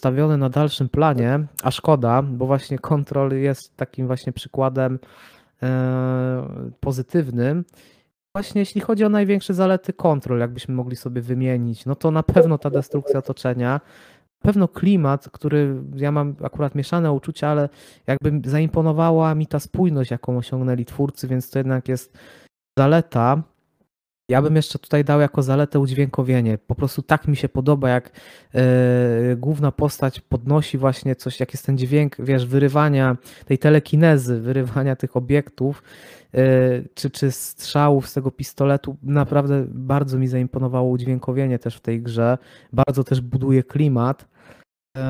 stawione 0.00 0.36
na 0.36 0.48
dalszym 0.48 0.88
planie, 0.88 1.46
a 1.62 1.70
szkoda, 1.70 2.22
bo 2.22 2.46
właśnie 2.46 2.78
Control 2.78 3.32
jest 3.32 3.76
takim 3.76 4.06
właśnie 4.06 4.32
przykładem 4.32 4.98
e, 5.62 6.70
pozytywnym. 6.80 7.64
Właśnie 8.34 8.60
jeśli 8.60 8.80
chodzi 8.80 9.04
o 9.04 9.08
największe 9.08 9.54
zalety 9.54 9.92
Control, 9.92 10.38
jakbyśmy 10.38 10.74
mogli 10.74 10.96
sobie 10.96 11.22
wymienić, 11.22 11.86
no 11.86 11.94
to 11.94 12.10
na 12.10 12.22
pewno 12.22 12.58
ta 12.58 12.70
destrukcja 12.70 13.18
otoczenia, 13.18 13.80
pewno 14.42 14.68
klimat, 14.68 15.28
który 15.32 15.82
ja 15.96 16.12
mam 16.12 16.36
akurat 16.42 16.74
mieszane 16.74 17.12
uczucia, 17.12 17.48
ale 17.48 17.68
jakby 18.06 18.50
zaimponowała 18.50 19.34
mi 19.34 19.46
ta 19.46 19.60
spójność, 19.60 20.10
jaką 20.10 20.38
osiągnęli 20.38 20.84
twórcy, 20.84 21.28
więc 21.28 21.50
to 21.50 21.58
jednak 21.58 21.88
jest 21.88 22.18
zaleta. 22.78 23.42
Ja 24.30 24.42
bym 24.42 24.56
jeszcze 24.56 24.78
tutaj 24.78 25.04
dał 25.04 25.20
jako 25.20 25.42
zaletę 25.42 25.78
udźwiękowienie. 25.78 26.58
Po 26.58 26.74
prostu 26.74 27.02
tak 27.02 27.28
mi 27.28 27.36
się 27.36 27.48
podoba, 27.48 27.88
jak 27.88 28.10
yy, 28.54 28.60
główna 29.36 29.72
postać 29.72 30.20
podnosi 30.20 30.78
właśnie 30.78 31.16
coś, 31.16 31.40
jak 31.40 31.52
jest 31.52 31.66
ten 31.66 31.78
dźwięk, 31.78 32.16
wiesz, 32.18 32.46
wyrywania 32.46 33.16
tej 33.46 33.58
telekinezy, 33.58 34.40
wyrywania 34.40 34.96
tych 34.96 35.16
obiektów, 35.16 35.82
yy, 36.32 36.40
czy, 36.94 37.10
czy 37.10 37.30
strzałów 37.30 38.08
z 38.08 38.12
tego 38.14 38.30
pistoletu. 38.30 38.96
Naprawdę 39.02 39.64
bardzo 39.68 40.18
mi 40.18 40.28
zaimponowało 40.28 40.90
udźwiękowienie 40.90 41.58
też 41.58 41.76
w 41.76 41.80
tej 41.80 42.02
grze. 42.02 42.38
Bardzo 42.72 43.04
też 43.04 43.20
buduje 43.20 43.62
klimat. 43.62 44.28
Yy, 44.96 45.02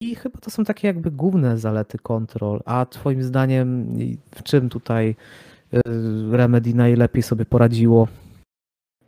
I 0.00 0.14
chyba 0.14 0.40
to 0.40 0.50
są 0.50 0.64
takie 0.64 0.86
jakby 0.86 1.10
główne 1.10 1.58
zalety 1.58 1.98
kontrol. 1.98 2.60
A 2.64 2.86
twoim 2.86 3.22
zdaniem 3.22 3.96
w 4.34 4.42
czym 4.42 4.68
tutaj 4.68 5.16
Remedy 6.32 6.74
najlepiej 6.74 7.22
sobie 7.22 7.44
poradziło? 7.44 8.08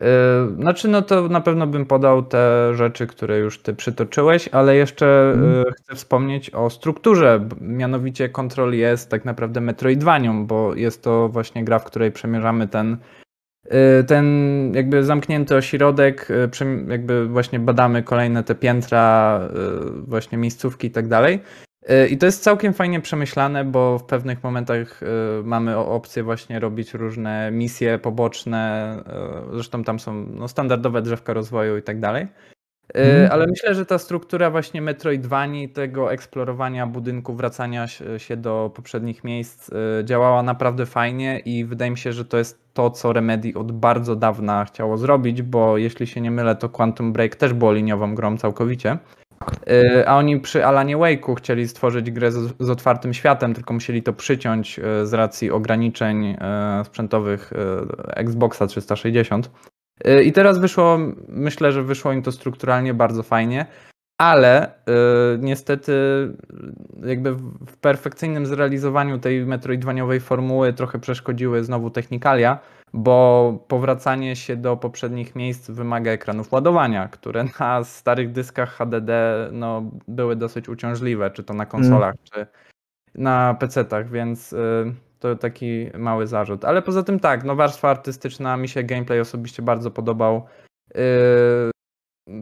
Y, 0.03 0.55
znaczy, 0.55 0.89
no 0.89 1.03
to 1.03 1.29
na 1.29 1.41
pewno 1.41 1.67
bym 1.67 1.87
podał 1.87 2.23
te 2.23 2.75
rzeczy, 2.75 3.07
które 3.07 3.39
już 3.39 3.59
ty 3.59 3.75
przytoczyłeś, 3.75 4.49
ale 4.49 4.77
jeszcze 4.77 5.33
hmm. 5.35 5.65
chcę 5.77 5.95
wspomnieć 5.95 6.51
o 6.51 6.71
strukturze. 6.71 7.49
Mianowicie 7.61 8.29
Control 8.29 8.73
jest 8.75 9.11
tak 9.11 9.25
naprawdę 9.25 9.61
Metroidvanią, 9.61 10.47
bo 10.47 10.75
jest 10.75 11.03
to 11.03 11.29
właśnie 11.29 11.65
gra, 11.65 11.79
w 11.79 11.85
której 11.85 12.13
przemierzamy 12.13 12.69
ten, 12.69 12.97
ten 14.07 14.27
jakby 14.75 15.05
zamknięty 15.05 15.57
ośrodek, 15.57 16.29
jakby 16.89 17.29
właśnie 17.29 17.59
badamy 17.59 18.03
kolejne 18.03 18.45
te 18.45 18.55
piętra, 18.55 19.41
właśnie 20.07 20.39
miejscówki 20.39 20.87
i 20.87 20.91
tak 20.91 21.09
dalej. 21.09 21.41
I 22.11 22.19
to 22.19 22.27
jest 22.27 22.43
całkiem 22.43 22.75
fajnie 22.75 23.01
przemyślane, 23.01 23.65
bo 23.65 23.99
w 23.99 24.05
pewnych 24.05 24.45
momentach 24.45 25.03
e, 25.03 25.07
mamy 25.43 25.77
opcję 25.77 26.23
właśnie 26.23 26.61
robić 26.61 26.95
różne 26.95 27.51
misje 27.51 27.99
poboczne. 27.99 28.93
E, 29.51 29.55
zresztą 29.55 29.85
tam 29.85 30.01
są 30.01 30.27
no, 30.35 30.49
standardowe 30.49 31.03
drzewka 31.03 31.33
rozwoju 31.33 31.77
i 31.77 31.83
tak 31.83 32.01
dalej. 32.01 32.27
Hmm. 32.93 33.33
Ale 33.33 33.47
myślę, 33.47 33.75
że 33.75 33.87
ta 33.87 33.99
struktura 33.99 34.51
właśnie 34.51 34.83
Metroidvanii, 34.83 35.69
tego 35.69 36.13
eksplorowania 36.13 36.87
budynku, 36.87 37.35
wracania 37.35 37.87
się 38.19 38.37
do 38.37 38.71
poprzednich 38.75 39.25
miejsc 39.25 39.71
działała 40.05 40.43
naprawdę 40.43 40.87
fajnie 40.87 41.39
i 41.39 41.65
wydaje 41.65 41.91
mi 41.91 41.99
się, 41.99 42.13
że 42.13 42.25
to 42.25 42.39
jest 42.39 42.75
to, 42.75 42.91
co 42.91 43.13
Remedy 43.13 43.53
od 43.55 43.73
bardzo 43.73 44.17
dawna 44.17 44.65
chciało 44.65 44.99
zrobić, 44.99 45.43
bo 45.43 45.79
jeśli 45.79 46.07
się 46.07 46.21
nie 46.21 46.31
mylę, 46.31 46.57
to 46.57 46.69
Quantum 46.69 47.13
Break 47.13 47.37
też 47.37 47.53
było 47.53 47.73
liniową 47.73 48.15
grą 48.15 48.37
całkowicie. 48.37 48.99
Y, 49.71 50.09
a 50.09 50.17
oni 50.17 50.41
przy 50.41 50.67
Alanie 50.67 50.97
Wake'u 50.97 51.35
chcieli 51.35 51.69
stworzyć 51.69 52.11
grę 52.11 52.33
z, 52.33 52.55
z, 52.61 52.71
otwartym 52.71 53.15
światem, 53.15 53.55
tylko 53.55 53.75
musieli 53.75 54.03
to 54.03 54.13
przyciąć 54.13 54.79
y, 54.79 55.07
z 55.07 55.13
racji 55.13 55.51
ograniczeń 55.51 56.27
y, 56.27 56.37
sprzętowych 56.85 57.53
Xboxa 58.17 58.67
360. 58.67 59.51
I 60.25 60.33
teraz 60.33 60.59
wyszło, 60.59 60.99
myślę, 61.29 61.73
że 61.73 61.83
wyszło 61.83 62.13
im 62.13 62.23
to 62.23 62.33
strukturalnie 62.33 62.95
bardzo 62.95 63.23
fajnie, 63.23 63.67
ale 64.19 64.71
niestety 65.39 65.93
jakby 67.07 67.33
w 67.67 67.77
perfekcyjnym 67.81 68.47
zrealizowaniu 68.47 69.19
tej 69.19 69.47
metroidwaniowej 69.47 70.21
formuły 70.21 70.73
trochę 70.73 70.99
przeszkodziły 70.99 71.65
znowu 71.65 71.91
technikalia, 71.91 72.59
bo 72.93 73.53
powracanie 73.69 74.37
się 74.37 74.57
do 74.57 74.77
poprzednich 74.77 75.37
miejsc 75.37 75.71
wymaga 75.71 76.11
ekranów 76.11 76.53
ładowania, 76.53 77.09
które 77.09 77.45
na 77.61 77.85
starych 77.85 78.33
dyskach 78.33 78.77
HDD 78.77 79.11
no, 79.53 79.83
były 80.09 80.37
dosyć 80.37 80.69
uciążliwe, 80.69 81.31
czy 81.31 81.45
to 81.45 81.55
na 81.55 81.67
konsolach, 81.67 82.15
mm. 82.15 82.25
czy 82.33 82.47
na 83.15 83.57
PC-tach, 83.61 84.11
więc 84.11 84.53
y, 84.53 84.57
to 85.19 85.37
taki 85.37 85.87
mały 85.99 86.27
zarzut. 86.27 86.65
Ale 86.65 86.83
poza 86.83 87.03
tym 87.03 87.21
tak, 87.21 87.45
no 87.45 87.57
warstwa 87.57 87.91
artystyczna, 87.91 88.57
mi 88.57 88.69
się 88.69 88.83
gameplay 88.83 89.21
osobiście 89.21 89.63
bardzo 89.63 89.91
podobał. 89.91 90.47
Y, 90.97 91.71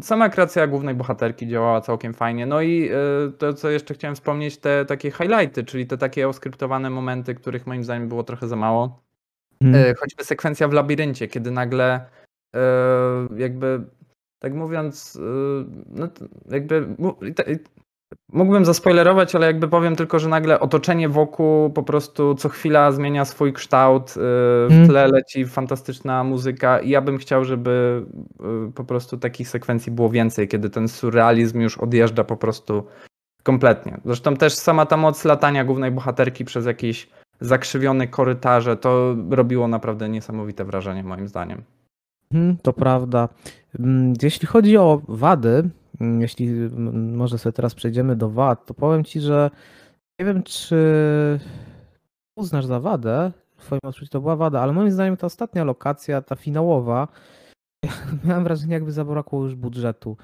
sama 0.03 0.29
kreacja 0.29 0.67
głównej 0.67 0.95
bohaterki 0.95 1.49
działała 1.49 1.81
całkiem 1.81 2.15
fajnie. 2.15 2.47
No 2.47 2.61
i 2.61 2.91
y, 3.29 3.33
to, 3.33 3.55
co 3.55 3.71
jeszcze 3.71 3.95
chciałem 3.95 4.15
wspomnieć, 4.15 4.59
te 4.59 4.85
takie 4.85 5.11
highlighty, 5.11 5.65
czyli 5.65 5.87
te 5.87 5.99
takie 5.99 6.29
oskryptowane 6.29 6.91
momenty, 6.91 7.35
których 7.35 7.67
moim 7.67 7.85
zdaniem 7.85 8.09
było 8.09 8.23
trochę 8.23 8.49
za 8.49 8.57
mało. 8.57 9.05
Hmm. 9.73 9.95
Choćby 9.95 10.25
sekwencja 10.25 10.69
w 10.69 10.73
labiryncie, 10.73 11.29
kiedy 11.29 11.51
nagle 11.51 12.01
e, 12.57 12.61
jakby, 13.37 13.81
tak 14.43 14.55
mówiąc, 14.55 15.17
e, 15.17 15.21
no 15.91 16.09
jakby 16.51 16.87
mógłbym 18.33 18.65
zaspoilerować, 18.65 19.35
ale 19.35 19.47
jakby 19.47 19.69
powiem 19.69 19.97
tylko, 19.97 20.19
że 20.19 20.29
nagle 20.29 20.61
otoczenie 20.61 21.09
wokół 21.09 21.71
po 21.71 21.83
prostu 21.83 22.35
co 22.35 22.49
chwila 22.49 22.93
zmienia 22.93 23.25
swój 23.25 23.53
kształt, 23.53 24.11
w 24.11 24.67
hmm. 24.69 24.89
tle 24.89 25.09
leci 25.09 25.47
fantastyczna 25.47 26.25
muzyka 26.25 26.79
i 26.79 26.91
ja 26.91 27.01
bym 27.01 27.19
chciał, 27.19 27.45
żeby 27.45 28.03
po 28.75 28.85
prostu 28.85 29.19
takich 29.19 29.49
sekwencji 29.49 29.93
było 29.93 30.11
więcej, 30.11 30.49
kiedy 30.49 30.71
ten 30.71 30.89
surrealizm 30.89 31.61
już 31.61 31.79
odjeżdża 31.79 32.25
po 32.25 32.37
prostu 32.37 32.85
kompletnie. 33.43 34.01
Zresztą 34.05 34.37
też 34.37 34.55
sama 34.55 34.87
ta 34.87 34.97
moc 34.97 35.25
latania 35.25 35.65
głównej 35.65 35.91
bohaterki 35.91 36.45
przez 36.45 36.67
jakieś 36.67 37.09
zakrzywione 37.41 38.09
korytarze, 38.09 38.77
to 38.77 39.17
robiło 39.31 39.69
naprawdę 39.69 40.09
niesamowite 40.09 40.65
wrażenie 40.65 41.03
moim 41.03 41.29
zdaniem. 41.29 41.63
Hmm, 42.33 42.57
to 42.63 42.73
prawda. 42.73 43.29
Mm, 43.79 44.15
jeśli 44.23 44.47
chodzi 44.47 44.77
o 44.77 45.03
wady, 45.09 45.71
mm, 46.01 46.21
jeśli 46.21 46.49
może 46.95 47.39
sobie 47.39 47.53
teraz 47.53 47.75
przejdziemy 47.75 48.17
do 48.17 48.31
wad, 48.31 48.67
to 48.67 48.75
powiem 48.75 49.05
Ci, 49.05 49.21
że 49.21 49.51
nie 50.19 50.27
wiem, 50.27 50.43
czy 50.43 50.77
uznasz 52.37 52.67
za 52.67 52.81
wadę, 52.81 53.33
w 53.57 53.67
Twoim 53.67 53.81
odczuciu 53.83 54.11
to 54.11 54.21
była 54.21 54.37
wada, 54.37 54.61
ale 54.61 54.73
moim 54.73 54.91
zdaniem 54.91 55.17
ta 55.17 55.27
ostatnia 55.27 55.65
lokacja, 55.65 56.23
ta 56.23 56.37
finałowa, 56.37 57.09
miałem 58.25 58.45
wrażenie, 58.45 58.75
jakby 58.75 58.93
zabrakło 58.93 59.45
już 59.45 59.55
budżetu. 59.55 60.17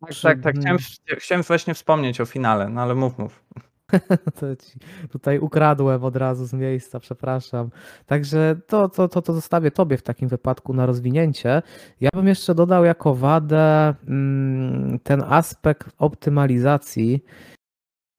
Tak, 0.00 0.14
tak, 0.22 0.42
tak. 0.42 0.56
Chciałem, 0.56 0.78
chciałem 1.18 1.42
właśnie 1.42 1.74
wspomnieć 1.74 2.20
o 2.20 2.26
finale, 2.26 2.68
no 2.68 2.80
ale 2.82 2.94
mów, 2.94 3.18
mów. 3.18 3.44
to 4.40 4.56
ci 4.56 4.78
tutaj 5.12 5.38
ukradłem 5.38 6.04
od 6.04 6.16
razu 6.16 6.46
z 6.46 6.52
miejsca, 6.52 7.00
przepraszam. 7.00 7.70
Także 8.06 8.56
to, 8.66 8.88
to, 8.88 9.08
to, 9.08 9.22
to 9.22 9.32
zostawię 9.32 9.70
tobie 9.70 9.96
w 9.96 10.02
takim 10.02 10.28
wypadku 10.28 10.74
na 10.74 10.86
rozwinięcie. 10.86 11.62
Ja 12.00 12.10
bym 12.14 12.28
jeszcze 12.28 12.54
dodał 12.54 12.84
jako 12.84 13.14
wadę 13.14 13.94
mm, 14.08 14.98
ten 14.98 15.22
aspekt 15.28 15.88
optymalizacji. 15.98 17.24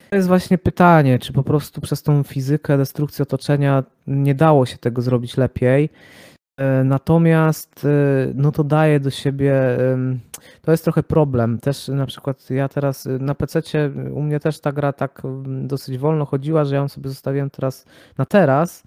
To 0.09 0.15
jest 0.15 0.27
właśnie 0.27 0.57
pytanie, 0.57 1.19
czy 1.19 1.33
po 1.33 1.43
prostu 1.43 1.81
przez 1.81 2.03
tą 2.03 2.23
fizykę 2.23 2.77
destrukcji 2.77 3.23
otoczenia 3.23 3.83
nie 4.07 4.35
dało 4.35 4.65
się 4.65 4.77
tego 4.77 5.01
zrobić 5.01 5.37
lepiej. 5.37 5.89
E, 6.59 6.83
natomiast 6.83 7.85
e, 7.85 8.31
no 8.35 8.51
to 8.51 8.63
daje 8.63 8.99
do 8.99 9.09
siebie, 9.09 9.77
to 10.61 10.71
jest 10.71 10.83
trochę 10.83 11.03
problem. 11.03 11.59
Też 11.59 11.87
na 11.87 12.05
przykład 12.05 12.49
ja 12.49 12.69
teraz 12.69 13.07
e, 13.07 13.09
na 13.19 13.35
PC 13.35 13.61
u 14.13 14.21
mnie 14.21 14.39
też 14.39 14.59
ta 14.59 14.71
gra 14.71 14.93
tak 14.93 15.21
dosyć 15.43 15.97
wolno 15.97 16.25
chodziła, 16.25 16.65
że 16.65 16.75
ja 16.75 16.81
ją 16.81 16.87
sobie 16.87 17.09
zostawiłem 17.09 17.49
teraz 17.49 17.85
na 18.17 18.25
teraz 18.25 18.83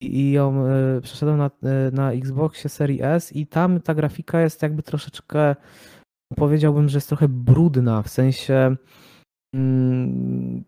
i 0.00 0.32
ją 0.32 0.64
przeszedłem 1.02 1.38
na, 1.38 1.50
na 1.92 2.12
Xboxie 2.12 2.70
Series 2.70 3.02
S 3.02 3.36
i 3.36 3.46
tam 3.46 3.80
ta 3.80 3.94
grafika 3.94 4.40
jest 4.40 4.62
jakby 4.62 4.82
troszeczkę, 4.82 5.56
powiedziałbym, 6.36 6.88
że 6.88 6.96
jest 6.96 7.08
trochę 7.08 7.28
brudna, 7.28 8.02
w 8.02 8.08
sensie 8.08 8.76
mm, 9.54 10.64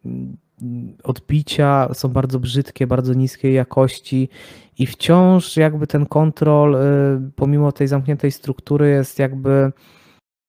odbicia 1.02 1.88
są 1.94 2.08
bardzo 2.08 2.40
brzydkie, 2.40 2.86
bardzo 2.86 3.14
niskiej 3.14 3.54
jakości 3.54 4.28
i 4.78 4.86
wciąż 4.86 5.56
jakby 5.56 5.86
ten 5.86 6.06
kontrol, 6.06 6.74
y, 6.74 6.78
pomimo 7.36 7.72
tej 7.72 7.88
zamkniętej 7.88 8.32
struktury, 8.32 8.88
jest 8.88 9.18
jakby 9.18 9.72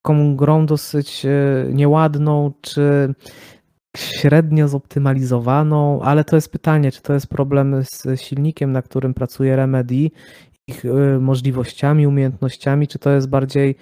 taką 0.02 0.36
grą 0.36 0.66
dosyć 0.66 1.26
y, 1.26 1.74
nieładną, 1.74 2.52
czy 2.62 3.14
średnio 3.98 4.68
zoptymalizowaną, 4.68 6.02
ale 6.02 6.24
to 6.24 6.36
jest 6.36 6.52
pytanie, 6.52 6.92
czy 6.92 7.02
to 7.02 7.14
jest 7.14 7.28
problem 7.28 7.76
z 7.84 8.22
silnikiem, 8.22 8.72
na 8.72 8.82
którym 8.82 9.14
pracuje 9.14 9.56
Remedy 9.56 10.12
ich 10.68 10.86
y, 10.86 11.20
możliwościami, 11.20 12.08
umiejętnościami, 12.08 12.88
czy 12.88 13.00
to 13.00 13.10
jest 13.10 13.30
bardziej 13.30 13.76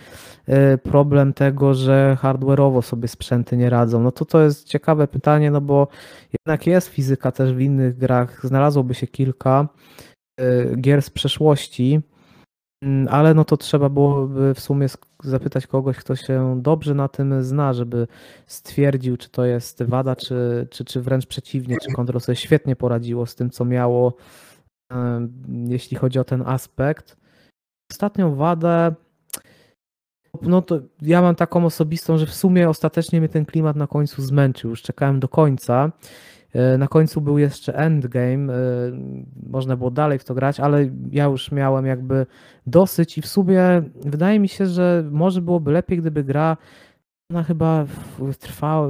y, 0.50 0.78
problem 0.78 1.34
tego, 1.34 1.74
że 1.74 2.18
hardware'owo 2.22 2.82
sobie 2.82 3.08
sprzęty 3.08 3.58
nie 3.58 3.70
radzą? 3.70 4.02
No 4.02 4.12
to 4.12 4.26
to 4.26 4.42
jest 4.42 4.68
ciekawe 4.68 5.08
pytanie, 5.08 5.52
no 5.52 5.62
bo 5.62 5.88
jednak 6.34 6.68
jest 6.68 6.88
fizyka 6.88 7.32
też 7.32 7.54
w 7.54 7.60
innych 7.60 7.98
grach, 7.98 8.48
znalazłoby 8.48 8.94
się 8.94 9.08
kilka 9.08 9.68
y, 10.42 10.76
gier 10.82 11.02
z 11.02 11.10
przeszłości, 11.10 12.02
mm, 12.84 13.08
ale 13.12 13.34
no 13.34 13.46
to 13.46 13.58
trzeba 13.58 13.90
byłoby 13.90 14.54
w 14.54 14.60
sumie 14.60 14.88
zapytać 15.24 15.68
kogoś, 15.68 15.98
kto 15.98 16.16
się 16.16 16.62
dobrze 16.62 16.94
na 16.94 17.08
tym 17.08 17.44
zna, 17.44 17.74
żeby 17.74 18.08
stwierdził, 18.48 19.18
czy 19.18 19.30
to 19.30 19.46
jest 19.46 19.84
wada, 19.84 20.16
czy, 20.16 20.68
czy, 20.72 20.86
czy 20.86 21.02
wręcz 21.02 21.26
przeciwnie, 21.26 21.78
czy 21.82 21.92
Control 21.92 22.22
sobie 22.22 22.36
świetnie 22.36 22.76
poradziło 22.76 23.26
z 23.26 23.36
tym, 23.36 23.50
co 23.50 23.66
miało 23.66 24.18
jeśli 25.68 25.98
chodzi 25.98 26.20
o 26.20 26.24
ten 26.24 26.42
aspekt. 26.42 27.18
Ostatnią 27.92 28.36
wadę 28.36 28.96
no 30.42 30.62
to 30.62 30.80
ja 31.02 31.22
mam 31.22 31.36
taką 31.36 31.66
osobistą, 31.66 32.18
że 32.18 32.26
w 32.26 32.34
sumie 32.34 32.70
ostatecznie 32.70 33.20
mnie 33.20 33.30
ten 33.30 33.46
klimat 33.46 33.76
na 33.76 33.88
końcu 33.88 34.22
zmęczył. 34.22 34.70
Już 34.70 34.82
czekałem 34.82 35.20
do 35.20 35.28
końca. 35.28 35.92
E, 36.54 36.78
na 36.78 36.88
końcu 36.88 37.22
był 37.22 37.38
jeszcze 37.38 37.76
endgame, 37.76 38.54
e, 38.54 38.58
można 39.50 39.76
było 39.76 39.92
dalej 39.92 40.20
w 40.20 40.24
to 40.24 40.34
grać, 40.34 40.60
ale 40.60 40.90
ja 41.12 41.26
już 41.26 41.52
miałem 41.52 41.86
jakby 41.86 42.26
dosyć 42.68 43.18
i 43.18 43.22
w 43.22 43.28
sumie 43.28 43.82
wydaje 44.06 44.40
mi 44.40 44.48
się, 44.48 44.66
że 44.66 45.04
może 45.12 45.42
byłoby 45.42 45.72
lepiej, 45.72 45.98
gdyby 45.98 46.24
gra 46.24 46.58
ona 47.32 47.44
chyba 47.44 47.86
trwała, 48.40 48.88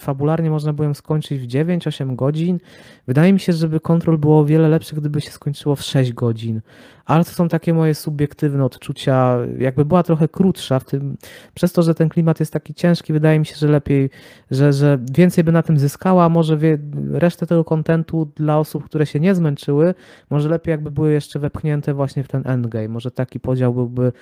fabularnie 0.00 0.50
można 0.50 0.72
było 0.72 0.88
ją 0.88 0.94
skończyć 0.94 1.40
w 1.40 1.46
9-8 1.46 2.16
godzin. 2.16 2.58
Wydaje 3.06 3.32
mi 3.32 3.40
się, 3.40 3.52
żeby 3.52 3.80
kontrol 3.80 4.18
było 4.18 4.38
o 4.38 4.44
wiele 4.44 4.68
lepsze, 4.68 4.96
gdyby 4.96 5.20
się 5.20 5.30
skończyło 5.30 5.76
w 5.76 5.82
6 5.82 6.12
godzin. 6.12 6.60
Ale 7.04 7.24
to 7.24 7.30
są 7.30 7.48
takie 7.48 7.74
moje 7.74 7.94
subiektywne 7.94 8.64
odczucia. 8.64 9.38
Jakby 9.58 9.84
była 9.84 10.02
trochę 10.02 10.28
krótsza, 10.28 10.78
w 10.78 10.84
tym, 10.84 11.16
przez 11.54 11.72
to, 11.72 11.82
że 11.82 11.94
ten 11.94 12.08
klimat 12.08 12.40
jest 12.40 12.52
taki 12.52 12.74
ciężki, 12.74 13.12
wydaje 13.12 13.38
mi 13.38 13.46
się, 13.46 13.56
że 13.56 13.68
lepiej, 13.68 14.10
że, 14.50 14.72
że 14.72 14.98
więcej 15.16 15.44
by 15.44 15.52
na 15.52 15.62
tym 15.62 15.78
zyskała. 15.78 16.28
Może 16.28 16.56
wie, 16.56 16.78
resztę 17.12 17.46
tego 17.46 17.64
kontentu 17.64 18.32
dla 18.36 18.58
osób, 18.58 18.84
które 18.84 19.06
się 19.06 19.20
nie 19.20 19.34
zmęczyły, 19.34 19.94
może 20.30 20.48
lepiej 20.48 20.72
jakby 20.72 20.90
były 20.90 21.12
jeszcze 21.12 21.38
wepchnięte 21.38 21.94
właśnie 21.94 22.24
w 22.24 22.28
ten 22.28 22.42
endgame. 22.46 22.88
Może 22.88 23.10
taki 23.10 23.40
podział 23.40 23.74
byłby 23.74 24.12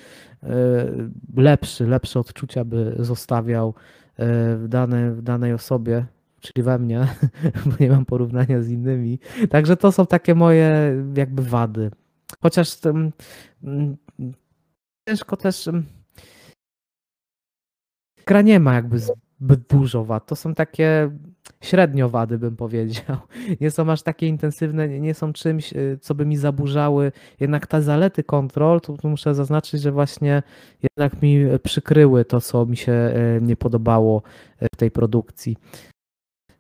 lepszy, 1.36 1.86
lepsze 1.86 2.20
odczucia 2.20 2.64
by 2.64 2.95
zostawiał 2.99 3.74
e, 4.16 4.57
w, 4.57 4.68
dane, 4.68 5.12
w 5.12 5.22
danej 5.22 5.53
osobie 5.53 6.07
czyli 6.43 6.62
we 6.62 6.78
mnie, 6.78 7.07
bo 7.66 7.72
nie 7.80 7.90
mam 7.90 8.05
porównania 8.05 8.62
z 8.62 8.68
innymi. 8.68 9.18
Także 9.51 9.76
to 9.76 9.93
są 9.93 10.07
takie 10.07 10.34
moje 10.34 10.97
jakby 11.16 11.43
wady. 11.43 11.90
Chociaż 12.40 12.78
um, 12.84 13.12
ciężko 15.09 15.36
też. 15.36 15.66
Um, 15.66 15.86
gra 18.26 18.43
nie 18.43 18.61
ma 18.61 18.74
jakby 18.74 18.99
dużo 19.43 20.05
wad. 20.05 20.26
To 20.26 20.36
są 20.36 20.55
takie 20.55 21.11
średnio 21.61 22.09
wady, 22.09 22.38
bym 22.38 22.57
powiedział. 22.57 23.16
Nie 23.61 23.70
są 23.70 23.90
aż 23.90 24.03
takie 24.03 24.26
intensywne, 24.26 24.88
nie 24.88 25.14
są 25.14 25.32
czymś, 25.32 25.72
y, 25.72 25.99
co 26.01 26.14
by 26.14 26.26
mi 26.26 26.36
zaburzały. 26.36 27.12
Jednak 27.40 27.66
te 27.66 27.82
zalety 27.82 28.24
kontrol, 28.24 28.80
to 28.80 28.95
muszę 29.05 29.34
zaznaczyć, 29.34 29.82
że 29.82 29.93
właśnie 29.93 30.43
jednak 30.82 31.22
mi 31.22 31.45
przykryły 31.62 32.24
to, 32.24 32.40
co 32.40 32.66
mi 32.66 32.76
się 32.76 32.93
y, 32.93 33.40
nie 33.43 33.57
podobało 33.57 34.22
y, 34.62 34.66
w 34.74 34.76
tej 34.76 34.90
produkcji. 34.90 35.57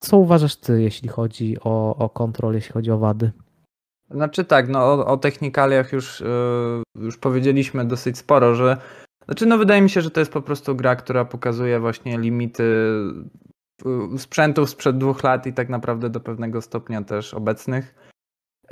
Co 0.00 0.18
uważasz 0.18 0.56
ty, 0.56 0.82
jeśli 0.82 1.08
chodzi 1.08 1.56
o, 1.60 1.96
o 1.96 2.08
kontrol, 2.08 2.54
jeśli 2.54 2.72
chodzi 2.72 2.90
o 2.90 2.98
wady? 2.98 3.32
Znaczy 4.10 4.44
tak, 4.44 4.68
no 4.68 4.78
o, 4.78 5.06
o 5.06 5.16
technikaliach 5.16 5.92
już, 5.92 6.20
yy, 6.20 7.02
już 7.04 7.18
powiedzieliśmy 7.18 7.84
dosyć 7.84 8.18
sporo, 8.18 8.54
że 8.54 8.76
znaczy 9.24 9.46
no 9.46 9.58
wydaje 9.58 9.82
mi 9.82 9.90
się, 9.90 10.00
że 10.00 10.10
to 10.10 10.20
jest 10.20 10.32
po 10.32 10.42
prostu 10.42 10.76
gra, 10.76 10.96
która 10.96 11.24
pokazuje 11.24 11.80
właśnie 11.80 12.18
limity 12.18 12.62
y, 14.14 14.18
sprzętów 14.18 14.70
sprzed 14.70 14.98
dwóch 14.98 15.22
lat 15.22 15.46
i 15.46 15.52
tak 15.52 15.68
naprawdę 15.68 16.10
do 16.10 16.20
pewnego 16.20 16.62
stopnia 16.62 17.02
też 17.02 17.34
obecnych. 17.34 17.94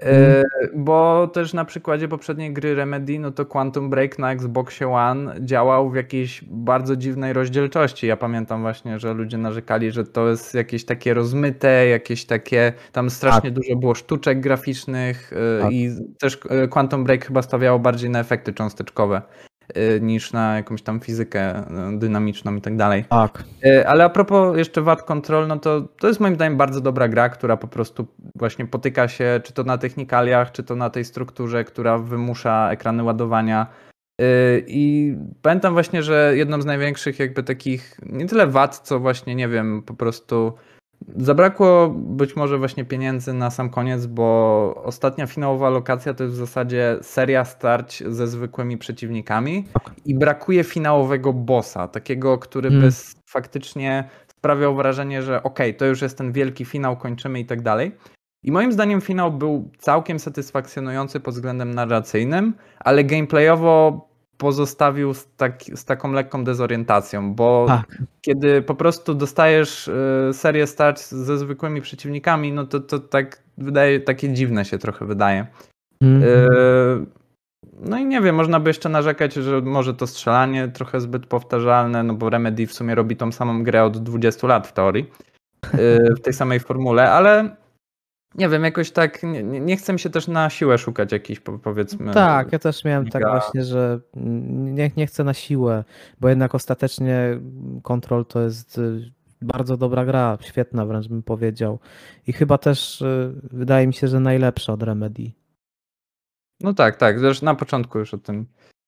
Mm. 0.01 0.45
Bo 0.77 1.27
też 1.27 1.53
na 1.53 1.65
przykładzie 1.65 2.09
poprzedniej 2.09 2.53
gry 2.53 2.75
Remedy, 2.75 3.19
no 3.19 3.31
to 3.31 3.47
Quantum 3.47 3.91
Break 3.91 4.19
na 4.19 4.33
Xboxie 4.33 4.89
One 4.89 5.35
działał 5.41 5.91
w 5.91 5.97
jakiejś 5.97 6.45
bardzo 6.45 6.97
dziwnej 6.97 7.33
rozdzielczości. 7.33 8.07
Ja 8.07 8.17
pamiętam 8.17 8.63
właśnie, 8.63 8.99
że 8.99 9.15
ludzie 9.15 9.39
narzekali, 9.39 9.91
że 9.91 10.05
to 10.05 10.29
jest 10.29 10.55
jakieś 10.55 10.85
takie 10.85 11.15
rozmyte, 11.15 11.87
jakieś 11.87 12.25
takie, 12.25 12.73
tam 12.93 13.11
strasznie 13.11 13.51
tak. 13.51 13.53
dużo 13.53 13.77
było 13.77 13.95
sztuczek 13.95 14.41
graficznych 14.41 15.33
y, 15.33 15.63
tak. 15.63 15.73
i 15.73 15.91
też 16.21 16.39
y, 16.65 16.69
Quantum 16.69 17.05
Break 17.05 17.27
chyba 17.27 17.43
stawiało 17.43 17.79
bardziej 17.79 18.11
na 18.11 18.21
efekty 18.21 18.53
cząsteczkowe. 18.53 19.23
Y, 19.77 20.01
niż 20.01 20.33
na 20.33 20.57
jakąś 20.57 20.83
tam 20.83 21.01
fizykę 21.01 21.61
y, 21.61 21.99
dynamiczną 21.99 22.57
i 22.57 22.61
tak 22.61 22.77
dalej. 22.77 23.05
Tak. 23.09 23.45
Y, 23.65 23.89
ale 23.89 24.05
a 24.05 24.09
propos 24.09 24.59
jeszcze 24.59 24.83
VAT 24.83 25.03
Control, 25.03 25.47
no 25.47 25.59
to 25.59 25.81
to 25.81 26.09
jest 26.09 26.21
moim 26.21 26.35
zdaniem 26.35 26.57
bardzo 26.57 26.81
dobra 26.81 27.09
gra, 27.09 27.29
która 27.29 27.57
po 27.57 27.69
prostu 27.69 28.07
właśnie 28.35 28.67
potyka 28.67 29.09
się 29.09 29.41
czy 29.45 29.53
to 29.53 29.65
na 29.65 29.79
technikaliach, 29.79 30.53
czy 30.53 30.63
to 30.63 30.77
na 30.77 30.91
tej 30.91 31.05
strukturze, 31.05 31.65
która 31.65 31.99
wymusza 31.99 32.69
ekrany 32.71 33.03
ładowania. 33.03 33.67
I 34.67 35.15
pamiętam 35.43 35.73
właśnie, 35.73 36.03
że 36.03 36.33
jedną 36.37 36.63
z 36.63 36.67
największych 36.67 37.19
jakby 37.19 37.43
takich, 37.43 38.01
nie 38.07 38.27
tyle 38.27 38.47
wad, 38.47 38.79
co 38.79 39.01
właśnie, 39.01 39.35
nie 39.35 39.49
wiem, 39.49 39.83
po 39.87 39.95
prostu 39.95 40.53
Zabrakło 41.17 41.95
być 41.97 42.37
może 42.37 42.59
właśnie 42.59 42.85
pieniędzy 42.85 43.33
na 43.33 43.51
sam 43.51 43.71
koniec, 43.71 44.07
bo 44.07 44.83
ostatnia 44.85 45.27
finałowa 45.27 45.71
lokacja 45.71 46.15
to 46.15 46.25
jest 46.25 46.37
w 46.37 46.39
zasadzie 46.39 46.99
seria 47.03 47.45
starć 47.45 48.03
ze 48.07 48.27
zwykłymi 48.27 48.79
przeciwnikami 48.79 49.65
i 50.05 50.15
brakuje 50.15 50.65
finałowego 50.65 51.33
bossa, 51.33 51.89
takiego, 51.89 52.39
który 52.39 52.71
hmm. 52.71 52.89
by 52.89 52.97
faktycznie 53.27 54.09
sprawiał 54.27 54.77
wrażenie, 54.77 55.23
że 55.23 55.43
okej, 55.43 55.71
okay, 55.71 55.79
to 55.79 55.87
już 55.87 56.03
jest 56.03 56.19
ten 56.19 56.33
wielki 56.33 56.65
finał, 56.65 56.97
kończymy 56.97 57.41
i 57.41 57.45
tak 57.45 57.63
dalej. 57.63 57.93
I 58.43 58.53
moim 58.53 58.73
zdaniem 58.73 59.01
finał 59.01 59.33
był 59.33 59.71
całkiem 59.79 60.19
satysfakcjonujący 60.19 61.21
pod 61.21 61.35
względem 61.35 61.75
narracyjnym, 61.75 62.55
ale 62.79 63.05
gameplayowo 63.05 64.10
pozostawił 64.41 65.15
z, 65.15 65.29
tak, 65.37 65.63
z 65.75 65.85
taką 65.85 66.13
lekką 66.13 66.45
dezorientacją, 66.45 67.35
bo 67.35 67.65
tak. 67.69 68.03
kiedy 68.21 68.63
po 68.63 68.75
prostu 68.75 69.15
dostajesz 69.15 69.89
y, 69.89 70.31
serię 70.33 70.67
starć 70.67 71.01
ze 71.01 71.39
zwykłymi 71.39 71.81
przeciwnikami, 71.81 72.53
no 72.53 72.67
to, 72.67 72.81
to 72.81 72.99
tak 72.99 73.43
wydaje, 73.59 74.01
takie 74.01 74.33
dziwne 74.33 74.65
się 74.65 74.79
trochę 74.79 75.07
wydaje. 75.07 75.47
Mm. 76.03 76.23
No 77.81 77.99
i 77.99 78.07
nie 78.07 78.21
wiem, 78.21 78.37
można 78.37 78.61
by 78.61 78.71
jeszcze 78.71 78.89
narzekać, 78.89 79.35
że 79.35 79.61
może 79.61 79.95
to 79.95 80.07
strzelanie 80.07 80.69
trochę 80.69 81.01
zbyt 81.01 81.27
powtarzalne, 81.27 82.03
no 82.03 82.15
bo 82.15 82.31
Remedy 82.31 82.67
w 82.67 82.73
sumie 82.73 82.95
robi 82.95 83.17
tą 83.17 83.33
samą 83.33 83.63
grę 83.63 83.85
od 83.85 83.99
20 83.99 84.47
lat 84.47 84.67
w 84.67 84.73
teorii, 84.73 85.11
y, 85.75 86.15
w 86.17 86.21
tej 86.21 86.33
samej 86.33 86.61
formule, 86.61 87.13
ale 87.13 87.57
nie 88.35 88.49
wiem, 88.49 88.65
jakoś 88.65 88.91
tak 88.91 89.23
nie, 89.23 89.43
nie 89.43 89.77
chcę 89.77 89.99
się 89.99 90.11
też 90.11 90.29
na 90.29 90.51
siłę 90.51 90.79
szukać 90.79 91.13
jakichś 91.13 91.41
powiedzmy. 91.63 92.15
Tak, 92.15 92.53
ja 92.53 92.59
też 92.59 92.85
miałem 92.85 93.09
tak 93.09 93.23
właśnie, 93.23 93.65
że 93.65 94.01
nie, 94.15 94.91
nie 94.97 95.07
chcę 95.07 95.25
na 95.25 95.35
siłę, 95.35 95.85
bo 96.21 96.29
jednak 96.29 96.55
ostatecznie 96.55 97.41
Control 97.83 98.27
to 98.27 98.41
jest 98.41 98.79
y, 98.79 99.13
bardzo 99.43 99.77
dobra 99.77 100.05
gra, 100.05 100.39
świetna 100.41 100.87
wręcz 100.87 101.09
bym 101.09 101.23
powiedział. 101.23 101.79
I 102.27 102.33
chyba 102.33 102.59
też 102.59 103.01
y, 103.01 103.35
wydaje 103.43 103.87
mi 103.87 103.95
się, 103.95 104.09
że 104.09 104.21
najlepsza 104.21 104.73
od 104.73 104.83
Remedy. 104.83 105.31
No 106.61 106.75
tak, 106.75 106.97
tak. 106.97 107.19
Zresztą 107.19 107.47
na 107.47 107.55
początku 107.55 107.99
już 107.99 108.15
o 108.15 108.19
tym 108.19 108.47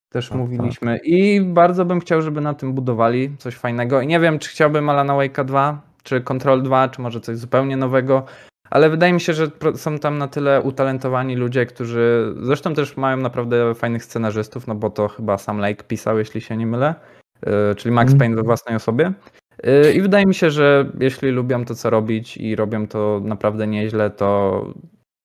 też 0.09 0.29
tak, 0.29 0.39
mówiliśmy. 0.39 0.99
Tak. 0.99 1.07
I 1.07 1.41
bardzo 1.41 1.85
bym 1.85 2.01
chciał, 2.01 2.23
żeby 2.23 2.41
na 2.41 2.55
tym 2.55 2.73
budowali 2.73 3.37
coś 3.39 3.55
fajnego. 3.55 4.01
I 4.01 4.07
nie 4.07 4.21
wiem, 4.21 4.39
czy 4.39 4.49
chciałbym 4.49 4.89
Alana 4.89 5.15
Wake'a 5.15 5.45
2, 5.45 5.83
czy 6.03 6.21
Control 6.21 6.63
2, 6.63 6.89
czy 6.89 7.01
może 7.01 7.21
coś 7.21 7.37
zupełnie 7.37 7.77
nowego 7.77 8.27
ale 8.73 8.91
wydaje 8.91 9.13
mi 9.13 9.21
się, 9.21 9.33
że 9.33 9.51
są 9.75 9.99
tam 9.99 10.19
na 10.19 10.29
tyle 10.29 10.61
utalentowani 10.61 11.37
ludzie, 11.37 11.67
którzy 11.67 12.35
zresztą 12.43 12.75
też 12.75 12.97
mają 12.97 13.17
naprawdę 13.17 13.75
fajnych 13.75 14.05
scenarzystów, 14.05 14.67
no 14.67 14.75
bo 14.75 14.91
to 14.91 15.09
chyba 15.09 15.39
Sam 15.39 15.59
Lake 15.59 15.85
pisał, 15.85 16.19
jeśli 16.19 16.41
się 16.41 16.57
nie 16.57 16.67
mylę, 16.67 16.95
y, 17.47 17.75
czyli 17.75 17.95
Max 17.95 18.13
mhm. 18.13 18.19
Payne 18.19 18.37
we 18.37 18.43
własnej 18.43 18.77
osobie. 18.77 19.13
Y, 19.67 19.93
I 19.93 20.01
wydaje 20.01 20.27
mi 20.27 20.35
się, 20.35 20.51
że 20.51 20.91
jeśli 21.01 21.31
lubią 21.31 21.65
to, 21.65 21.75
co 21.75 21.91
robić 21.91 22.37
i 22.37 22.57
robią 22.57 22.87
to 22.87 23.21
naprawdę 23.25 23.67
nieźle, 23.67 24.11
to 24.11 24.67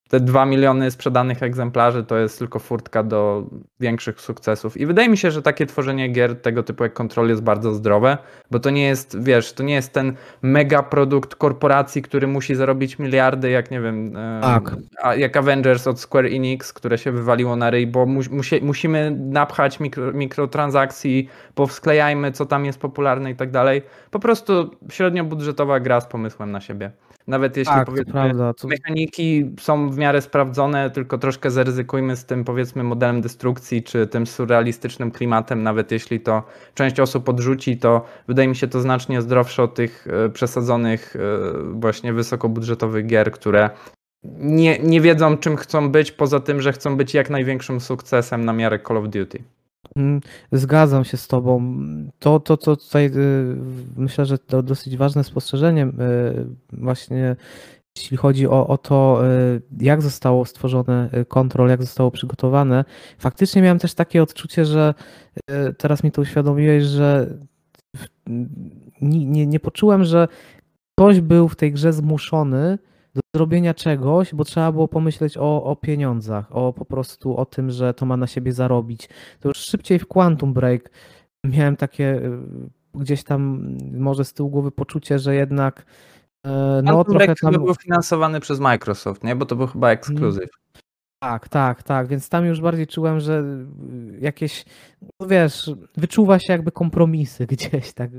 te 0.10 0.20
2 0.20 0.46
miliony 0.46 0.92
sprzedanych 0.92 1.44
egzemplarzy 1.44 2.04
to 2.04 2.18
jest 2.18 2.40
tylko 2.40 2.60
furtka 2.60 3.04
do 3.04 3.44
większych 3.80 4.22
sukcesów. 4.22 4.78
I 4.78 4.86
wydaje 4.86 5.10
mi 5.10 5.18
się, 5.18 5.32
że 5.32 5.42
takie 5.42 5.66
tworzenie 5.66 6.10
gier 6.10 6.42
tego 6.42 6.64
typu 6.64 6.84
jak 6.84 6.94
Control 6.94 7.30
jest 7.30 7.44
bardzo 7.44 7.74
zdrowe, 7.74 8.18
bo 8.52 8.60
to 8.60 8.70
nie 8.70 8.84
jest, 8.84 9.24
wiesz, 9.24 9.54
to 9.54 9.64
nie 9.64 9.74
jest 9.74 9.94
ten 9.94 10.14
mega 10.42 10.84
produkt 10.84 11.36
korporacji, 11.36 12.02
który 12.02 12.28
musi 12.28 12.56
zarobić 12.56 13.00
miliardy, 13.00 13.50
jak 13.50 13.72
nie 13.72 13.82
wiem, 13.82 14.14
tak. 14.42 14.76
jak 15.18 15.38
Avengers 15.38 15.88
od 15.88 16.00
Square 16.00 16.26
Enix, 16.26 16.74
które 16.74 16.98
się 16.98 17.12
wywaliło 17.12 17.56
na 17.56 17.70
ryj, 17.70 17.88
bo 17.88 18.06
mu, 18.06 18.22
musi, 18.32 18.62
musimy 18.62 19.12
napchać 19.12 19.80
mikro, 19.80 20.14
mikrotransakcji, 20.14 21.30
powsklejajmy, 21.56 22.32
co 22.32 22.46
tam 22.46 22.66
jest 22.66 22.80
popularne 22.80 23.32
i 23.32 23.36
tak 23.36 23.52
dalej. 23.52 23.82
Po 24.12 24.20
prostu 24.20 24.72
średniobudżetowa 24.90 25.80
gra 25.80 26.02
z 26.02 26.08
pomysłem 26.08 26.52
na 26.52 26.62
siebie. 26.62 26.92
Nawet 27.28 27.58
jeśli 27.58 27.74
tak, 27.74 27.86
powiedzmy 27.86 28.34
mechaniki 28.64 29.52
są 29.60 29.90
w 29.98 30.00
miarę 30.00 30.22
sprawdzone, 30.22 30.90
tylko 30.90 31.18
troszkę 31.18 31.52
zaryzykujmy 31.52 32.16
z 32.16 32.26
tym 32.26 32.44
powiedzmy 32.44 32.84
modelem 32.84 33.22
destrukcji, 33.22 33.84
czy 33.84 34.08
tym 34.08 34.28
surrealistycznym 34.28 35.12
klimatem, 35.12 35.64
nawet 35.64 35.92
jeśli 35.92 36.20
to 36.20 36.44
część 36.74 37.00
osób 37.00 37.30
odrzuci, 37.30 37.78
to 37.78 38.06
wydaje 38.28 38.48
mi 38.48 38.56
się 38.56 38.68
to 38.68 38.82
znacznie 38.82 39.22
zdrowsze 39.22 39.64
od 39.64 39.76
tych 39.76 40.08
e, 40.08 40.30
przesadzonych 40.30 41.16
e, 41.16 41.20
właśnie 41.74 42.14
wysokobudżetowych 42.14 43.06
gier, 43.08 43.32
które 43.32 43.70
nie, 44.40 44.80
nie 44.80 45.02
wiedzą 45.02 45.38
czym 45.38 45.56
chcą 45.56 45.92
być, 45.92 46.12
poza 46.12 46.40
tym, 46.40 46.62
że 46.62 46.74
chcą 46.74 46.98
być 46.98 47.14
jak 47.14 47.30
największym 47.30 47.80
sukcesem 47.80 48.46
na 48.46 48.54
miarę 48.54 48.80
Call 48.88 48.98
of 48.98 49.10
Duty. 49.10 49.44
Mm, 49.96 50.22
zgadzam 50.52 51.06
się 51.06 51.18
z 51.18 51.28
Tobą. 51.28 51.76
To, 52.20 52.40
to, 52.40 52.58
to 52.58 52.76
tutaj 52.76 53.06
y, 53.06 53.56
myślę, 53.98 54.26
że 54.26 54.38
to 54.38 54.64
dosyć 54.64 54.98
ważne 54.98 55.24
spostrzeżenie 55.24 55.86
y, 55.86 55.92
właśnie 56.74 57.36
jeśli 57.98 58.18
chodzi 58.18 58.48
o, 58.48 58.68
o 58.68 58.78
to, 58.78 59.22
y, 59.28 59.62
jak 59.80 60.02
zostało 60.02 60.46
stworzone 60.46 61.10
y, 61.18 61.26
kontrol, 61.26 61.70
jak 61.70 61.84
zostało 61.84 62.12
przygotowane, 62.12 62.86
faktycznie 63.18 63.62
miałem 63.62 63.80
też 63.80 63.94
takie 63.94 64.24
odczucie, 64.24 64.66
że 64.66 64.94
y, 65.52 65.74
teraz 65.74 66.04
mi 66.04 66.12
to 66.12 66.22
uświadomiłeś, 66.22 66.84
że 66.84 67.38
nie, 69.02 69.26
nie, 69.26 69.48
nie 69.48 69.60
poczułem, 69.60 70.04
że 70.04 70.28
ktoś 70.98 71.22
był 71.22 71.48
w 71.48 71.56
tej 71.56 71.72
grze 71.72 71.94
zmuszony 71.94 72.80
do 73.16 73.22
zrobienia 73.36 73.74
czegoś, 73.74 74.36
bo 74.36 74.44
trzeba 74.44 74.72
było 74.72 74.88
pomyśleć 74.88 75.38
o, 75.38 75.64
o 75.64 75.76
pieniądzach, 75.76 76.56
o 76.56 76.74
po 76.74 76.86
prostu 76.86 77.38
o 77.38 77.46
tym, 77.46 77.72
że 77.72 77.94
to 77.94 78.06
ma 78.06 78.18
na 78.18 78.28
siebie 78.28 78.54
zarobić. 78.54 79.10
To 79.40 79.50
już 79.50 79.58
szybciej 79.58 80.00
w 80.00 80.08
Quantum 80.08 80.54
Break 80.54 80.92
miałem 81.44 81.76
takie 81.76 82.22
gdzieś 82.96 83.24
tam 83.24 83.72
może 83.94 84.26
z 84.26 84.34
tyłu 84.34 84.50
głowy 84.50 84.72
poczucie, 84.72 85.20
że 85.20 85.36
jednak 85.36 85.86
e, 86.46 86.82
no 86.84 86.94
Quantum 86.94 87.18
trochę 87.18 87.36
tam... 87.36 87.54
był 87.54 87.76
finansowany 87.76 88.40
przez 88.40 88.60
Microsoft, 88.60 89.24
nie? 89.24 89.36
Bo 89.36 89.46
to 89.46 89.56
był 89.56 89.68
chyba 89.68 89.90
ekskluzyw. 89.90 90.50
Tak, 91.20 91.50
tak, 91.50 91.84
tak, 91.84 92.08
więc 92.08 92.30
tam 92.30 92.46
już 92.46 92.62
bardziej 92.62 92.88
czułem, 92.88 93.20
że 93.20 93.44
jakieś, 94.20 94.66
no 95.20 95.28
wiesz, 95.28 95.72
wyczuwa 95.98 96.40
się 96.40 96.54
jakby 96.54 96.72
kompromisy 96.72 97.46
gdzieś, 97.56 97.94
tak, 97.94 98.12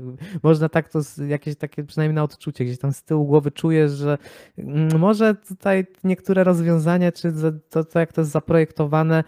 można 0.43 0.69
tak 0.69 0.89
to, 0.89 0.99
jakieś 1.27 1.55
takie 1.55 1.83
przynajmniej 1.83 2.15
na 2.15 2.23
odczucie, 2.23 2.65
gdzieś 2.65 2.79
tam 2.79 2.93
z 2.93 3.03
tyłu 3.03 3.25
głowy 3.25 3.51
czujesz, 3.51 3.91
że 3.91 4.17
mm, 4.57 4.99
może 4.99 5.35
tutaj 5.35 5.87
niektóre 6.03 6.43
rozwiązania, 6.43 7.11
czy 7.11 7.33
to, 7.69 7.83
to 7.83 7.99
jak 7.99 8.13
to 8.13 8.21
jest 8.21 8.31
zaprojektowane, 8.31 9.23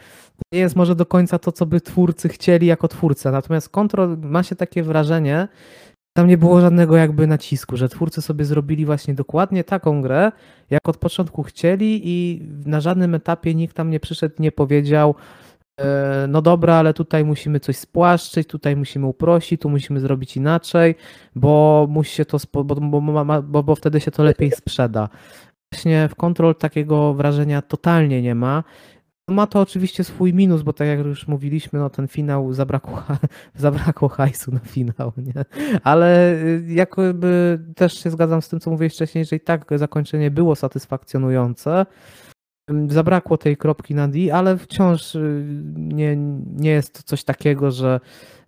nie 0.52 0.60
jest 0.60 0.76
może 0.76 0.96
do 0.96 1.06
końca 1.06 1.40
to, 1.40 1.52
co 1.52 1.66
by 1.66 1.82
twórcy 1.82 2.30
chcieli 2.30 2.68
jako 2.68 2.88
twórca, 2.88 3.32
natomiast 3.32 3.70
Control 3.70 4.18
ma 4.18 4.44
się 4.44 4.56
takie 4.56 4.84
wrażenie, 4.84 5.48
tam 6.14 6.28
nie 6.28 6.38
było 6.38 6.62
żadnego 6.62 6.98
jakby 6.98 7.28
nacisku, 7.28 7.78
że 7.78 7.90
twórcy 7.90 8.22
sobie 8.22 8.46
zrobili 8.46 8.86
właśnie 8.86 9.14
dokładnie 9.14 9.64
taką 9.64 10.02
grę, 10.02 10.32
jak 10.70 10.90
od 10.90 10.98
początku 10.98 11.44
chcieli 11.44 12.02
i 12.04 12.42
na 12.66 12.82
żadnym 12.82 13.16
etapie 13.16 13.56
nikt 13.56 13.76
tam 13.76 13.90
nie 13.90 14.00
przyszedł, 14.00 14.36
nie 14.40 14.52
powiedział 14.52 15.16
e, 15.78 16.26
no 16.30 16.42
dobra, 16.42 16.76
ale 16.76 16.94
tutaj 16.94 17.26
musimy 17.26 17.60
coś 17.60 17.78
spłaszczyć, 17.78 18.48
tutaj 18.48 18.76
musimy 18.76 19.08
uprościć, 19.08 19.62
tu 19.62 19.70
musimy 19.70 20.00
zrobić 20.00 20.38
inaczej, 20.38 20.96
bo 21.36 21.86
musi 21.90 22.16
się 22.16 22.26
to, 22.26 22.38
bo, 22.54 22.64
bo, 22.64 23.02
bo, 23.44 23.64
bo 23.64 23.76
wtedy 23.76 24.02
się 24.02 24.12
to 24.12 24.24
lepiej 24.24 24.52
sprzeda. 24.52 25.10
Właśnie 25.74 26.10
w 26.10 26.16
Control 26.16 26.56
takiego 26.56 27.14
wrażenia 27.14 27.62
totalnie 27.62 28.22
nie 28.22 28.36
ma. 28.36 28.64
Ma 29.28 29.48
to 29.48 29.60
oczywiście 29.60 30.04
swój 30.04 30.34
minus, 30.34 30.62
bo 30.62 30.74
tak 30.74 30.88
jak 30.88 31.00
już 31.00 31.28
mówiliśmy, 31.28 31.80
no 31.80 31.90
ten 31.90 32.08
finał 32.08 32.54
zabrakło, 32.54 33.04
zabrakło 33.56 34.10
hajsu 34.10 34.52
na 34.52 34.60
finał, 34.60 35.14
nie? 35.18 35.46
Ale 35.84 36.34
y, 36.34 36.66
jakby 36.68 37.60
też 37.76 38.04
się 38.04 38.10
zgadzam 38.10 38.42
z 38.42 38.50
tym, 38.50 38.60
co 38.60 38.72
mówiłeś 38.72 38.94
wcześniej, 38.94 39.26
że 39.26 39.36
i 39.36 39.40
tak 39.40 39.66
zakończenie 39.76 40.32
było 40.32 40.56
satysfakcjonujące. 40.56 41.86
Zabrakło 42.88 43.38
tej 43.38 43.58
kropki 43.58 43.96
na 43.96 44.08
D, 44.08 44.34
ale 44.34 44.58
wciąż 44.58 45.16
y, 45.16 45.46
nie, 45.76 46.16
nie 46.56 46.72
jest 46.72 46.94
to 46.94 47.04
coś 47.04 47.24
takiego, 47.24 47.72
że 47.72 48.00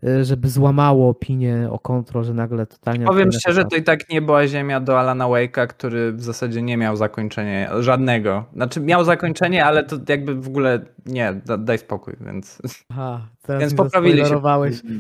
Y, 0.07 0.25
żeby 0.25 0.49
złamało 0.49 1.09
opinię 1.09 1.67
o 1.71 1.79
kontrol, 1.79 2.23
że 2.23 2.33
nagle 2.33 2.65
totalnie... 2.65 3.05
Powiem 3.05 3.31
szczerze, 3.31 3.65
to 3.65 3.75
i 3.75 3.83
tak 3.83 4.09
nie 4.09 4.21
była 4.21 4.47
ziemia 4.47 4.79
do 4.79 4.99
Alana 4.99 5.25
Wake'a, 5.25 5.67
który 5.67 6.13
w 6.13 6.21
zasadzie 6.21 6.61
nie 6.61 6.77
miał 6.77 6.95
zakończenia 6.95 7.81
żadnego. 7.81 8.45
Znaczy 8.53 8.79
miał 8.79 9.03
zakończenie, 9.03 9.65
ale 9.65 9.83
to 9.83 9.97
jakby 10.09 10.35
w 10.35 10.47
ogóle 10.47 10.79
nie, 11.05 11.41
daj 11.59 11.77
spokój, 11.77 12.13
więc... 12.21 12.61
Aha, 12.89 13.27
teraz 13.41 13.61
więc 13.61 13.73
poprawili 13.73 14.25
się. 14.25 14.41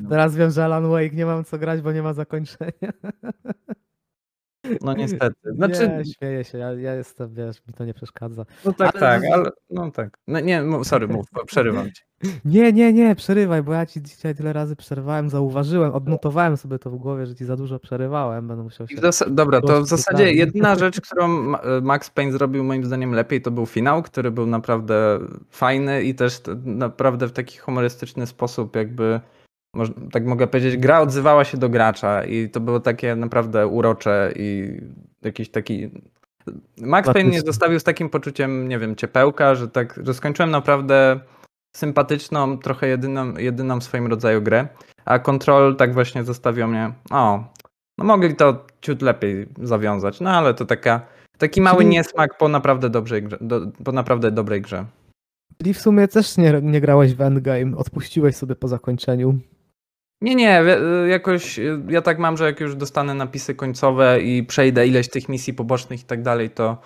Teraz 0.09 0.35
wiem, 0.35 0.51
że 0.51 0.65
Alan 0.65 0.89
Wake 0.89 1.15
nie 1.15 1.25
mam 1.25 1.43
co 1.43 1.57
grać, 1.57 1.81
bo 1.81 1.91
nie 1.91 2.01
ma 2.01 2.13
zakończenia. 2.13 2.71
No 4.81 4.93
niestety. 4.97 5.53
Znaczy... 5.55 5.89
Nie, 5.97 6.05
śmieję 6.05 6.43
się, 6.43 6.57
ja, 6.57 6.73
ja 6.73 6.95
jestem, 6.95 7.33
wiesz, 7.33 7.57
mi 7.67 7.73
to 7.73 7.85
nie 7.85 7.93
przeszkadza. 7.93 8.45
No 8.65 8.73
tak, 8.73 8.95
ale... 8.95 8.99
tak, 8.99 9.31
ale 9.33 9.49
no 9.69 9.91
tak. 9.91 10.17
No 10.27 10.39
nie, 10.39 10.63
sorry, 10.83 11.07
mów, 11.07 11.25
przerywam 11.45 11.91
ci. 11.91 12.03
Nie, 12.45 12.73
nie, 12.73 12.93
nie, 12.93 13.15
przerywaj, 13.15 13.63
bo 13.63 13.73
ja 13.73 13.85
ci 13.85 14.01
dzisiaj 14.01 14.35
tyle 14.35 14.53
razy 14.53 14.75
przerwałem, 14.75 15.29
zauważyłem, 15.29 15.91
odnotowałem 15.91 16.57
sobie 16.57 16.79
to 16.79 16.89
w 16.89 16.95
głowie, 16.95 17.25
że 17.25 17.35
ci 17.35 17.45
za 17.45 17.55
dużo 17.55 17.79
przerywałem, 17.79 18.47
będę 18.47 18.63
musiał 18.63 18.87
się... 18.87 18.95
Dobra, 19.27 19.61
to 19.61 19.81
w 19.81 19.87
zasadzie 19.87 20.33
jedyna 20.33 20.75
rzecz, 20.79 21.01
którą 21.01 21.53
Max 21.81 22.09
Payne 22.09 22.31
zrobił 22.31 22.63
moim 22.63 22.85
zdaniem 22.85 23.11
lepiej, 23.11 23.41
to 23.41 23.51
był 23.51 23.65
finał, 23.65 24.03
który 24.03 24.31
był 24.31 24.45
naprawdę 24.45 25.19
fajny 25.49 26.03
i 26.03 26.15
też 26.15 26.41
naprawdę 26.65 27.27
w 27.27 27.31
taki 27.31 27.57
humorystyczny 27.57 28.27
sposób 28.27 28.75
jakby 28.75 29.19
tak 30.11 30.25
mogę 30.25 30.47
powiedzieć, 30.47 30.77
gra 30.77 31.01
odzywała 31.01 31.43
się 31.43 31.57
do 31.57 31.69
gracza 31.69 32.23
i 32.23 32.49
to 32.49 32.59
było 32.59 32.79
takie 32.79 33.15
naprawdę 33.15 33.67
urocze 33.67 34.33
i 34.35 34.77
jakiś 35.21 35.49
taki. 35.49 35.89
Max 36.77 37.13
Payne 37.13 37.29
mnie 37.29 37.41
zostawił 37.41 37.79
z 37.79 37.83
takim 37.83 38.09
poczuciem, 38.09 38.67
nie 38.67 38.79
wiem, 38.79 38.95
ciepełka, 38.95 39.55
że 39.55 39.67
tak, 39.67 39.99
że 40.03 40.13
skończyłem 40.13 40.51
naprawdę 40.51 41.19
sympatyczną, 41.75 42.57
trochę 42.57 42.87
jedyną, 42.87 43.37
jedyną 43.37 43.79
w 43.79 43.83
swoim 43.83 44.07
rodzaju 44.07 44.41
grę, 44.41 44.67
a 45.05 45.19
Control 45.19 45.75
tak 45.75 45.93
właśnie 45.93 46.23
zostawił 46.23 46.67
mnie, 46.67 46.93
o, 47.11 47.43
no 47.97 48.05
mogli 48.05 48.35
to 48.35 48.65
ciut 48.81 49.01
lepiej 49.01 49.47
zawiązać, 49.61 50.21
no 50.21 50.29
ale 50.29 50.53
to 50.53 50.65
taka, 50.65 51.01
taki 51.37 51.61
mały 51.61 51.85
niesmak 51.85 52.37
po 52.37 52.47
naprawdę 52.47 52.89
dobrej 52.89 53.23
grze, 53.23 53.37
do, 53.41 53.61
po 53.83 53.91
naprawdę 53.91 54.31
dobrej 54.31 54.61
grze. 54.61 54.85
Czyli 55.57 55.73
w 55.73 55.81
sumie 55.81 56.07
też 56.07 56.37
nie, 56.37 56.59
nie 56.61 56.81
grałeś 56.81 57.13
w 57.13 57.21
Endgame, 57.21 57.77
odpuściłeś 57.77 58.35
sobie 58.35 58.55
po 58.55 58.67
zakończeniu. 58.67 59.39
Nie, 60.23 60.35
nie, 60.35 60.63
jakoś 61.07 61.59
ja 61.87 62.01
tak 62.01 62.19
mam, 62.19 62.37
że 62.37 62.45
jak 62.45 62.59
już 62.59 62.75
dostanę 62.75 63.13
napisy 63.13 63.55
końcowe 63.55 64.21
i 64.21 64.43
przejdę 64.43 64.87
ileś 64.87 65.09
tych 65.09 65.29
misji 65.29 65.53
pobocznych 65.53 66.01
i 66.01 66.03
tak 66.03 66.21
dalej, 66.21 66.49
to 66.49 66.77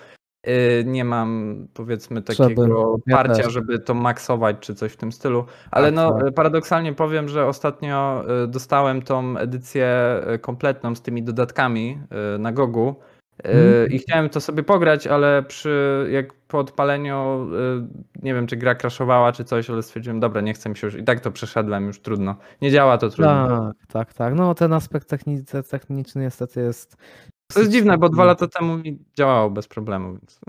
y, 0.48 0.84
nie 0.86 1.06
mam 1.06 1.56
powiedzmy 1.74 2.22
takiego 2.22 2.98
ja 3.08 3.16
parcia, 3.16 3.44
też. 3.44 3.54
żeby 3.54 3.80
to 3.80 3.94
maksować 3.94 4.58
czy 4.60 4.76
coś 4.76 4.92
w 4.92 4.98
tym 4.98 5.12
stylu. 5.12 5.46
Ale 5.72 5.88
tak, 5.88 5.96
no 5.96 6.20
tak. 6.20 6.34
paradoksalnie 6.34 6.94
powiem, 6.94 7.30
że 7.30 7.46
ostatnio 7.46 8.24
y, 8.44 8.48
dostałem 8.48 9.02
tą 9.02 9.38
edycję 9.38 10.20
y, 10.36 10.40
kompletną 10.40 10.96
z 10.96 11.02
tymi 11.02 11.24
dodatkami 11.24 12.00
na 12.40 12.52
Gogu 12.52 12.96
Hmm. 13.44 13.92
I 13.92 14.00
chciałem 14.00 14.30
to 14.30 14.42
sobie 14.42 14.64
pograć, 14.64 15.08
ale 15.08 15.44
przy, 15.44 16.08
jak 16.12 16.34
po 16.34 16.60
odpaleniu, 16.60 17.48
y, 17.54 18.24
nie 18.24 18.34
wiem 18.34 18.48
czy 18.48 18.58
gra 18.58 18.76
crashowała 18.76 19.32
czy 19.32 19.44
coś, 19.44 19.70
ale 19.70 19.84
stwierdziłem, 19.84 20.20
dobra, 20.20 20.42
nie 20.42 20.54
chcę 20.54 20.70
mi 20.70 20.78
się 20.78 20.88
już, 20.88 20.96
i 20.96 21.04
tak 21.04 21.20
to 21.20 21.32
przeszedłem, 21.32 21.88
już 21.88 22.00
trudno. 22.00 22.36
Nie 22.62 22.72
działa 22.72 22.98
to 22.98 23.10
trudno. 23.10 23.48
Tak, 23.48 23.88
tak, 23.88 24.14
tak. 24.14 24.34
No 24.36 24.56
ten 24.56 24.74
aspekt 24.74 25.10
techniczny, 25.10 25.64
techniczny 25.64 26.22
niestety 26.22 26.62
jest... 26.62 26.98
To 27.54 27.60
jest 27.60 27.72
dziwne, 27.72 27.98
bo 27.98 28.10
dwa 28.10 28.26
lata 28.26 28.48
temu 28.48 28.78
mi 28.78 29.00
działało 29.18 29.50
bez 29.50 29.68
problemu, 29.68 30.12
więc... 30.12 30.40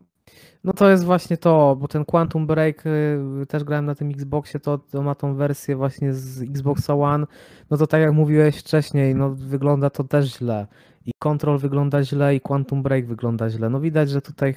No 0.64 0.72
to 0.72 0.90
jest 0.90 1.04
właśnie 1.04 1.36
to, 1.36 1.76
bo 1.76 1.88
ten 1.88 2.04
Quantum 2.04 2.46
Break 2.46 2.86
y, 2.86 3.46
też 3.48 3.64
grałem 3.64 3.86
na 3.86 3.94
tym 3.94 4.10
Xboxie, 4.10 4.60
to, 4.60 4.78
to 4.78 5.02
ma 5.02 5.14
tą 5.14 5.34
wersję 5.34 5.76
właśnie 5.76 6.14
z 6.14 6.42
Xboxa 6.42 6.94
One. 6.94 7.26
No 7.70 7.76
to 7.76 7.86
tak 7.86 8.00
jak 8.00 8.12
mówiłeś 8.12 8.58
wcześniej, 8.58 9.14
no 9.14 9.30
wygląda 9.30 9.90
to 9.90 10.04
też 10.04 10.38
źle 10.38 10.66
i 11.08 11.12
Control 11.18 11.58
wygląda 11.58 12.04
źle 12.04 12.34
i 12.34 12.40
Quantum 12.40 12.82
Break 12.82 13.06
wygląda 13.06 13.50
źle. 13.50 13.70
No 13.70 13.80
widać, 13.80 14.10
że 14.10 14.22
tutaj 14.22 14.54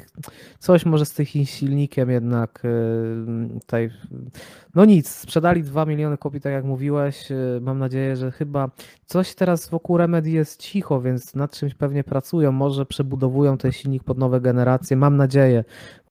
coś 0.60 0.86
może 0.86 1.06
z 1.06 1.14
tym 1.14 1.26
silnikiem 1.26 2.10
jednak 2.10 2.66
y, 2.66 3.60
tutaj, 3.60 3.90
no 4.76 4.86
nic, 4.86 5.10
sprzedali 5.10 5.64
2 5.64 5.86
miliony 5.86 6.18
kopii, 6.18 6.42
tak 6.42 6.54
jak 6.54 6.66
mówiłeś. 6.66 7.32
Y, 7.32 7.60
mam 7.62 7.80
nadzieję, 7.80 8.16
że 8.16 8.32
chyba 8.32 8.70
coś 9.06 9.36
teraz 9.36 9.70
wokół 9.70 9.98
Remedy 9.98 10.30
jest 10.30 10.62
cicho, 10.62 11.02
więc 11.02 11.36
nad 11.36 11.52
czymś 11.52 11.74
pewnie 11.74 12.04
pracują. 12.04 12.52
Może 12.52 12.86
przebudowują 12.86 13.58
ten 13.58 13.72
silnik 13.72 14.04
pod 14.04 14.18
nowe 14.18 14.42
generacje. 14.42 14.98
Mam 14.98 15.18
nadzieję. 15.18 15.64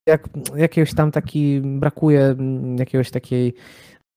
Jak, 0.07 0.29
jakiegoś 0.57 0.95
tam 0.95 1.11
taki, 1.11 1.61
brakuje 1.61 2.21
mm, 2.21 2.77
jakiegoś 2.77 3.11
takiej 3.11 3.55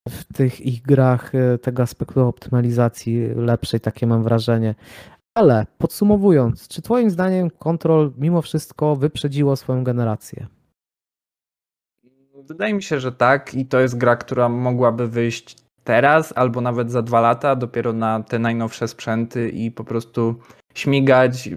w 0.10 0.34
tych 0.34 0.62
ich 0.62 0.82
grach 0.82 1.36
y, 1.36 1.58
tego 1.58 1.84
aspektu 1.84 2.28
optymalizacji 2.28 3.28
lepszej, 3.36 3.80
takie 3.80 4.08
mam 4.08 4.24
wrażenie. 4.24 4.76
Ale 5.36 5.66
podsumowując, 5.78 6.68
czy 6.68 6.82
Twoim 6.82 7.10
zdaniem 7.10 7.50
Control 7.50 8.12
mimo 8.18 8.42
wszystko 8.42 8.96
wyprzedziło 8.96 9.56
swoją 9.56 9.84
generację? 9.84 10.48
Wydaje 12.48 12.74
mi 12.74 12.84
się, 12.84 13.00
że 13.00 13.12
tak 13.12 13.54
i 13.54 13.66
to 13.66 13.80
jest 13.80 13.98
gra, 13.98 14.16
która 14.16 14.50
mogłaby 14.50 15.08
wyjść 15.08 15.58
teraz 15.84 16.34
albo 16.36 16.62
nawet 16.62 16.92
za 16.92 17.02
dwa 17.02 17.22
lata, 17.22 17.56
dopiero 17.56 17.94
na 17.94 18.24
te 18.24 18.40
najnowsze 18.40 18.88
sprzęty 18.88 19.50
i 19.50 19.72
po 19.72 19.84
prostu 19.84 20.36
śmigać 20.74 21.50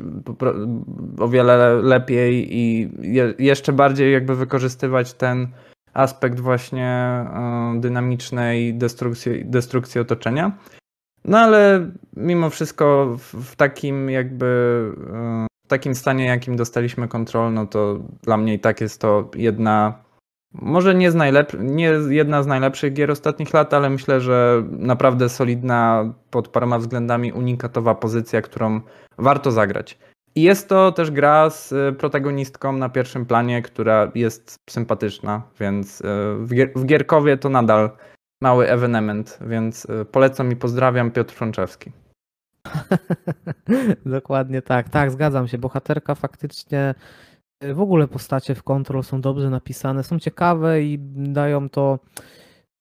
o 1.18 1.28
wiele 1.28 1.82
lepiej 1.82 2.56
i 2.56 2.90
jeszcze 3.38 3.72
bardziej 3.72 4.12
jakby 4.12 4.36
wykorzystywać 4.36 5.14
ten 5.14 5.48
aspekt 5.94 6.40
właśnie 6.40 6.86
e, 6.86 7.76
dynamicznej 7.80 8.74
destrukcji, 8.74 9.44
destrukcji 9.44 10.00
otoczenia. 10.00 10.52
No 11.26 11.38
ale 11.38 11.90
mimo 12.16 12.50
wszystko 12.50 13.16
w 13.32 13.56
takim 13.56 14.10
jakby 14.10 14.46
e, 15.14 15.46
w 15.66 15.68
takim 15.68 15.94
stanie, 15.94 16.24
jakim 16.24 16.56
dostaliśmy 16.56 17.08
kontrol, 17.08 17.52
no 17.52 17.66
to 17.66 17.98
dla 18.22 18.36
mnie 18.36 18.54
i 18.54 18.58
tak 18.58 18.80
jest 18.80 19.00
to 19.00 19.30
jedna, 19.34 19.94
może 20.54 20.94
nie, 20.94 21.10
z 21.10 21.14
najlep- 21.14 21.60
nie 21.60 21.92
jedna 22.08 22.42
z 22.42 22.46
najlepszych 22.46 22.92
gier 22.92 23.10
ostatnich 23.10 23.54
lat, 23.54 23.74
ale 23.74 23.90
myślę, 23.90 24.20
że 24.20 24.62
naprawdę 24.70 25.28
solidna 25.28 26.12
pod 26.30 26.48
paroma 26.48 26.78
względami 26.78 27.32
unikatowa 27.32 27.94
pozycja, 27.94 28.42
którą 28.42 28.80
warto 29.18 29.52
zagrać. 29.52 29.98
I 30.34 30.42
jest 30.42 30.68
to 30.68 30.92
też 30.92 31.10
gra 31.10 31.50
z 31.50 31.72
y, 31.72 31.92
protagonistką 31.98 32.72
na 32.72 32.88
pierwszym 32.88 33.26
planie, 33.26 33.62
która 33.62 34.10
jest 34.14 34.56
sympatyczna, 34.70 35.42
więc 35.60 36.00
y, 36.00 36.04
w, 36.38 36.54
gier 36.54 36.70
w 36.76 36.84
Gierkowie 36.84 37.36
to 37.36 37.48
nadal 37.48 37.90
mały 38.41 38.68
ewenement, 38.70 39.39
więc 39.47 39.84
y, 39.84 40.05
polecam 40.05 40.53
i 40.53 40.57
pozdrawiam 40.57 41.11
Piotr 41.11 41.34
Frączewski. 41.34 41.93
Dokładnie 44.07 44.62
tak, 44.62 44.89
tak, 44.89 45.11
zgadzam 45.11 45.49
się. 45.49 45.59
Bohaterka 45.59 46.14
faktycznie, 46.14 46.95
w 47.74 47.80
ogóle 47.80 48.09
postacie 48.09 48.55
w 48.55 48.62
Control 48.62 49.05
są 49.05 49.20
dobrze 49.20 49.51
napisane, 49.51 50.05
są 50.05 50.18
ciekawe 50.18 50.82
i 50.82 50.99
dają 51.16 51.68
to. 51.68 51.99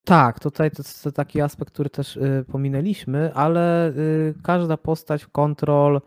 Tak, 0.06 0.40
tutaj 0.40 0.72
to 0.72 0.78
jest 0.78 1.10
taki 1.16 1.42
aspekt, 1.42 1.74
który 1.74 1.90
też 1.90 2.20
pominęliśmy, 2.52 3.34
ale 3.34 3.94
każda 4.44 4.78
postać 4.78 5.24
w 5.24 5.30
Control 5.30 6.02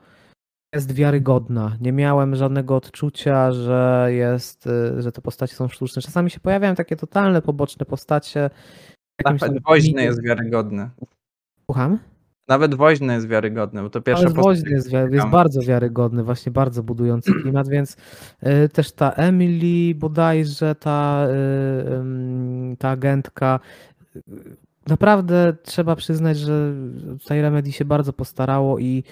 jest 0.75 0.93
wiarygodna. 0.93 1.77
Nie 1.81 1.93
miałem 1.93 2.37
żadnego 2.37 2.77
odczucia, 2.77 3.53
że 3.53 4.09
jest, 4.11 4.67
y, 4.67 5.03
że 5.03 5.13
te 5.13 5.21
postacie 5.21 5.55
są 5.55 5.69
sztuczne. 5.69 6.03
Czasami 6.03 6.31
się 6.31 6.41
pojawiają 6.41 6.75
takie 6.75 6.97
totalne 6.97 7.43
poboczne 7.43 7.87
postacie. 7.87 8.51
Nawet 9.25 9.63
woźny 9.63 10.03
jest 10.03 10.23
wiarygodny. 10.23 10.89
Słucham? 11.65 11.99
Nawet 12.49 12.75
woźny 12.75 13.15
jest 13.15 13.29
wiarygodny, 13.29 13.83
bo 13.83 13.91
to 13.91 14.01
pierwsza 14.01 14.25
Nawet 14.25 14.45
woźny 14.45 14.71
jest, 14.71 14.93
jest 14.93 15.27
bardzo 15.27 15.63
wiarygodny, 15.63 16.25
właśnie 16.25 16.53
bardzo 16.53 16.83
budujący 16.83 17.33
klimat, 17.43 17.69
więc 17.69 17.97
y, 18.65 18.69
też 18.69 18.93
ta 18.93 19.11
Emily 19.13 19.95
bodajże, 19.95 20.75
ta, 20.75 21.27
y, 22.73 22.77
ta 22.77 22.89
agentka, 22.89 23.61
y, 24.17 24.23
naprawdę 24.87 25.57
trzeba 25.63 25.97
przyznać, 25.97 26.39
że 26.39 26.75
tutaj 27.23 27.43
Remedy 27.43 27.73
się 27.73 27.85
bardzo 27.85 28.13
postarało 28.13 28.79
i 28.79 29.05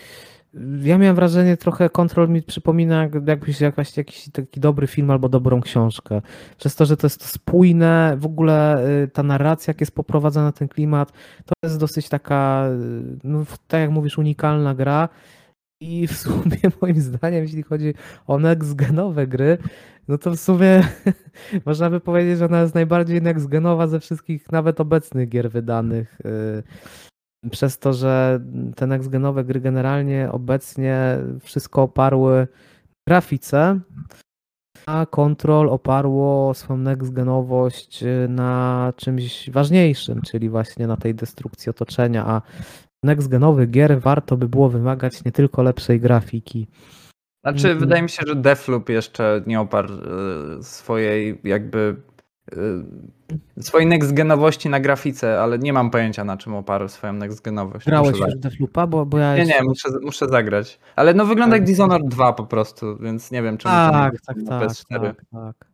ja 0.82 0.98
miałem 0.98 1.16
wrażenie, 1.16 1.56
trochę 1.56 1.90
Kontrol 1.90 2.28
mi 2.28 2.42
przypomina 2.42 3.08
jakbyś 3.26 3.60
jakaś, 3.60 3.96
jakiś 3.96 4.28
taki 4.32 4.60
dobry 4.60 4.86
film 4.86 5.10
albo 5.10 5.28
dobrą 5.28 5.60
książkę. 5.60 6.22
Przez 6.58 6.76
to, 6.76 6.86
że 6.86 6.96
to 6.96 7.06
jest 7.06 7.24
spójne, 7.24 8.16
w 8.18 8.26
ogóle 8.26 8.86
y, 9.04 9.08
ta 9.08 9.22
narracja, 9.22 9.70
jak 9.70 9.80
jest 9.80 9.94
poprowadzona 9.94 10.52
ten 10.52 10.68
klimat, 10.68 11.12
to 11.44 11.54
jest 11.62 11.80
dosyć 11.80 12.08
taka, 12.08 12.68
y, 12.68 13.18
no, 13.24 13.44
tak 13.68 13.80
jak 13.80 13.90
mówisz, 13.90 14.18
unikalna 14.18 14.74
gra. 14.74 15.08
I 15.80 16.06
w 16.06 16.16
sumie 16.16 16.58
moim 16.82 17.00
zdaniem, 17.00 17.42
jeśli 17.42 17.62
chodzi 17.62 17.94
o 18.26 18.38
next-genowe 18.38 19.26
gry, 19.26 19.58
no 20.08 20.18
to 20.18 20.30
w 20.30 20.36
sumie 20.36 20.82
można 21.66 21.90
by 21.90 22.00
powiedzieć, 22.00 22.38
że 22.38 22.44
ona 22.44 22.62
jest 22.62 22.74
najbardziej 22.74 23.22
next-genowa 23.22 23.88
ze 23.88 24.00
wszystkich 24.00 24.52
nawet 24.52 24.80
obecnych 24.80 25.28
gier 25.28 25.50
wydanych. 25.50 26.18
Przez 27.50 27.78
to, 27.78 27.92
że 27.92 28.40
te 28.76 28.86
next-genowe 28.86 29.44
gry 29.44 29.60
generalnie 29.60 30.28
obecnie 30.32 31.18
wszystko 31.40 31.82
oparły 31.82 32.48
grafice, 33.08 33.80
a 34.86 35.06
Control 35.06 35.68
oparło 35.70 36.54
swoją 36.54 36.78
next-genowość 36.78 38.02
y, 38.02 38.28
na 38.28 38.92
czymś 38.96 39.50
ważniejszym, 39.50 40.22
czyli 40.22 40.48
właśnie 40.48 40.86
na 40.86 40.96
tej 40.96 41.14
destrukcji 41.14 41.70
otoczenia, 41.70 42.26
a 42.26 42.42
next-genowych 43.04 43.70
gier 43.70 44.00
warto 44.00 44.36
by 44.36 44.48
było 44.48 44.68
wymagać 44.68 45.24
nie 45.24 45.32
tylko 45.32 45.62
lepszej 45.62 46.00
grafiki. 46.00 46.66
Znaczy, 47.44 47.74
wydaje 47.74 48.02
mi 48.02 48.08
się, 48.08 48.22
że 48.26 48.36
Deathloop 48.36 48.88
jeszcze 48.88 49.42
nie 49.46 49.60
oparł 49.60 49.94
y, 49.94 50.62
swojej 50.62 51.40
jakby 51.44 51.96
swojej 53.60 53.88
next-genowości 53.88 54.70
na 54.70 54.80
grafice, 54.80 55.40
ale 55.40 55.58
nie 55.58 55.72
mam 55.72 55.90
pojęcia 55.90 56.24
na 56.24 56.36
czym 56.36 56.54
oparł 56.54 56.88
swoją 56.88 57.12
next-genowość. 57.12 57.86
Grałeś 57.86 58.18
już 58.18 58.36
Deathloopa? 58.36 58.86
Bo, 58.86 59.06
bo 59.06 59.18
ja 59.18 59.36
nie, 59.36 59.44
nie, 59.44 59.62
muszę, 59.62 59.88
muszę 60.02 60.28
zagrać. 60.28 60.78
Ale 60.96 61.14
no 61.14 61.26
wygląda 61.26 61.56
jak. 61.56 61.64
Dishonored 61.64 62.08
2 62.08 62.32
po 62.32 62.46
prostu, 62.46 62.98
więc 62.98 63.30
nie 63.30 63.42
wiem 63.42 63.58
czemu 63.58 63.74
tak, 63.74 64.14
tak, 64.26 64.36
tak, 64.48 64.72
tak, 64.88 65.16
tak. 65.32 65.70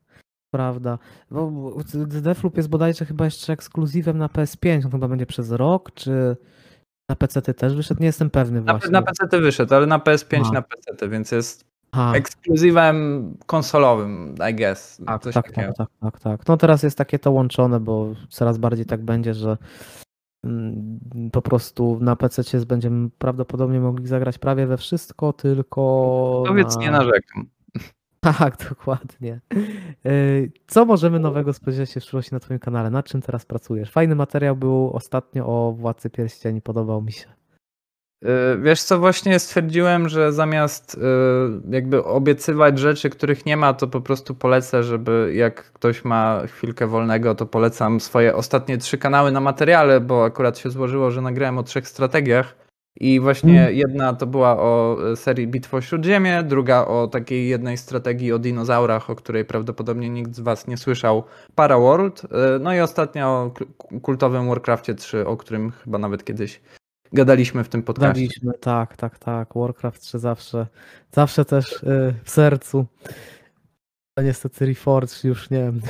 Prawda. 0.51 0.99
Bo 1.31 1.73
Deathloop 2.07 2.57
jest 2.57 2.69
bodajże 2.69 3.05
chyba 3.05 3.25
jeszcze 3.25 3.53
ekskluzywem 3.53 4.19
na 4.19 4.27
PS5, 4.27 4.85
on 4.85 4.91
chyba 4.91 5.09
będzie 5.09 5.27
przez 5.27 5.51
rok, 5.51 5.91
czy 5.95 6.37
na 7.09 7.17
PC 7.17 7.43
też 7.43 7.75
wyszedł? 7.75 8.01
Nie 8.01 8.07
jestem 8.07 8.31
pewny 8.31 8.61
właśnie. 8.61 8.91
Na, 8.91 9.01
na 9.01 9.07
PC 9.07 9.41
wyszedł, 9.41 9.75
ale 9.75 9.87
na 9.87 9.99
PS5 9.99 10.43
A. 10.49 10.53
na 10.53 10.63
PC, 10.63 11.09
więc 11.09 11.33
jest 11.33 11.72
Aha. 11.93 12.13
ekskluzywem 12.15 13.37
konsolowym, 13.47 14.35
I 14.51 14.55
guess. 14.55 15.01
Tak, 15.07 15.23
tak, 15.23 15.53
tak, 15.53 15.77
tak, 15.77 15.89
tak, 16.01 16.21
tak. 16.21 16.49
No 16.49 16.57
teraz 16.57 16.83
jest 16.83 16.99
takie 16.99 17.19
to 17.19 17.31
łączone, 17.31 17.81
bo 17.81 18.15
coraz 18.29 18.59
bardziej 18.59 18.87
tak 18.87 19.05
będzie, 19.05 19.35
że 19.35 19.59
mm, 20.45 21.01
po 21.33 21.43
prostu 21.43 21.99
na 22.01 22.17
PC 22.17 22.67
będziemy 22.67 23.11
prawdopodobnie 23.19 23.81
mogli 23.81 24.07
zagrać 24.07 24.39
prawie 24.39 24.67
we 24.67 24.77
wszystko, 24.77 25.33
tylko. 25.33 26.43
Powiedz, 26.47 26.77
na... 26.77 26.83
nie 26.83 26.91
narzekam. 26.91 27.47
Tak, 28.39 28.69
dokładnie. 28.69 29.41
Y, 30.07 30.53
co 30.67 30.85
możemy 30.85 31.19
nowego 31.19 31.53
spodziewać 31.53 31.91
się 31.91 32.01
w 32.01 32.03
przyszłości 32.03 32.35
na 32.35 32.41
Twoim 32.41 32.59
kanale? 32.61 32.91
Nad 32.91 33.07
czym 33.07 33.23
teraz 33.23 33.47
pracujesz? 33.47 33.91
Fajny 33.91 34.15
materiał 34.15 34.57
był 34.57 34.91
ostatnio 34.93 35.47
o 35.47 35.73
Władcy 35.73 36.11
Pierścieni, 36.11 36.61
podobał 36.61 37.03
mi 37.03 37.13
się. 37.13 37.42
Y, 38.23 38.59
wiesz 38.59 38.83
co, 38.83 38.99
właśnie 38.99 39.39
stwierdziłem, 39.39 40.09
że 40.09 40.33
zamiast 40.33 40.95
y, 40.95 40.99
jakby 41.71 42.05
obiecywać 42.05 42.79
rzeczy, 42.79 43.11
których 43.11 43.47
nie 43.47 43.57
ma, 43.57 43.75
to 43.75 43.89
po 43.89 44.01
prostu 44.01 44.35
polecę, 44.35 44.83
żeby 44.83 45.33
jak 45.35 45.73
ktoś 45.73 46.05
ma 46.05 46.43
chwilkę 46.47 46.87
wolnego, 46.87 47.35
to 47.35 47.47
polecam 47.47 48.01
swoje 48.01 48.37
ostatnie 48.37 48.79
trzy 48.79 48.99
kanały 48.99 49.33
na 49.33 49.41
materiale, 49.41 50.01
bo 50.01 50.25
akurat 50.25 50.59
się 50.59 50.71
złożyło, 50.71 51.11
że 51.11 51.21
nagrałem 51.21 51.59
o 51.59 51.63
trzech 51.63 51.89
strategiach 51.89 52.57
i 53.01 53.21
właśnie 53.21 53.63
mm. 53.63 53.75
jedna 53.75 54.13
to 54.13 54.27
była 54.27 54.59
o 54.59 54.97
y, 55.13 55.17
serii 55.17 55.47
Bitwa 55.47 55.77
o 55.77 55.81
Śródziemie, 55.81 56.43
druga 56.43 56.85
o 56.85 57.07
takiej 57.07 57.49
jednej 57.49 57.77
strategii 57.77 58.33
o 58.33 58.39
dinozaurach, 58.39 59.11
o 59.11 59.17
której 59.17 59.45
prawdopodobnie 59.45 60.11
nikt 60.11 60.35
z 60.35 60.41
was 60.41 60.67
nie 60.67 60.77
słyszał, 60.77 61.25
Paraworld, 61.55 62.23
no 62.61 62.75
i 62.75 62.81
ostatnia 62.81 63.29
o 63.29 63.51
kultowym 64.03 64.49
Warcraftie 64.49 64.95
3, 64.95 65.27
o 65.27 65.37
którym 65.37 65.71
chyba 65.71 65.99
nawet 65.99 66.25
kiedyś 66.25 66.61
gadaliśmy 67.13 67.65
w 67.65 67.69
tym 67.69 67.83
podcaście. 67.83 68.09
Gadaliśmy, 68.09 68.53
tak, 68.53 68.97
tak, 68.97 69.19
tak. 69.19 69.49
Warcraft 69.55 70.03
3 70.03 70.19
zawsze, 70.19 70.67
zawsze 71.13 71.45
też 71.45 71.83
yy, 71.83 72.15
w 72.25 72.31
sercu. 72.31 72.87
A 74.17 74.23
niestety 74.23 74.67
Reforged 74.67 75.25
już 75.25 75.51
nie 75.51 75.59
wiem. 75.59 75.81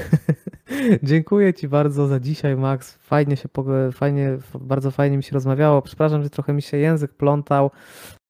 Dziękuję 1.02 1.54
Ci 1.54 1.68
bardzo 1.68 2.06
za 2.06 2.20
dzisiaj, 2.20 2.56
Max. 2.56 2.94
Fajnie 2.94 3.36
się, 3.36 3.48
fajnie, 3.92 4.38
bardzo 4.60 4.90
fajnie 4.90 5.16
mi 5.16 5.22
się 5.22 5.34
rozmawiało. 5.34 5.82
Przepraszam, 5.82 6.22
że 6.22 6.30
trochę 6.30 6.52
mi 6.52 6.62
się 6.62 6.76
język 6.76 7.14
plątał. 7.14 7.70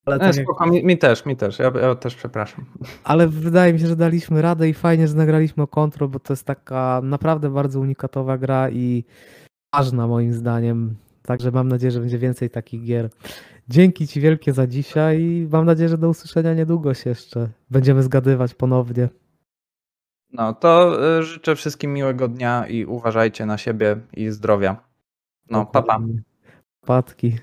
Ale 0.06 0.32
spoko, 0.32 0.64
jak... 0.64 0.72
mi, 0.72 0.84
mi, 0.84 0.98
też, 0.98 1.26
mi 1.26 1.36
też. 1.36 1.58
Ja, 1.58 1.72
ja, 1.82 1.94
też 1.94 2.14
przepraszam. 2.14 2.64
Ale 3.04 3.28
wydaje 3.28 3.72
mi 3.72 3.80
się, 3.80 3.86
że 3.86 3.96
daliśmy 3.96 4.42
radę 4.42 4.68
i 4.68 4.74
fajnie, 4.74 5.08
że 5.08 5.14
nagraliśmy 5.14 5.62
o 5.62 5.66
Control, 5.66 6.08
bo 6.08 6.18
to 6.18 6.32
jest 6.32 6.46
taka 6.46 7.00
naprawdę 7.04 7.50
bardzo 7.50 7.80
unikatowa 7.80 8.38
gra 8.38 8.70
i 8.70 9.04
ważna 9.74 10.06
moim 10.06 10.32
zdaniem. 10.32 10.96
Także 11.22 11.50
mam 11.50 11.68
nadzieję, 11.68 11.90
że 11.90 12.00
będzie 12.00 12.18
więcej 12.18 12.50
takich 12.50 12.84
gier. 12.84 13.10
Dzięki 13.68 14.08
Ci 14.08 14.20
wielkie 14.20 14.52
za 14.52 14.66
dzisiaj 14.66 15.20
i 15.20 15.48
mam 15.50 15.64
nadzieję, 15.64 15.88
że 15.88 15.98
do 15.98 16.08
usłyszenia 16.08 16.54
niedługo 16.54 16.94
się 16.94 17.10
jeszcze 17.10 17.48
będziemy 17.70 18.02
zgadywać 18.02 18.54
ponownie. 18.54 19.08
No 20.32 20.54
to 20.54 20.98
y, 21.18 21.22
życzę 21.22 21.56
wszystkim 21.56 21.92
miłego 21.92 22.28
dnia 22.28 22.66
i 22.66 22.84
uważajcie 22.84 23.46
na 23.46 23.58
siebie 23.58 23.96
i 24.12 24.30
zdrowia. 24.30 24.76
No, 25.50 25.66
papa. 25.66 26.00
Patki. 26.80 27.38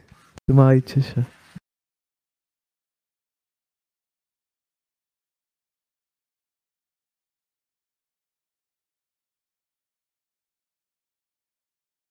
Trzymajcie 0.45 1.01
się. 1.01 1.23